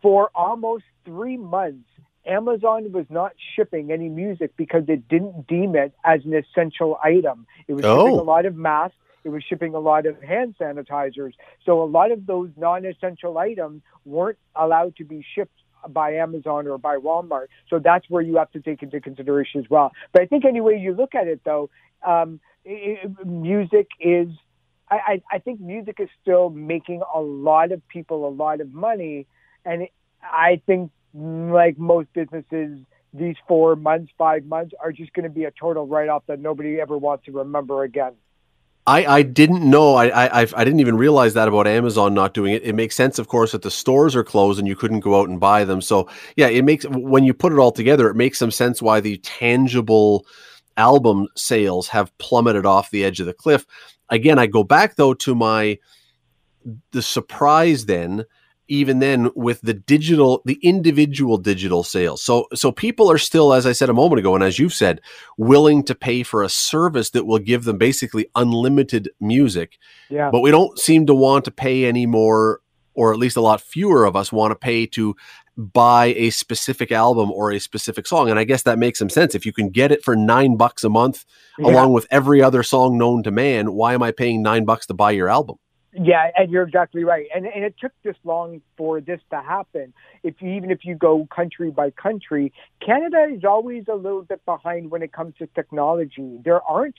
for 0.00 0.30
almost 0.34 0.84
three 1.04 1.36
months, 1.36 1.84
Amazon 2.24 2.92
was 2.92 3.06
not 3.10 3.32
shipping 3.56 3.90
any 3.90 4.08
music 4.08 4.56
because 4.56 4.84
it 4.88 5.08
didn't 5.08 5.46
deem 5.48 5.74
it 5.74 5.92
as 6.04 6.24
an 6.24 6.34
essential 6.34 6.98
item. 7.02 7.46
It 7.66 7.74
was 7.74 7.84
oh. 7.84 8.06
shipping 8.06 8.20
a 8.20 8.22
lot 8.22 8.46
of 8.46 8.56
masks 8.56 8.96
it 9.24 9.28
was 9.28 9.42
shipping 9.48 9.74
a 9.74 9.78
lot 9.78 10.06
of 10.06 10.20
hand 10.22 10.54
sanitizers. 10.60 11.32
So 11.64 11.82
a 11.82 11.84
lot 11.84 12.10
of 12.10 12.26
those 12.26 12.50
non-essential 12.56 13.38
items 13.38 13.82
weren't 14.04 14.38
allowed 14.54 14.96
to 14.96 15.04
be 15.04 15.24
shipped 15.34 15.58
by 15.88 16.14
Amazon 16.14 16.66
or 16.66 16.78
by 16.78 16.96
Walmart. 16.96 17.46
So 17.68 17.78
that's 17.78 18.08
where 18.08 18.22
you 18.22 18.36
have 18.36 18.50
to 18.52 18.60
take 18.60 18.82
into 18.82 19.00
consideration 19.00 19.60
as 19.60 19.68
well. 19.68 19.92
But 20.12 20.22
I 20.22 20.26
think 20.26 20.44
any 20.44 20.60
way 20.60 20.78
you 20.78 20.94
look 20.94 21.14
at 21.14 21.26
it, 21.26 21.40
though, 21.44 21.70
um, 22.06 22.40
it, 22.64 23.26
music 23.26 23.88
is. 24.00 24.28
I, 24.90 25.22
I 25.30 25.38
think 25.38 25.58
music 25.58 25.96
is 26.00 26.10
still 26.20 26.50
making 26.50 27.00
a 27.14 27.20
lot 27.20 27.72
of 27.72 27.80
people 27.88 28.28
a 28.28 28.32
lot 28.44 28.60
of 28.60 28.74
money, 28.74 29.26
and 29.64 29.88
I 30.22 30.60
think 30.66 30.90
like 31.14 31.78
most 31.78 32.12
businesses, 32.12 32.78
these 33.14 33.36
four 33.48 33.74
months, 33.74 34.12
five 34.18 34.44
months 34.44 34.74
are 34.78 34.92
just 34.92 35.14
going 35.14 35.24
to 35.24 35.30
be 35.30 35.44
a 35.44 35.50
total 35.50 35.86
write-off 35.86 36.24
that 36.26 36.40
nobody 36.40 36.78
ever 36.78 36.98
wants 36.98 37.24
to 37.24 37.32
remember 37.32 37.84
again. 37.84 38.12
I, 38.86 39.06
I 39.06 39.22
didn't 39.22 39.68
know. 39.68 39.94
I, 39.94 40.40
I 40.40 40.40
I 40.40 40.64
didn't 40.64 40.80
even 40.80 40.96
realize 40.96 41.34
that 41.34 41.46
about 41.46 41.68
Amazon 41.68 42.14
not 42.14 42.34
doing 42.34 42.52
it. 42.52 42.64
It 42.64 42.74
makes 42.74 42.96
sense, 42.96 43.18
of 43.20 43.28
course, 43.28 43.52
that 43.52 43.62
the 43.62 43.70
stores 43.70 44.16
are 44.16 44.24
closed 44.24 44.58
and 44.58 44.66
you 44.66 44.74
couldn't 44.74 45.00
go 45.00 45.20
out 45.20 45.28
and 45.28 45.38
buy 45.38 45.64
them. 45.64 45.80
So 45.80 46.08
yeah, 46.36 46.48
it 46.48 46.64
makes 46.64 46.84
when 46.88 47.22
you 47.22 47.32
put 47.32 47.52
it 47.52 47.60
all 47.60 47.70
together, 47.70 48.10
it 48.10 48.16
makes 48.16 48.38
some 48.38 48.50
sense 48.50 48.82
why 48.82 48.98
the 48.98 49.18
tangible 49.18 50.26
album 50.76 51.28
sales 51.36 51.88
have 51.88 52.16
plummeted 52.18 52.66
off 52.66 52.90
the 52.90 53.04
edge 53.04 53.20
of 53.20 53.26
the 53.26 53.34
cliff. 53.34 53.66
Again, 54.08 54.38
I 54.38 54.46
go 54.46 54.64
back 54.64 54.96
though 54.96 55.14
to 55.14 55.34
my 55.34 55.78
the 56.90 57.02
surprise 57.02 57.86
then 57.86 58.24
even 58.72 59.00
then 59.00 59.30
with 59.36 59.60
the 59.60 59.74
digital 59.74 60.40
the 60.46 60.58
individual 60.62 61.36
digital 61.36 61.82
sales. 61.82 62.22
So 62.22 62.46
so 62.54 62.72
people 62.72 63.10
are 63.10 63.18
still 63.18 63.52
as 63.52 63.66
i 63.66 63.72
said 63.72 63.90
a 63.90 63.94
moment 63.94 64.20
ago 64.20 64.34
and 64.34 64.42
as 64.42 64.58
you've 64.58 64.72
said 64.72 65.00
willing 65.36 65.84
to 65.84 65.94
pay 65.94 66.22
for 66.22 66.42
a 66.42 66.48
service 66.48 67.10
that 67.10 67.26
will 67.26 67.38
give 67.38 67.64
them 67.64 67.76
basically 67.76 68.26
unlimited 68.34 69.10
music. 69.20 69.78
Yeah. 70.08 70.30
But 70.30 70.40
we 70.40 70.50
don't 70.50 70.78
seem 70.78 71.06
to 71.06 71.14
want 71.14 71.44
to 71.44 71.50
pay 71.50 71.84
any 71.84 72.06
more 72.06 72.60
or 72.94 73.12
at 73.12 73.18
least 73.18 73.36
a 73.36 73.42
lot 73.42 73.60
fewer 73.60 74.04
of 74.04 74.16
us 74.16 74.32
want 74.32 74.52
to 74.52 74.56
pay 74.56 74.86
to 74.86 75.16
buy 75.56 76.06
a 76.16 76.30
specific 76.30 76.90
album 76.90 77.30
or 77.30 77.52
a 77.52 77.60
specific 77.60 78.06
song. 78.06 78.30
And 78.30 78.38
i 78.38 78.44
guess 78.44 78.62
that 78.62 78.78
makes 78.78 78.98
some 78.98 79.10
sense. 79.10 79.34
If 79.34 79.44
you 79.44 79.52
can 79.52 79.68
get 79.68 79.92
it 79.92 80.02
for 80.02 80.16
nine 80.16 80.56
bucks 80.56 80.82
a 80.82 80.88
month 80.88 81.26
yeah. 81.58 81.66
along 81.66 81.92
with 81.92 82.06
every 82.10 82.42
other 82.42 82.62
song 82.62 82.96
known 82.96 83.22
to 83.24 83.30
man 83.30 83.74
why 83.74 83.92
am 83.92 84.02
i 84.02 84.12
paying 84.12 84.42
nine 84.42 84.64
bucks 84.64 84.86
to 84.86 84.94
buy 84.94 85.10
your 85.10 85.28
album 85.28 85.56
yeah, 85.92 86.30
and 86.36 86.50
you're 86.50 86.62
exactly 86.62 87.04
right. 87.04 87.26
And 87.34 87.46
and 87.46 87.64
it 87.64 87.74
took 87.78 87.92
this 88.02 88.16
long 88.24 88.62
for 88.76 89.00
this 89.00 89.20
to 89.30 89.40
happen. 89.40 89.92
If 90.22 90.36
you, 90.40 90.52
even 90.52 90.70
if 90.70 90.84
you 90.84 90.94
go 90.94 91.26
country 91.34 91.70
by 91.70 91.90
country, 91.90 92.52
Canada 92.84 93.26
is 93.30 93.44
always 93.44 93.84
a 93.90 93.94
little 93.94 94.22
bit 94.22 94.44
behind 94.44 94.90
when 94.90 95.02
it 95.02 95.12
comes 95.12 95.34
to 95.38 95.46
technology. 95.48 96.38
There 96.44 96.62
aren't 96.62 96.96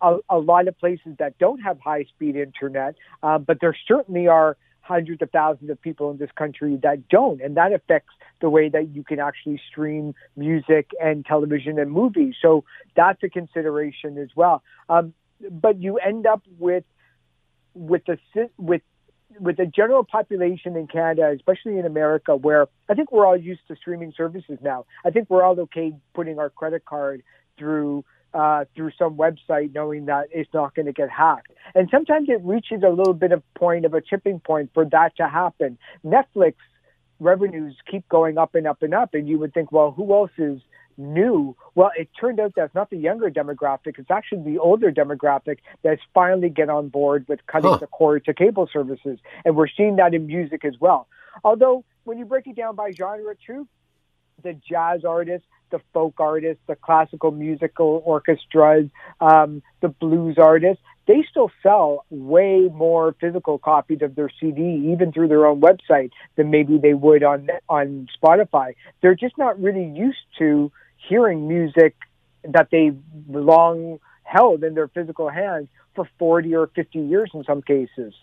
a, 0.00 0.18
a 0.30 0.38
lot 0.38 0.68
of 0.68 0.78
places 0.78 1.16
that 1.18 1.38
don't 1.38 1.58
have 1.60 1.80
high 1.80 2.04
speed 2.04 2.36
internet, 2.36 2.94
uh, 3.22 3.38
but 3.38 3.58
there 3.60 3.76
certainly 3.88 4.28
are 4.28 4.56
hundreds 4.80 5.20
of 5.20 5.30
thousands 5.30 5.68
of 5.68 5.82
people 5.82 6.12
in 6.12 6.16
this 6.16 6.30
country 6.36 6.78
that 6.84 7.08
don't, 7.08 7.40
and 7.40 7.56
that 7.56 7.72
affects 7.72 8.14
the 8.40 8.48
way 8.48 8.68
that 8.68 8.94
you 8.94 9.02
can 9.02 9.18
actually 9.18 9.60
stream 9.68 10.14
music 10.36 10.90
and 11.02 11.26
television 11.26 11.80
and 11.80 11.90
movies. 11.90 12.34
So 12.40 12.62
that's 12.94 13.20
a 13.24 13.28
consideration 13.28 14.18
as 14.18 14.28
well. 14.36 14.62
Um, 14.88 15.12
but 15.50 15.82
you 15.82 15.98
end 15.98 16.26
up 16.26 16.42
with 16.58 16.84
with 17.76 18.02
the 18.06 18.18
with 18.56 18.82
with 19.38 19.56
the 19.56 19.66
general 19.66 20.04
population 20.04 20.76
in 20.76 20.86
Canada, 20.86 21.32
especially 21.34 21.78
in 21.78 21.84
America, 21.84 22.34
where 22.34 22.66
I 22.88 22.94
think 22.94 23.12
we're 23.12 23.26
all 23.26 23.36
used 23.36 23.60
to 23.68 23.76
streaming 23.76 24.12
services 24.16 24.58
now. 24.62 24.86
I 25.04 25.10
think 25.10 25.28
we're 25.28 25.42
all 25.42 25.58
okay 25.60 25.92
putting 26.14 26.38
our 26.38 26.50
credit 26.50 26.84
card 26.84 27.22
through 27.58 28.04
uh, 28.34 28.64
through 28.74 28.90
some 28.98 29.16
website, 29.16 29.74
knowing 29.74 30.06
that 30.06 30.28
it's 30.30 30.52
not 30.52 30.74
going 30.74 30.86
to 30.86 30.92
get 30.92 31.10
hacked. 31.10 31.52
And 31.74 31.88
sometimes 31.90 32.28
it 32.28 32.40
reaches 32.42 32.82
a 32.84 32.90
little 32.90 33.14
bit 33.14 33.32
of 33.32 33.42
point 33.54 33.84
of 33.84 33.94
a 33.94 34.00
tipping 34.00 34.40
point 34.40 34.70
for 34.74 34.84
that 34.86 35.16
to 35.16 35.28
happen. 35.28 35.78
Netflix 36.04 36.54
revenues 37.18 37.74
keep 37.90 38.06
going 38.08 38.36
up 38.36 38.54
and 38.54 38.66
up 38.66 38.82
and 38.82 38.94
up, 38.94 39.14
and 39.14 39.28
you 39.28 39.38
would 39.38 39.54
think, 39.54 39.72
well, 39.72 39.90
who 39.90 40.12
else 40.12 40.32
is 40.38 40.60
new. 40.96 41.56
Well, 41.74 41.90
it 41.96 42.08
turned 42.18 42.40
out 42.40 42.52
that's 42.56 42.74
not 42.74 42.90
the 42.90 42.96
younger 42.96 43.30
demographic. 43.30 43.98
It's 43.98 44.10
actually 44.10 44.42
the 44.42 44.58
older 44.58 44.90
demographic 44.90 45.58
that's 45.82 46.02
finally 46.14 46.48
get 46.48 46.68
on 46.68 46.88
board 46.88 47.26
with 47.28 47.40
cutting 47.46 47.70
huh. 47.70 47.78
the 47.78 47.86
cord 47.86 48.24
to 48.26 48.34
cable 48.34 48.68
services. 48.72 49.18
And 49.44 49.56
we're 49.56 49.68
seeing 49.68 49.96
that 49.96 50.14
in 50.14 50.26
music 50.26 50.64
as 50.64 50.74
well. 50.80 51.08
Although 51.44 51.84
when 52.04 52.18
you 52.18 52.24
break 52.24 52.46
it 52.46 52.56
down 52.56 52.76
by 52.76 52.92
genre 52.92 53.34
too, 53.46 53.68
the 54.42 54.54
jazz 54.68 55.04
artists, 55.04 55.46
the 55.70 55.80
folk 55.92 56.14
artists, 56.18 56.62
the 56.66 56.76
classical 56.76 57.30
musical 57.30 58.02
orchestras, 58.04 58.88
um, 59.20 59.62
the 59.80 59.88
blues 59.88 60.36
artists, 60.38 60.82
they 61.06 61.24
still 61.30 61.50
sell 61.62 62.04
way 62.10 62.68
more 62.72 63.14
physical 63.20 63.58
copies 63.58 64.02
of 64.02 64.14
their 64.14 64.30
CD, 64.40 64.90
even 64.92 65.12
through 65.12 65.28
their 65.28 65.46
own 65.46 65.60
website, 65.60 66.10
than 66.36 66.50
maybe 66.50 66.78
they 66.78 66.94
would 66.94 67.22
on 67.22 67.48
on 67.68 68.08
Spotify. 68.20 68.74
They're 69.02 69.14
just 69.14 69.38
not 69.38 69.60
really 69.60 69.84
used 69.84 70.18
to 70.38 70.72
hearing 70.96 71.48
music 71.48 71.94
that 72.44 72.68
they 72.70 72.92
long 73.28 73.98
held 74.22 74.64
in 74.64 74.74
their 74.74 74.88
physical 74.88 75.28
hands 75.28 75.68
for 75.94 76.08
40 76.18 76.54
or 76.54 76.66
50 76.68 76.98
years 76.98 77.30
in 77.34 77.44
some 77.44 77.62
cases. 77.62 78.14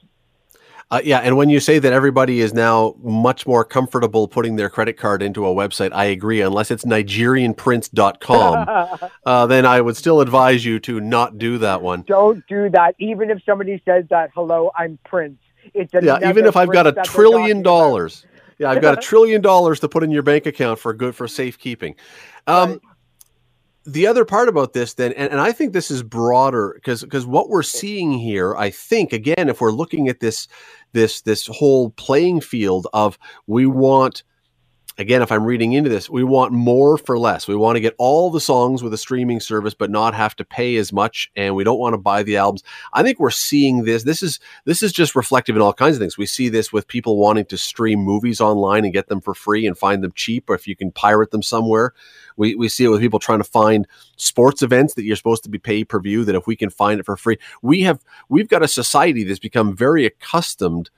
Uh, 0.92 1.02
yeah, 1.04 1.20
and 1.20 1.38
when 1.38 1.50
you 1.50 1.60
say 1.60 1.80
that 1.80 1.94
everybody 1.94 2.40
is 2.40 2.54
now 2.54 2.96
much 3.02 3.48
more 3.48 3.64
comfortable 3.64 4.28
putting 4.28 4.58
their 4.58 4.70
credit 4.70 4.98
card 4.98 5.24
into 5.24 5.46
a 5.46 5.50
website, 5.50 5.92
I 5.94 6.06
agree. 6.06 6.42
Unless 6.42 6.72
it's 6.72 6.86
NigerianPrince.com, 6.86 9.10
uh, 9.26 9.48
then 9.48 9.66
I 9.66 9.82
would 9.82 9.98
still 9.98 10.22
advise 10.22 10.64
you 10.64 10.80
to 10.82 11.00
not 11.00 11.38
do 11.38 11.58
that 11.60 11.82
one. 11.82 12.04
Don't 12.04 12.46
do 12.48 12.70
that. 12.70 12.96
Even 13.00 13.32
if 13.32 13.44
somebody 13.44 13.82
says 13.86 14.06
that, 14.10 14.32
hello, 14.36 14.72
I'm 14.78 15.00
Prince. 15.06 15.40
It's 15.74 15.94
yeah, 15.94 16.30
even 16.30 16.46
if 16.46 16.58
I've 16.58 16.72
got 16.72 16.86
a 16.86 16.94
trillion 17.04 17.64
dollars. 17.64 18.26
Yeah, 18.60 18.70
I've 18.70 18.82
got 18.82 18.98
a 18.98 19.02
trillion 19.02 19.42
dollars 19.42 19.80
to 19.80 19.90
put 19.90 20.04
in 20.04 20.12
your 20.12 20.22
bank 20.22 20.46
account 20.46 20.78
for 20.78 20.94
good 20.94 21.16
for 21.16 21.28
safekeeping. 21.28 21.96
Um, 22.48 22.70
right. 22.70 22.80
The 23.86 24.08
other 24.08 24.24
part 24.24 24.48
about 24.48 24.72
this, 24.72 24.94
then, 24.94 25.12
and, 25.14 25.30
and 25.30 25.42
I 25.42 25.52
think 25.52 25.74
this 25.74 25.92
is 25.92 26.04
broader 26.04 26.72
because 26.76 27.02
because 27.04 27.26
what 27.26 27.50
we're 27.50 27.64
seeing 27.64 28.14
here, 28.14 28.56
I 28.56 28.70
think, 28.70 29.12
again, 29.12 29.50
if 29.50 29.60
we're 29.60 29.72
looking 29.72 30.08
at 30.08 30.22
this 30.22 30.48
this 30.94 31.22
this 31.22 31.48
whole 31.48 31.90
playing 31.92 32.40
field 32.42 32.88
of 32.94 33.20
we 33.46 33.66
want 33.66 34.24
again, 34.98 35.22
if 35.22 35.32
I'm 35.32 35.46
reading 35.46 35.74
into 35.74 35.90
this, 35.90 36.10
we 36.10 36.24
want 36.24 36.52
more 36.52 36.98
for 36.98 37.18
less. 37.18 37.48
We 37.48 37.56
want 37.56 37.76
to 37.76 37.82
get 37.82 37.96
all 37.98 38.30
the 38.30 38.40
songs 38.40 38.84
with 38.84 38.94
a 38.94 38.98
streaming 38.98 39.40
service, 39.40 39.74
but 39.74 39.90
not 39.90 40.14
have 40.14 40.36
to 40.38 40.46
pay 40.46 40.76
as 40.78 40.94
much, 40.94 41.32
and 41.36 41.56
we 41.56 41.64
don't 41.64 41.80
want 41.80 41.94
to 41.94 41.98
buy 41.98 42.24
the 42.24 42.38
albums. 42.38 42.64
I 42.94 43.04
think 43.04 43.20
we're 43.20 43.32
seeing 43.32 43.84
this. 43.84 44.04
This 44.04 44.22
is 44.22 44.40
this 44.66 44.84
is 44.84 44.92
just 44.92 45.16
reflective 45.16 45.56
in 45.56 45.62
all 45.62 45.74
kinds 45.74 45.96
of 45.96 46.02
things. 46.02 46.18
We 46.18 46.26
see 46.26 46.50
this 46.50 46.72
with 46.72 46.88
people 46.88 47.18
wanting 47.18 47.46
to 47.46 47.58
stream 47.58 48.00
movies 48.00 48.42
online 48.42 48.84
and 48.84 48.94
get 48.94 49.08
them 49.08 49.22
for 49.22 49.34
free 49.34 49.66
and 49.66 49.78
find 49.78 50.04
them 50.04 50.14
cheap, 50.16 50.50
or 50.50 50.56
if 50.56 50.68
you 50.68 50.76
can 50.76 50.92
pirate 50.92 51.32
them 51.32 51.44
somewhere. 51.44 51.94
We, 52.36 52.56
we 52.56 52.70
see 52.70 52.86
it 52.86 52.90
with 52.90 53.02
people 53.02 53.20
trying 53.20 53.40
to 53.40 53.44
find 53.44 53.88
sports 54.18 54.62
events 54.62 54.96
that 54.96 55.04
you're 55.04 55.16
supposed 55.16 55.44
to 55.44 55.50
be 55.50 55.60
pay 55.60 55.84
per 55.84 56.00
view. 56.00 56.24
That 56.26 56.36
if 56.36 56.48
we 56.48 56.56
can 56.56 56.70
find 56.70 57.00
it 57.00 57.06
for 57.06 57.18
free, 57.18 57.38
we 57.62 57.82
have 57.82 58.04
we've 58.30 58.50
got 58.50 58.64
a 58.64 58.68
society 58.68 59.24
that's 59.24 59.40
become 59.40 59.76
very 59.76 60.06
accustomed 60.06 60.90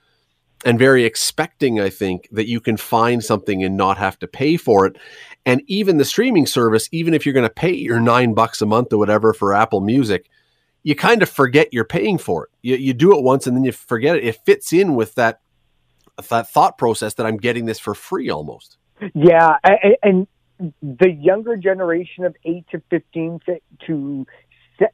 and 0.64 0.78
very 0.78 1.04
expecting, 1.04 1.80
I 1.80 1.90
think, 1.90 2.28
that 2.32 2.48
you 2.48 2.60
can 2.60 2.76
find 2.76 3.22
something 3.22 3.62
and 3.62 3.76
not 3.76 3.98
have 3.98 4.18
to 4.20 4.26
pay 4.26 4.56
for 4.56 4.86
it. 4.86 4.96
And 5.44 5.62
even 5.66 5.98
the 5.98 6.04
streaming 6.04 6.46
service, 6.46 6.88
even 6.92 7.14
if 7.14 7.24
you're 7.24 7.34
going 7.34 7.46
to 7.46 7.54
pay 7.54 7.74
your 7.74 8.00
nine 8.00 8.34
bucks 8.34 8.62
a 8.62 8.66
month 8.66 8.92
or 8.92 8.98
whatever 8.98 9.32
for 9.32 9.54
Apple 9.54 9.80
Music, 9.80 10.28
you 10.82 10.94
kind 10.94 11.22
of 11.22 11.28
forget 11.28 11.72
you're 11.72 11.84
paying 11.84 12.18
for 12.18 12.44
it. 12.44 12.50
You, 12.62 12.76
you 12.76 12.94
do 12.94 13.16
it 13.16 13.22
once 13.22 13.46
and 13.46 13.56
then 13.56 13.64
you 13.64 13.72
forget 13.72 14.16
it. 14.16 14.24
It 14.24 14.36
fits 14.44 14.72
in 14.72 14.94
with 14.94 15.14
that 15.16 15.40
that 16.30 16.48
thought 16.48 16.78
process 16.78 17.14
that 17.14 17.26
I'm 17.26 17.36
getting 17.36 17.66
this 17.66 17.78
for 17.78 17.94
free 17.94 18.30
almost. 18.30 18.78
Yeah, 19.14 19.58
and 20.02 20.26
the 20.80 21.10
younger 21.10 21.56
generation 21.56 22.24
of 22.24 22.34
eight 22.44 22.64
to 22.70 22.80
fifteen 22.88 23.40
to 23.86 24.26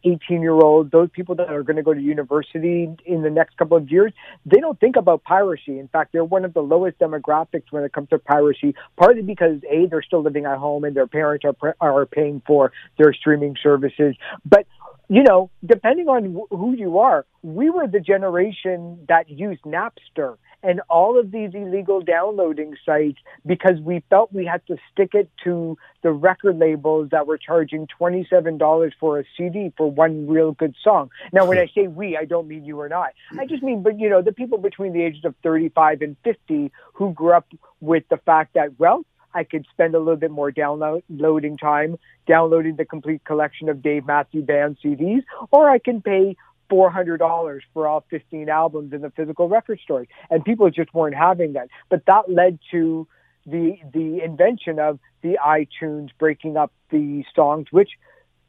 18 0.05 0.43
year 0.43 0.53
olds, 0.53 0.91
those 0.91 1.11
people 1.11 1.35
that 1.37 1.51
are 1.51 1.63
going 1.63 1.77
to 1.77 1.83
go 1.83 1.95
to 1.95 2.01
university 2.01 2.89
in 3.05 3.23
the 3.23 3.31
next 3.31 3.57
couple 3.57 3.77
of 3.77 3.91
years, 3.91 4.13
they 4.47 4.59
don't 4.59 4.79
think 4.81 4.97
about 4.97 5.25
piracy. 5.25 5.79
In 5.79 5.89
fact, 5.89 6.13
they're 6.13 6.25
one 6.25 6.45
of 6.45 6.55
the 6.55 6.61
lowest 6.63 6.99
demographics 6.99 7.71
when 7.71 7.85
it 7.85 7.93
comes 7.93 8.09
to 8.11 8.19
piracy, 8.19 8.75
partly 8.97 9.23
because 9.23 9.61
A, 9.71 9.87
they're 9.87 10.03
still 10.03 10.23
living 10.23 10.47
at 10.47 10.59
home 10.59 10.85
and 10.85 10.95
their 10.95 11.07
parents 11.07 11.45
are, 11.45 11.77
are 11.81 12.07
paying 12.07 12.43
for 12.47 12.73
their 12.99 13.13
streaming 13.13 13.57
services. 13.63 14.17
But 14.45 14.67
you 15.09 15.23
know, 15.23 15.51
depending 15.67 16.09
on 16.09 16.41
who 16.51 16.75
you 16.75 16.99
are, 16.99 17.27
we 17.43 17.69
were 17.69 17.87
the 17.87 18.01
generation 18.01 19.05
that 19.09 19.29
used 19.29 19.63
Napster 19.63 20.39
and 20.63 20.81
all 20.89 21.19
of 21.19 21.31
these 21.31 21.51
illegal 21.55 22.01
downloading 22.01 22.77
sites 22.85 23.19
because 23.47 23.81
we 23.81 24.03
felt 24.11 24.33
we 24.33 24.45
had 24.45 24.65
to 24.67 24.77
stick 24.93 25.11
it 25.15 25.31
to 25.45 25.77
the 26.03 26.13
record 26.13 26.59
labels 26.59 27.09
that 27.11 27.27
were 27.27 27.39
charging 27.39 27.87
$27 28.01 28.93
for 28.99 29.21
a 29.21 29.25
CD 29.37 29.73
for 29.77 29.91
one 29.91 30.27
real 30.27 30.53
good 30.53 30.75
song. 30.83 31.11
Now, 31.33 31.47
when 31.47 31.59
I 31.59 31.67
say 31.75 31.87
we, 31.89 32.17
I 32.17 32.25
don't 32.25 32.49
mean 32.49 32.65
you 32.65 32.81
or 32.81 32.93
I. 32.93 33.11
I 33.39 33.47
just 33.47 33.63
mean, 33.63 33.83
but 33.83 33.99
you 33.99 34.09
know, 34.09 34.23
the 34.23 34.33
people 34.33 34.59
between 34.59 34.93
the 34.93 35.03
ages 35.03 35.25
of 35.25 35.35
35 35.43 36.03
and 36.03 36.17
50 36.25 36.71
who 36.95 37.13
grew 37.13 37.33
up 37.33 37.47
with 37.81 38.05
the 38.11 38.17
fact 38.19 38.55
that, 38.55 38.79
well, 38.79 39.05
I 39.35 39.45
could 39.45 39.67
spend 39.73 39.95
a 39.95 39.99
little 39.99 40.17
bit 40.17 40.31
more 40.31 40.51
downloading 40.51 41.57
time 41.57 41.99
downloading 42.27 42.77
the 42.77 42.85
complete 42.85 43.25
collection 43.25 43.69
of 43.69 43.83
Dave 43.83 44.07
Matthews 44.07 44.45
Band 44.45 44.77
CDs, 44.85 45.23
or 45.51 45.69
I 45.69 45.79
can 45.79 46.01
pay 46.01 46.37
$400 46.73 47.61
for 47.75 47.87
all 47.87 48.05
15 48.09 48.49
albums 48.49 48.93
in 48.93 49.03
the 49.03 49.11
physical 49.11 49.49
record 49.49 49.81
store. 49.83 50.07
And 50.31 50.45
people 50.45 50.71
just 50.71 50.95
weren't 50.95 51.17
having 51.17 51.53
that. 51.53 51.69
But 51.91 52.07
that 52.07 52.31
led 52.31 52.59
to 52.71 53.07
the, 53.47 53.77
the 53.93 54.21
invention 54.25 54.79
of 54.79 54.99
the 55.23 55.39
iTunes 55.45 56.11
breaking 56.19 56.57
up 56.57 56.73
the 56.91 57.25
songs, 57.35 57.67
which 57.71 57.91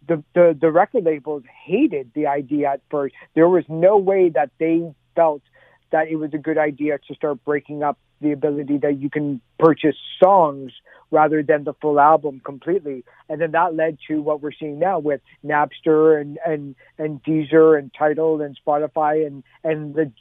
the, 0.07 0.23
the, 0.33 0.57
the 0.59 0.71
record 0.71 1.03
labels 1.03 1.43
hated 1.65 2.11
the 2.13 2.27
idea 2.27 2.73
at 2.73 2.81
first. 2.89 3.15
There 3.35 3.49
was 3.49 3.63
no 3.67 3.97
way 3.97 4.29
that 4.29 4.51
they 4.59 4.93
felt 5.15 5.41
that 5.91 6.07
it 6.07 6.15
was 6.15 6.33
a 6.33 6.37
good 6.37 6.57
idea 6.57 6.97
to 7.07 7.15
start 7.15 7.43
breaking 7.43 7.83
up 7.83 7.97
the 8.21 8.31
ability 8.31 8.77
that 8.77 8.99
you 8.99 9.09
can 9.09 9.41
purchase 9.59 9.95
songs 10.21 10.71
rather 11.13 11.43
than 11.43 11.63
the 11.63 11.73
full 11.73 11.99
album 11.99 12.41
completely. 12.43 13.05
And 13.29 13.39
then 13.39 13.51
that 13.51 13.75
led 13.75 13.99
to 14.07 14.21
what 14.21 14.41
we're 14.41 14.51
seeing 14.51 14.79
now 14.79 14.97
with 14.99 15.21
Napster 15.45 16.19
and 16.19 16.39
and 16.45 16.75
and 16.97 17.23
Deezer 17.23 17.77
and 17.77 17.93
Tidal 17.97 18.41
and 18.41 18.57
Spotify 18.65 19.25
and 19.25 19.43
and 19.63 19.93
the 19.93 20.11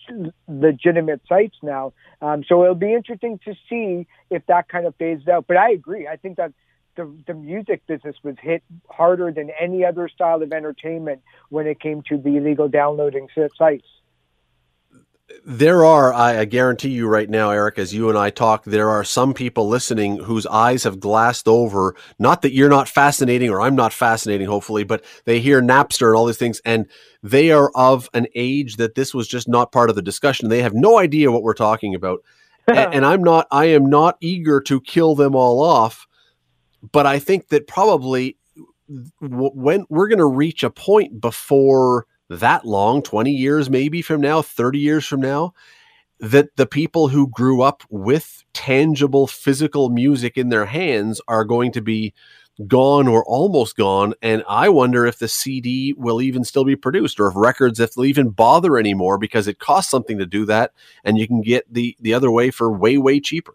legitimate 0.46 1.22
sites 1.26 1.56
now. 1.62 1.94
Um, 2.20 2.44
so 2.46 2.62
it'll 2.62 2.74
be 2.74 2.92
interesting 2.92 3.40
to 3.46 3.54
see 3.68 4.06
if 4.30 4.46
that 4.46 4.68
kind 4.68 4.86
of 4.86 4.94
fades 4.96 5.26
out. 5.26 5.46
But 5.48 5.56
I 5.56 5.70
agree. 5.70 6.06
I 6.06 6.16
think 6.16 6.36
that 6.36 6.52
the, 6.94 7.10
the 7.26 7.32
music 7.32 7.86
business 7.86 8.16
was 8.22 8.36
hit 8.42 8.62
harder 8.86 9.32
than 9.32 9.48
any 9.58 9.82
other 9.82 10.10
style 10.10 10.42
of 10.42 10.52
entertainment 10.52 11.22
when 11.48 11.66
it 11.66 11.80
came 11.80 12.02
to 12.10 12.18
the 12.18 12.36
illegal 12.36 12.68
downloading 12.68 13.28
sites 13.56 13.86
there 15.44 15.84
are, 15.84 16.12
I, 16.12 16.40
I, 16.40 16.44
guarantee 16.44 16.90
you 16.90 17.06
right 17.06 17.28
now, 17.28 17.50
Eric, 17.50 17.78
as 17.78 17.92
you 17.92 18.08
and 18.08 18.18
I 18.18 18.30
talk, 18.30 18.64
there 18.64 18.88
are 18.88 19.04
some 19.04 19.34
people 19.34 19.68
listening 19.68 20.18
whose 20.18 20.46
eyes 20.46 20.84
have 20.84 21.00
glassed 21.00 21.48
over. 21.48 21.94
Not 22.18 22.42
that 22.42 22.52
you're 22.52 22.68
not 22.68 22.88
fascinating 22.88 23.50
or 23.50 23.60
I'm 23.60 23.74
not 23.74 23.92
fascinating, 23.92 24.46
hopefully, 24.46 24.84
but 24.84 25.04
they 25.24 25.40
hear 25.40 25.60
Napster 25.60 26.08
and 26.08 26.16
all 26.16 26.26
these 26.26 26.36
things, 26.36 26.60
and 26.64 26.86
they 27.22 27.50
are 27.50 27.70
of 27.74 28.08
an 28.14 28.26
age 28.34 28.76
that 28.76 28.94
this 28.94 29.14
was 29.14 29.28
just 29.28 29.48
not 29.48 29.72
part 29.72 29.90
of 29.90 29.96
the 29.96 30.02
discussion. 30.02 30.48
They 30.48 30.62
have 30.62 30.74
no 30.74 30.98
idea 30.98 31.30
what 31.32 31.42
we're 31.42 31.54
talking 31.54 31.94
about. 31.94 32.22
and, 32.66 32.78
and 32.94 33.06
I'm 33.06 33.22
not, 33.22 33.46
I 33.50 33.66
am 33.66 33.86
not 33.86 34.16
eager 34.20 34.60
to 34.62 34.80
kill 34.80 35.14
them 35.14 35.34
all 35.34 35.62
off, 35.62 36.06
but 36.92 37.06
I 37.06 37.18
think 37.18 37.48
that 37.48 37.66
probably 37.66 38.36
when 39.20 39.86
we're 39.88 40.08
going 40.08 40.18
to 40.18 40.26
reach 40.26 40.62
a 40.62 40.70
point 40.70 41.20
before 41.20 42.06
that 42.40 42.64
long 42.64 43.02
20 43.02 43.30
years 43.30 43.68
maybe 43.68 44.02
from 44.02 44.20
now 44.20 44.42
30 44.42 44.78
years 44.78 45.06
from 45.06 45.20
now 45.20 45.52
that 46.20 46.56
the 46.56 46.66
people 46.66 47.08
who 47.08 47.28
grew 47.28 47.62
up 47.62 47.82
with 47.90 48.44
tangible 48.52 49.26
physical 49.26 49.90
music 49.90 50.38
in 50.38 50.50
their 50.50 50.66
hands 50.66 51.20
are 51.26 51.44
going 51.44 51.72
to 51.72 51.80
be 51.80 52.14
gone 52.68 53.08
or 53.08 53.24
almost 53.24 53.76
gone. 53.76 54.14
And 54.22 54.44
I 54.48 54.68
wonder 54.68 55.04
if 55.04 55.18
the 55.18 55.26
CD 55.26 55.94
will 55.96 56.22
even 56.22 56.44
still 56.44 56.64
be 56.64 56.76
produced 56.76 57.18
or 57.18 57.28
if 57.28 57.34
records, 57.36 57.80
if 57.80 57.94
they'll 57.94 58.04
even 58.04 58.30
bother 58.30 58.78
anymore 58.78 59.18
because 59.18 59.48
it 59.48 59.58
costs 59.58 59.90
something 59.90 60.18
to 60.18 60.26
do 60.26 60.44
that. 60.46 60.72
And 61.04 61.18
you 61.18 61.26
can 61.26 61.40
get 61.40 61.64
the, 61.72 61.96
the 62.00 62.14
other 62.14 62.30
way 62.30 62.50
for 62.50 62.70
way, 62.70 62.98
way 62.98 63.18
cheaper. 63.18 63.54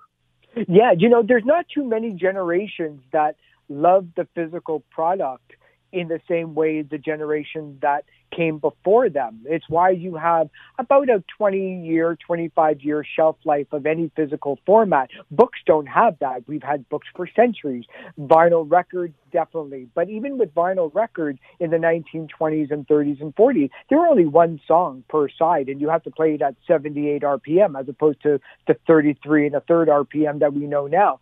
Yeah. 0.67 0.91
You 0.97 1.07
know, 1.07 1.23
there's 1.25 1.45
not 1.45 1.67
too 1.73 1.88
many 1.88 2.11
generations 2.11 3.01
that 3.11 3.36
love 3.69 4.07
the 4.15 4.28
physical 4.34 4.84
product 4.89 5.53
in 5.91 6.07
the 6.07 6.19
same 6.27 6.55
way 6.55 6.81
the 6.81 6.97
generation 6.97 7.77
that 7.81 8.05
came 8.35 8.57
before 8.57 9.09
them. 9.09 9.41
It's 9.45 9.65
why 9.69 9.91
you 9.91 10.15
have 10.15 10.49
about 10.77 11.09
a 11.09 11.23
20 11.38 11.85
year, 11.85 12.17
25 12.25 12.81
year 12.81 13.05
shelf 13.15 13.38
life 13.45 13.67
of 13.71 13.85
any 13.85 14.11
physical 14.15 14.59
format. 14.65 15.09
Books 15.31 15.59
don't 15.65 15.88
have 15.88 16.19
that. 16.19 16.43
We've 16.47 16.63
had 16.63 16.88
books 16.89 17.07
for 17.15 17.27
centuries. 17.35 17.85
Vinyl 18.19 18.69
records, 18.69 19.13
definitely. 19.31 19.88
But 19.95 20.09
even 20.09 20.38
with 20.38 20.53
vinyl 20.53 20.93
records 20.93 21.39
in 21.59 21.69
the 21.69 21.77
1920s 21.77 22.71
and 22.71 22.88
30s 22.88 23.21
and 23.21 23.35
40s, 23.35 23.69
there 23.89 23.99
were 23.99 24.07
only 24.07 24.25
one 24.25 24.59
song 24.67 25.03
per 25.09 25.29
side, 25.29 25.69
and 25.69 25.79
you 25.79 25.89
have 25.89 26.03
to 26.03 26.11
play 26.11 26.33
it 26.33 26.41
at 26.41 26.55
78 26.67 27.21
RPM 27.21 27.79
as 27.79 27.88
opposed 27.88 28.21
to 28.23 28.39
the 28.67 28.75
33 28.85 29.47
and 29.47 29.55
a 29.55 29.61
third 29.61 29.88
RPM 29.88 30.39
that 30.39 30.53
we 30.53 30.67
know 30.67 30.88
now. 30.88 31.19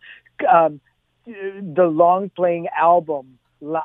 Um, 0.52 0.80
the 1.26 1.86
long 1.86 2.30
playing 2.30 2.68
album 2.76 3.38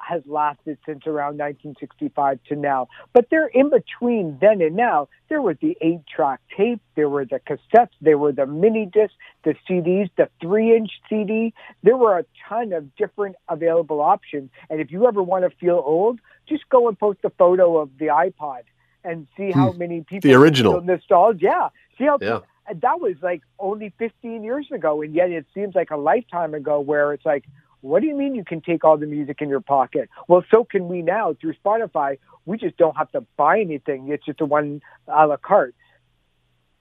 has 0.08 0.22
lasted 0.26 0.78
since 0.86 1.08
around 1.08 1.38
1965 1.38 2.40
to 2.50 2.56
now. 2.56 2.88
But 3.14 3.28
they're 3.30 3.48
in 3.48 3.70
between 3.70 4.38
then 4.42 4.62
and 4.62 4.76
now. 4.76 5.10
There 5.30 5.42
was 5.42 5.58
the 5.62 5.78
eight 5.82 6.02
track 6.08 6.42
tape, 6.56 6.82
there 6.96 7.10
were 7.10 7.26
the 7.26 7.40
cassettes, 7.40 7.90
there 8.02 8.18
were 8.18 8.32
the 8.32 8.46
mini 8.46 8.86
discs, 8.86 9.16
the 9.44 9.56
CDs, 9.70 10.10
the 10.18 10.30
three 10.42 10.76
inch 10.76 10.92
CD. 11.10 11.54
There 11.84 11.98
were 11.98 12.20
a 12.20 12.26
ton 12.48 12.74
of 12.74 12.96
different 12.96 13.36
available 13.50 14.02
options. 14.02 14.50
And 14.70 14.82
if 14.82 14.92
you 14.92 15.08
ever 15.08 15.24
want 15.24 15.50
to 15.50 15.58
feel 15.58 15.82
old, 15.86 16.20
just 16.48 16.68
go 16.70 16.88
and 16.88 17.00
post 17.00 17.20
a 17.24 17.30
photo 17.30 17.78
of 17.78 17.90
the 17.98 18.08
iPod 18.08 18.64
and 19.04 19.28
see 19.38 19.52
how 19.52 19.72
hmm. 19.72 19.80
many 19.80 20.02
people 20.02 20.30
the 20.30 20.36
original 20.36 20.82
nostalgia. 20.82 21.40
Yeah, 21.42 21.70
see 21.98 22.06
how 22.06 22.18
yeah. 22.22 22.40
that 22.74 23.00
was 23.00 23.16
like 23.22 23.42
only 23.60 23.94
15 23.98 24.44
years 24.44 24.68
ago, 24.72 25.02
and 25.02 25.14
yet 25.14 25.32
it 25.32 25.46
seems 25.54 25.76
like 25.76 25.92
a 25.92 25.98
lifetime 25.98 26.54
ago. 26.54 26.80
Where 26.80 27.14
it's 27.14 27.26
like, 27.26 27.46
what 27.82 28.02
do 28.02 28.08
you 28.08 28.16
mean 28.16 28.36
you 28.36 28.46
can 28.46 28.62
take 28.62 28.84
all 28.84 28.98
the 28.98 29.06
music 29.06 29.42
in 29.42 29.50
your 29.50 29.62
pocket? 29.62 30.10
Well, 30.28 30.44
so 30.52 30.64
can 30.64 30.88
we 30.88 31.02
now 31.02 31.36
through 31.40 31.56
Spotify. 31.64 32.18
We 32.46 32.58
just 32.58 32.78
don't 32.78 32.96
have 32.96 33.12
to 33.12 33.26
buy 33.38 33.60
anything. 33.60 34.10
It's 34.10 34.26
just 34.26 34.42
a 34.42 34.46
one 34.46 34.82
a 35.08 35.28
la 35.28 35.38
carte. 35.38 35.76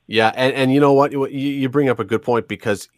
Yeah, 0.06 0.32
and, 0.34 0.54
and 0.54 0.72
you 0.72 0.80
know 0.80 0.92
what? 0.92 1.12
You, 1.12 1.26
you 1.26 1.68
bring 1.68 1.88
up 1.88 2.00
a 2.00 2.04
good 2.04 2.22
point 2.22 2.48
because 2.48 2.88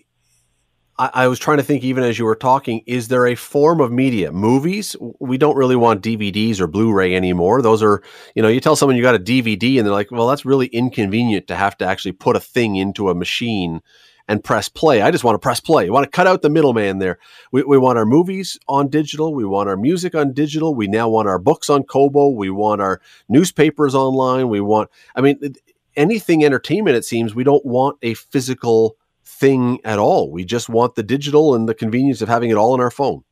I, 0.98 1.11
I, 1.12 1.28
was 1.28 1.38
trying 1.38 1.59
to 1.59 1.62
think, 1.62 1.84
even 1.84 2.05
as 2.05 2.18
you 2.18 2.24
were 2.24 2.36
talking, 2.36 2.82
is 2.86 3.09
there 3.09 3.26
a 3.26 3.34
form 3.34 3.80
of 3.80 3.92
media? 3.92 4.32
Movies? 4.32 4.96
We 5.20 5.36
don't 5.36 5.57
really 5.57 5.76
want 5.76 6.03
DVDs 6.03 6.61
or 6.61 6.66
Blu 6.66 6.92
ray 6.92 7.14
anymore. 7.14 7.61
Those 7.61 7.82
are, 7.82 8.03
you 8.34 8.42
know, 8.42 8.48
you 8.48 8.61
tell 8.61 8.76
someone 8.76 8.96
you 8.96 9.03
got 9.03 9.14
a 9.14 9.18
DVD 9.18 9.78
and 9.78 9.86
they're 9.86 9.92
like, 9.92 10.11
well, 10.11 10.28
that's 10.28 10.44
really 10.44 10.66
inconvenient 10.68 11.48
to 11.48 11.55
have 11.55 11.76
to 11.78 11.84
actually 11.84 12.12
put 12.12 12.36
a 12.36 12.40
thing 12.40 12.76
into 12.76 13.11
a 13.11 13.14
machine 13.14 13.80
and 14.29 14.43
press 14.43 14.68
play. 14.68 15.03
I 15.03 15.11
just 15.11 15.25
want 15.25 15.35
to 15.35 15.39
press 15.39 15.61
play. 15.61 15.85
We 15.85 15.91
want 15.91 16.05
to 16.05 16.11
cut 16.11 16.27
out 16.27 16.43
the 16.43 16.51
middleman 16.51 16.99
there. 16.99 17.18
We, 17.51 17.62
we 17.62 17.79
want 17.79 17.99
our 17.99 18.07
movies 18.07 18.59
on 18.68 18.89
digital. 18.89 19.35
We 19.35 19.45
want 19.45 19.68
our 19.68 19.77
music 19.77 20.14
on 20.14 20.33
digital. 20.33 20.75
We 20.75 20.87
now 20.87 21.09
want 21.09 21.29
our 21.29 21.39
books 21.39 21.68
on 21.68 21.83
Kobo. 21.83 22.29
We 22.29 22.51
want 22.51 22.81
our 22.81 23.01
newspapers 23.29 23.95
online. 23.95 24.49
We 24.49 24.61
want, 24.61 24.91
I 25.14 25.20
mean, 25.20 25.55
anything 25.97 26.45
entertainment, 26.45 26.97
it 26.97 27.05
seems, 27.05 27.35
we 27.35 27.45
don't 27.45 27.64
want 27.64 27.99
a 28.03 28.14
physical 28.14 28.97
thing 29.25 29.81
at 29.85 29.99
all. 29.99 30.31
We 30.31 30.45
just 30.45 30.68
want 30.68 30.95
the 30.95 31.03
digital 31.03 31.55
and 31.55 31.68
the 31.68 31.75
convenience 31.75 32.23
of 32.23 32.29
having 32.29 32.51
it 32.51 32.57
all 32.57 32.73
on 32.73 32.81
our 32.81 32.91
phone. 32.91 33.25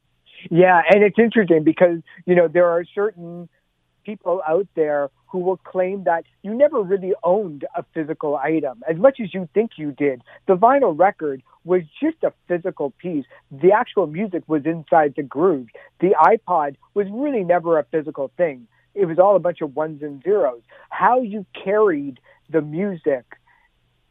Yeah, 0.50 0.80
and 0.90 1.02
it's 1.02 1.18
interesting 1.18 1.64
because, 1.64 1.98
you 2.26 2.34
know, 2.34 2.48
there 2.48 2.66
are 2.66 2.84
certain 2.94 3.48
people 4.04 4.42
out 4.48 4.66
there 4.74 5.10
who 5.30 5.38
will 5.38 5.58
claim 5.58 6.04
that 6.04 6.24
you 6.42 6.52
never 6.52 6.82
really 6.82 7.12
owned 7.22 7.64
a 7.76 7.84
physical 7.94 8.36
item 8.36 8.82
as 8.88 8.96
much 8.96 9.20
as 9.22 9.32
you 9.32 9.48
think 9.54 9.72
you 9.76 9.92
did. 9.92 10.22
The 10.46 10.56
vinyl 10.56 10.98
record 10.98 11.42
was 11.64 11.82
just 12.02 12.16
a 12.22 12.32
physical 12.48 12.90
piece. 12.98 13.24
The 13.50 13.72
actual 13.72 14.06
music 14.06 14.42
was 14.48 14.62
inside 14.64 15.14
the 15.16 15.22
groove. 15.22 15.68
The 16.00 16.16
iPod 16.20 16.76
was 16.94 17.06
really 17.10 17.44
never 17.44 17.78
a 17.78 17.84
physical 17.84 18.30
thing. 18.36 18.66
It 18.94 19.06
was 19.06 19.18
all 19.18 19.36
a 19.36 19.40
bunch 19.40 19.60
of 19.60 19.76
ones 19.76 20.02
and 20.02 20.22
zeros. 20.22 20.62
How 20.88 21.20
you 21.20 21.46
carried 21.52 22.18
the 22.48 22.60
music 22.60 23.24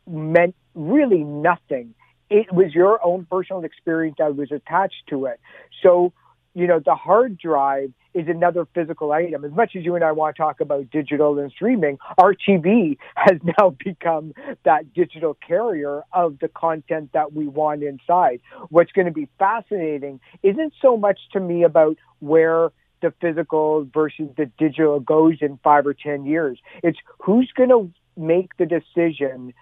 meant 0.08 0.56
really 0.74 1.24
nothing. 1.24 1.94
It 2.30 2.54
was 2.54 2.74
your 2.74 3.04
own 3.06 3.28
personal 3.30 3.64
experience 3.64 4.18
that 4.20 4.36
was 4.36 4.52
attached 4.52 5.04
to 5.10 5.26
it. 5.26 5.40
So, 5.84 6.14
you 6.60 6.68
know, 6.68 6.80
the 6.80 6.96
hard 6.96 7.38
drive 7.38 7.94
is 8.14 8.28
another 8.28 8.68
physical 8.76 9.12
item. 9.14 9.46
As 9.46 9.52
much 9.52 9.76
as 9.78 9.86
you 9.86 9.96
and 9.96 10.04
I 10.04 10.12
want 10.12 10.36
to 10.36 10.42
talk 10.42 10.60
about 10.60 10.90
digital 10.90 11.40
and 11.40 11.50
streaming, 11.52 11.98
our 12.18 12.34
TV 12.34 12.98
has 13.16 13.38
now 13.60 13.76
become 13.84 14.34
that 14.66 14.94
digital 14.94 15.38
carrier 15.48 16.04
of 16.12 16.40
the 16.40 16.50
content 16.50 17.12
that 17.14 17.34
we 17.34 17.48
want 17.48 17.84
inside. 17.84 18.42
What's 18.70 18.92
going 18.92 19.08
to 19.08 19.14
be 19.14 19.30
fascinating 19.40 20.20
isn't 20.44 20.74
so 20.82 20.98
much 20.98 21.20
to 21.34 21.40
me 21.40 21.64
about 21.64 21.98
where 22.20 22.72
the 23.02 23.14
physical 23.22 23.88
versus 23.94 24.28
the 24.36 24.48
digital 24.58 25.00
goes 25.00 25.38
in 25.40 25.58
five 25.64 25.88
or 25.88 25.94
10 25.94 26.26
years. 26.26 26.60
It's 26.84 27.00
who's 27.20 27.50
going 27.56 27.70
to 27.70 27.90
make 28.18 28.58
the 28.58 28.66
decision 28.66 29.54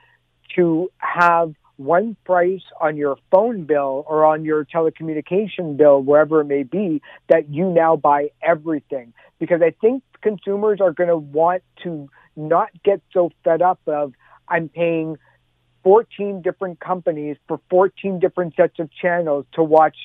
to 0.55 0.89
have 0.97 1.53
one 1.77 2.17
price 2.25 2.63
on 2.81 2.97
your 2.97 3.17
phone 3.31 3.63
bill 3.63 4.03
or 4.07 4.25
on 4.25 4.43
your 4.43 4.65
telecommunication 4.65 5.77
bill, 5.77 6.01
wherever 6.01 6.41
it 6.41 6.45
may 6.45 6.63
be, 6.63 7.01
that 7.29 7.49
you 7.49 7.69
now 7.69 7.95
buy 7.95 8.29
everything. 8.41 9.13
Because 9.39 9.61
I 9.61 9.71
think 9.79 10.03
consumers 10.21 10.81
are 10.81 10.91
going 10.91 11.09
to 11.09 11.17
want 11.17 11.63
to 11.83 12.09
not 12.35 12.69
get 12.83 13.01
so 13.13 13.31
fed 13.43 13.61
up 13.61 13.79
of, 13.87 14.13
I'm 14.47 14.69
paying 14.69 15.17
14 15.83 16.41
different 16.41 16.79
companies 16.79 17.37
for 17.47 17.59
14 17.69 18.19
different 18.19 18.55
sets 18.55 18.79
of 18.79 18.89
channels 18.91 19.45
to 19.53 19.63
watch, 19.63 19.95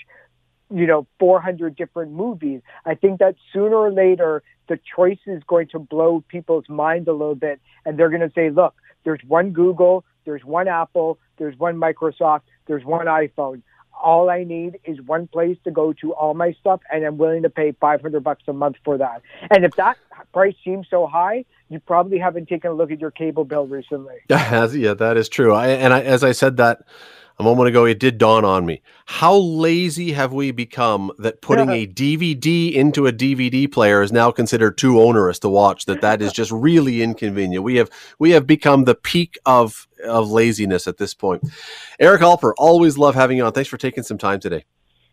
you 0.73 0.87
know, 0.87 1.07
400 1.18 1.75
different 1.75 2.12
movies. 2.12 2.61
I 2.85 2.95
think 2.95 3.18
that 3.20 3.37
sooner 3.53 3.77
or 3.77 3.93
later, 3.93 4.43
the 4.68 4.79
choice 4.95 5.18
is 5.27 5.43
going 5.47 5.68
to 5.68 5.79
blow 5.79 6.23
people's 6.29 6.68
minds 6.68 7.09
a 7.09 7.12
little 7.12 7.35
bit. 7.35 7.61
And 7.85 7.99
they're 7.99 8.11
going 8.11 8.20
to 8.20 8.33
say, 8.35 8.51
look, 8.51 8.75
there's 9.05 9.20
one 9.27 9.51
Google, 9.51 10.05
there's 10.25 10.45
one 10.45 10.68
Apple, 10.68 11.18
there's 11.39 11.59
one 11.59 11.77
Microsoft, 11.77 12.43
there's 12.66 12.85
one 12.85 13.07
iPhone. 13.07 13.62
All 14.03 14.31
I 14.31 14.43
need 14.43 14.81
is 14.85 15.01
one 15.03 15.29
place 15.29 15.57
to 15.64 15.70
go 15.70 15.93
to 15.95 16.12
all 16.14 16.35
my 16.35 16.53
stuff, 16.61 16.81
and 16.91 17.05
I'm 17.05 17.18
willing 17.18 17.43
to 17.43 17.51
pay 17.51 17.73
500 17.73 18.25
bucks 18.25 18.43
a 18.49 18.53
month 18.53 18.77
for 18.85 18.99
that. 18.99 19.23
And 19.51 19.64
if 19.64 19.77
that 19.77 19.97
price 20.33 20.55
seems 20.64 20.89
so 20.91 21.07
high, 21.07 21.45
you 21.68 21.79
probably 21.79 22.18
haven't 22.18 22.49
taken 22.49 22.70
a 22.70 22.75
look 22.75 22.91
at 22.91 23.01
your 23.01 23.12
cable 23.12 23.45
bill 23.45 23.66
recently. 23.66 24.16
yeah, 24.29 24.66
yeah 24.73 24.95
that 24.95 25.16
is 25.16 25.29
true. 25.29 25.55
I, 25.55 25.68
and 25.68 25.93
I, 25.93 26.01
as 26.03 26.25
I 26.25 26.33
said 26.33 26.57
that 26.57 26.85
a 27.43 27.45
moment 27.45 27.68
ago, 27.68 27.84
it 27.84 27.99
did 27.99 28.18
dawn 28.18 28.45
on 28.45 28.64
me. 28.64 28.82
How 29.07 29.36
lazy 29.36 30.12
have 30.12 30.32
we 30.32 30.51
become 30.51 31.12
that 31.18 31.43
putting 31.43 31.68
a 31.70 31.86
DVD 31.86 32.72
into 32.72 33.07
a 33.07 33.12
DVD 33.12 33.70
player 33.70 34.03
is 34.03 34.12
now 34.12 34.30
considered 34.30 34.78
too 34.78 35.01
onerous 35.01 35.38
to 35.40 35.49
watch? 35.49 35.86
That 35.86 36.01
that 36.01 36.22
is 36.22 36.32
just 36.32 36.51
really 36.53 37.03
inconvenient. 37.03 37.64
We 37.64 37.76
have 37.76 37.90
we 38.18 38.30
have 38.30 38.47
become 38.47 38.84
the 38.84 38.95
peak 38.95 39.38
of 39.45 39.86
of 40.05 40.30
laziness 40.30 40.86
at 40.86 40.99
this 40.99 41.14
point. 41.14 41.43
Eric 41.99 42.22
Alper, 42.22 42.53
always 42.57 42.97
love 42.97 43.14
having 43.14 43.36
you 43.36 43.45
on. 43.45 43.53
Thanks 43.53 43.68
for 43.68 43.76
taking 43.76 44.05
some 44.05 44.18
time 44.18 44.40
today. 44.40 44.64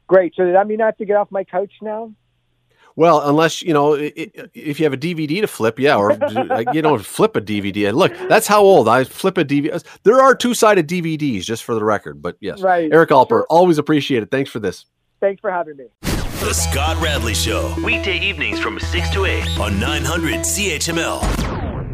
Great. 0.07 0.33
So 0.35 0.43
does 0.43 0.53
that 0.53 0.67
mean 0.67 0.81
I 0.81 0.87
have 0.87 0.97
to 0.97 1.05
get 1.05 1.17
off 1.17 1.31
my 1.31 1.43
couch 1.43 1.73
now? 1.81 2.11
Well, 2.99 3.21
unless 3.29 3.61
you 3.61 3.73
know, 3.73 3.93
if 3.93 4.77
you 4.77 4.83
have 4.83 4.91
a 4.91 4.97
DVD 4.97 5.39
to 5.39 5.47
flip, 5.47 5.79
yeah, 5.79 5.95
or 5.95 6.11
you 6.73 6.81
don't 6.81 7.01
flip 7.01 7.37
a 7.37 7.39
DVD. 7.39 7.87
And 7.87 7.97
look, 7.97 8.11
that's 8.27 8.45
how 8.45 8.61
old 8.61 8.89
I 8.89 9.05
flip 9.05 9.37
a 9.37 9.45
DVD. 9.45 9.75
Uh, 9.75 9.79
there 10.03 10.19
are 10.19 10.35
two 10.35 10.53
sided 10.53 10.85
DVDs, 10.85 11.43
just 11.43 11.63
for 11.63 11.75
the 11.75 11.83
record. 11.85 12.21
But 12.21 12.35
yes, 12.41 12.59
right. 12.61 12.91
Eric 12.91 13.11
Alper, 13.11 13.29
sure. 13.29 13.47
always 13.49 13.77
appreciate 13.77 14.21
it. 14.21 14.31
Thanks 14.31 14.51
for 14.51 14.59
this. 14.59 14.85
Thanks 15.21 15.39
for 15.39 15.49
having 15.49 15.77
me. 15.77 15.85
The 16.01 16.53
Scott 16.53 17.01
Radley 17.01 17.35
Show, 17.35 17.73
weekday 17.85 18.19
evenings 18.19 18.59
from 18.59 18.77
six 18.81 19.09
to 19.11 19.23
eight 19.23 19.47
on 19.57 19.79
nine 19.79 20.03
hundred 20.03 20.39
CHML. 20.39 21.58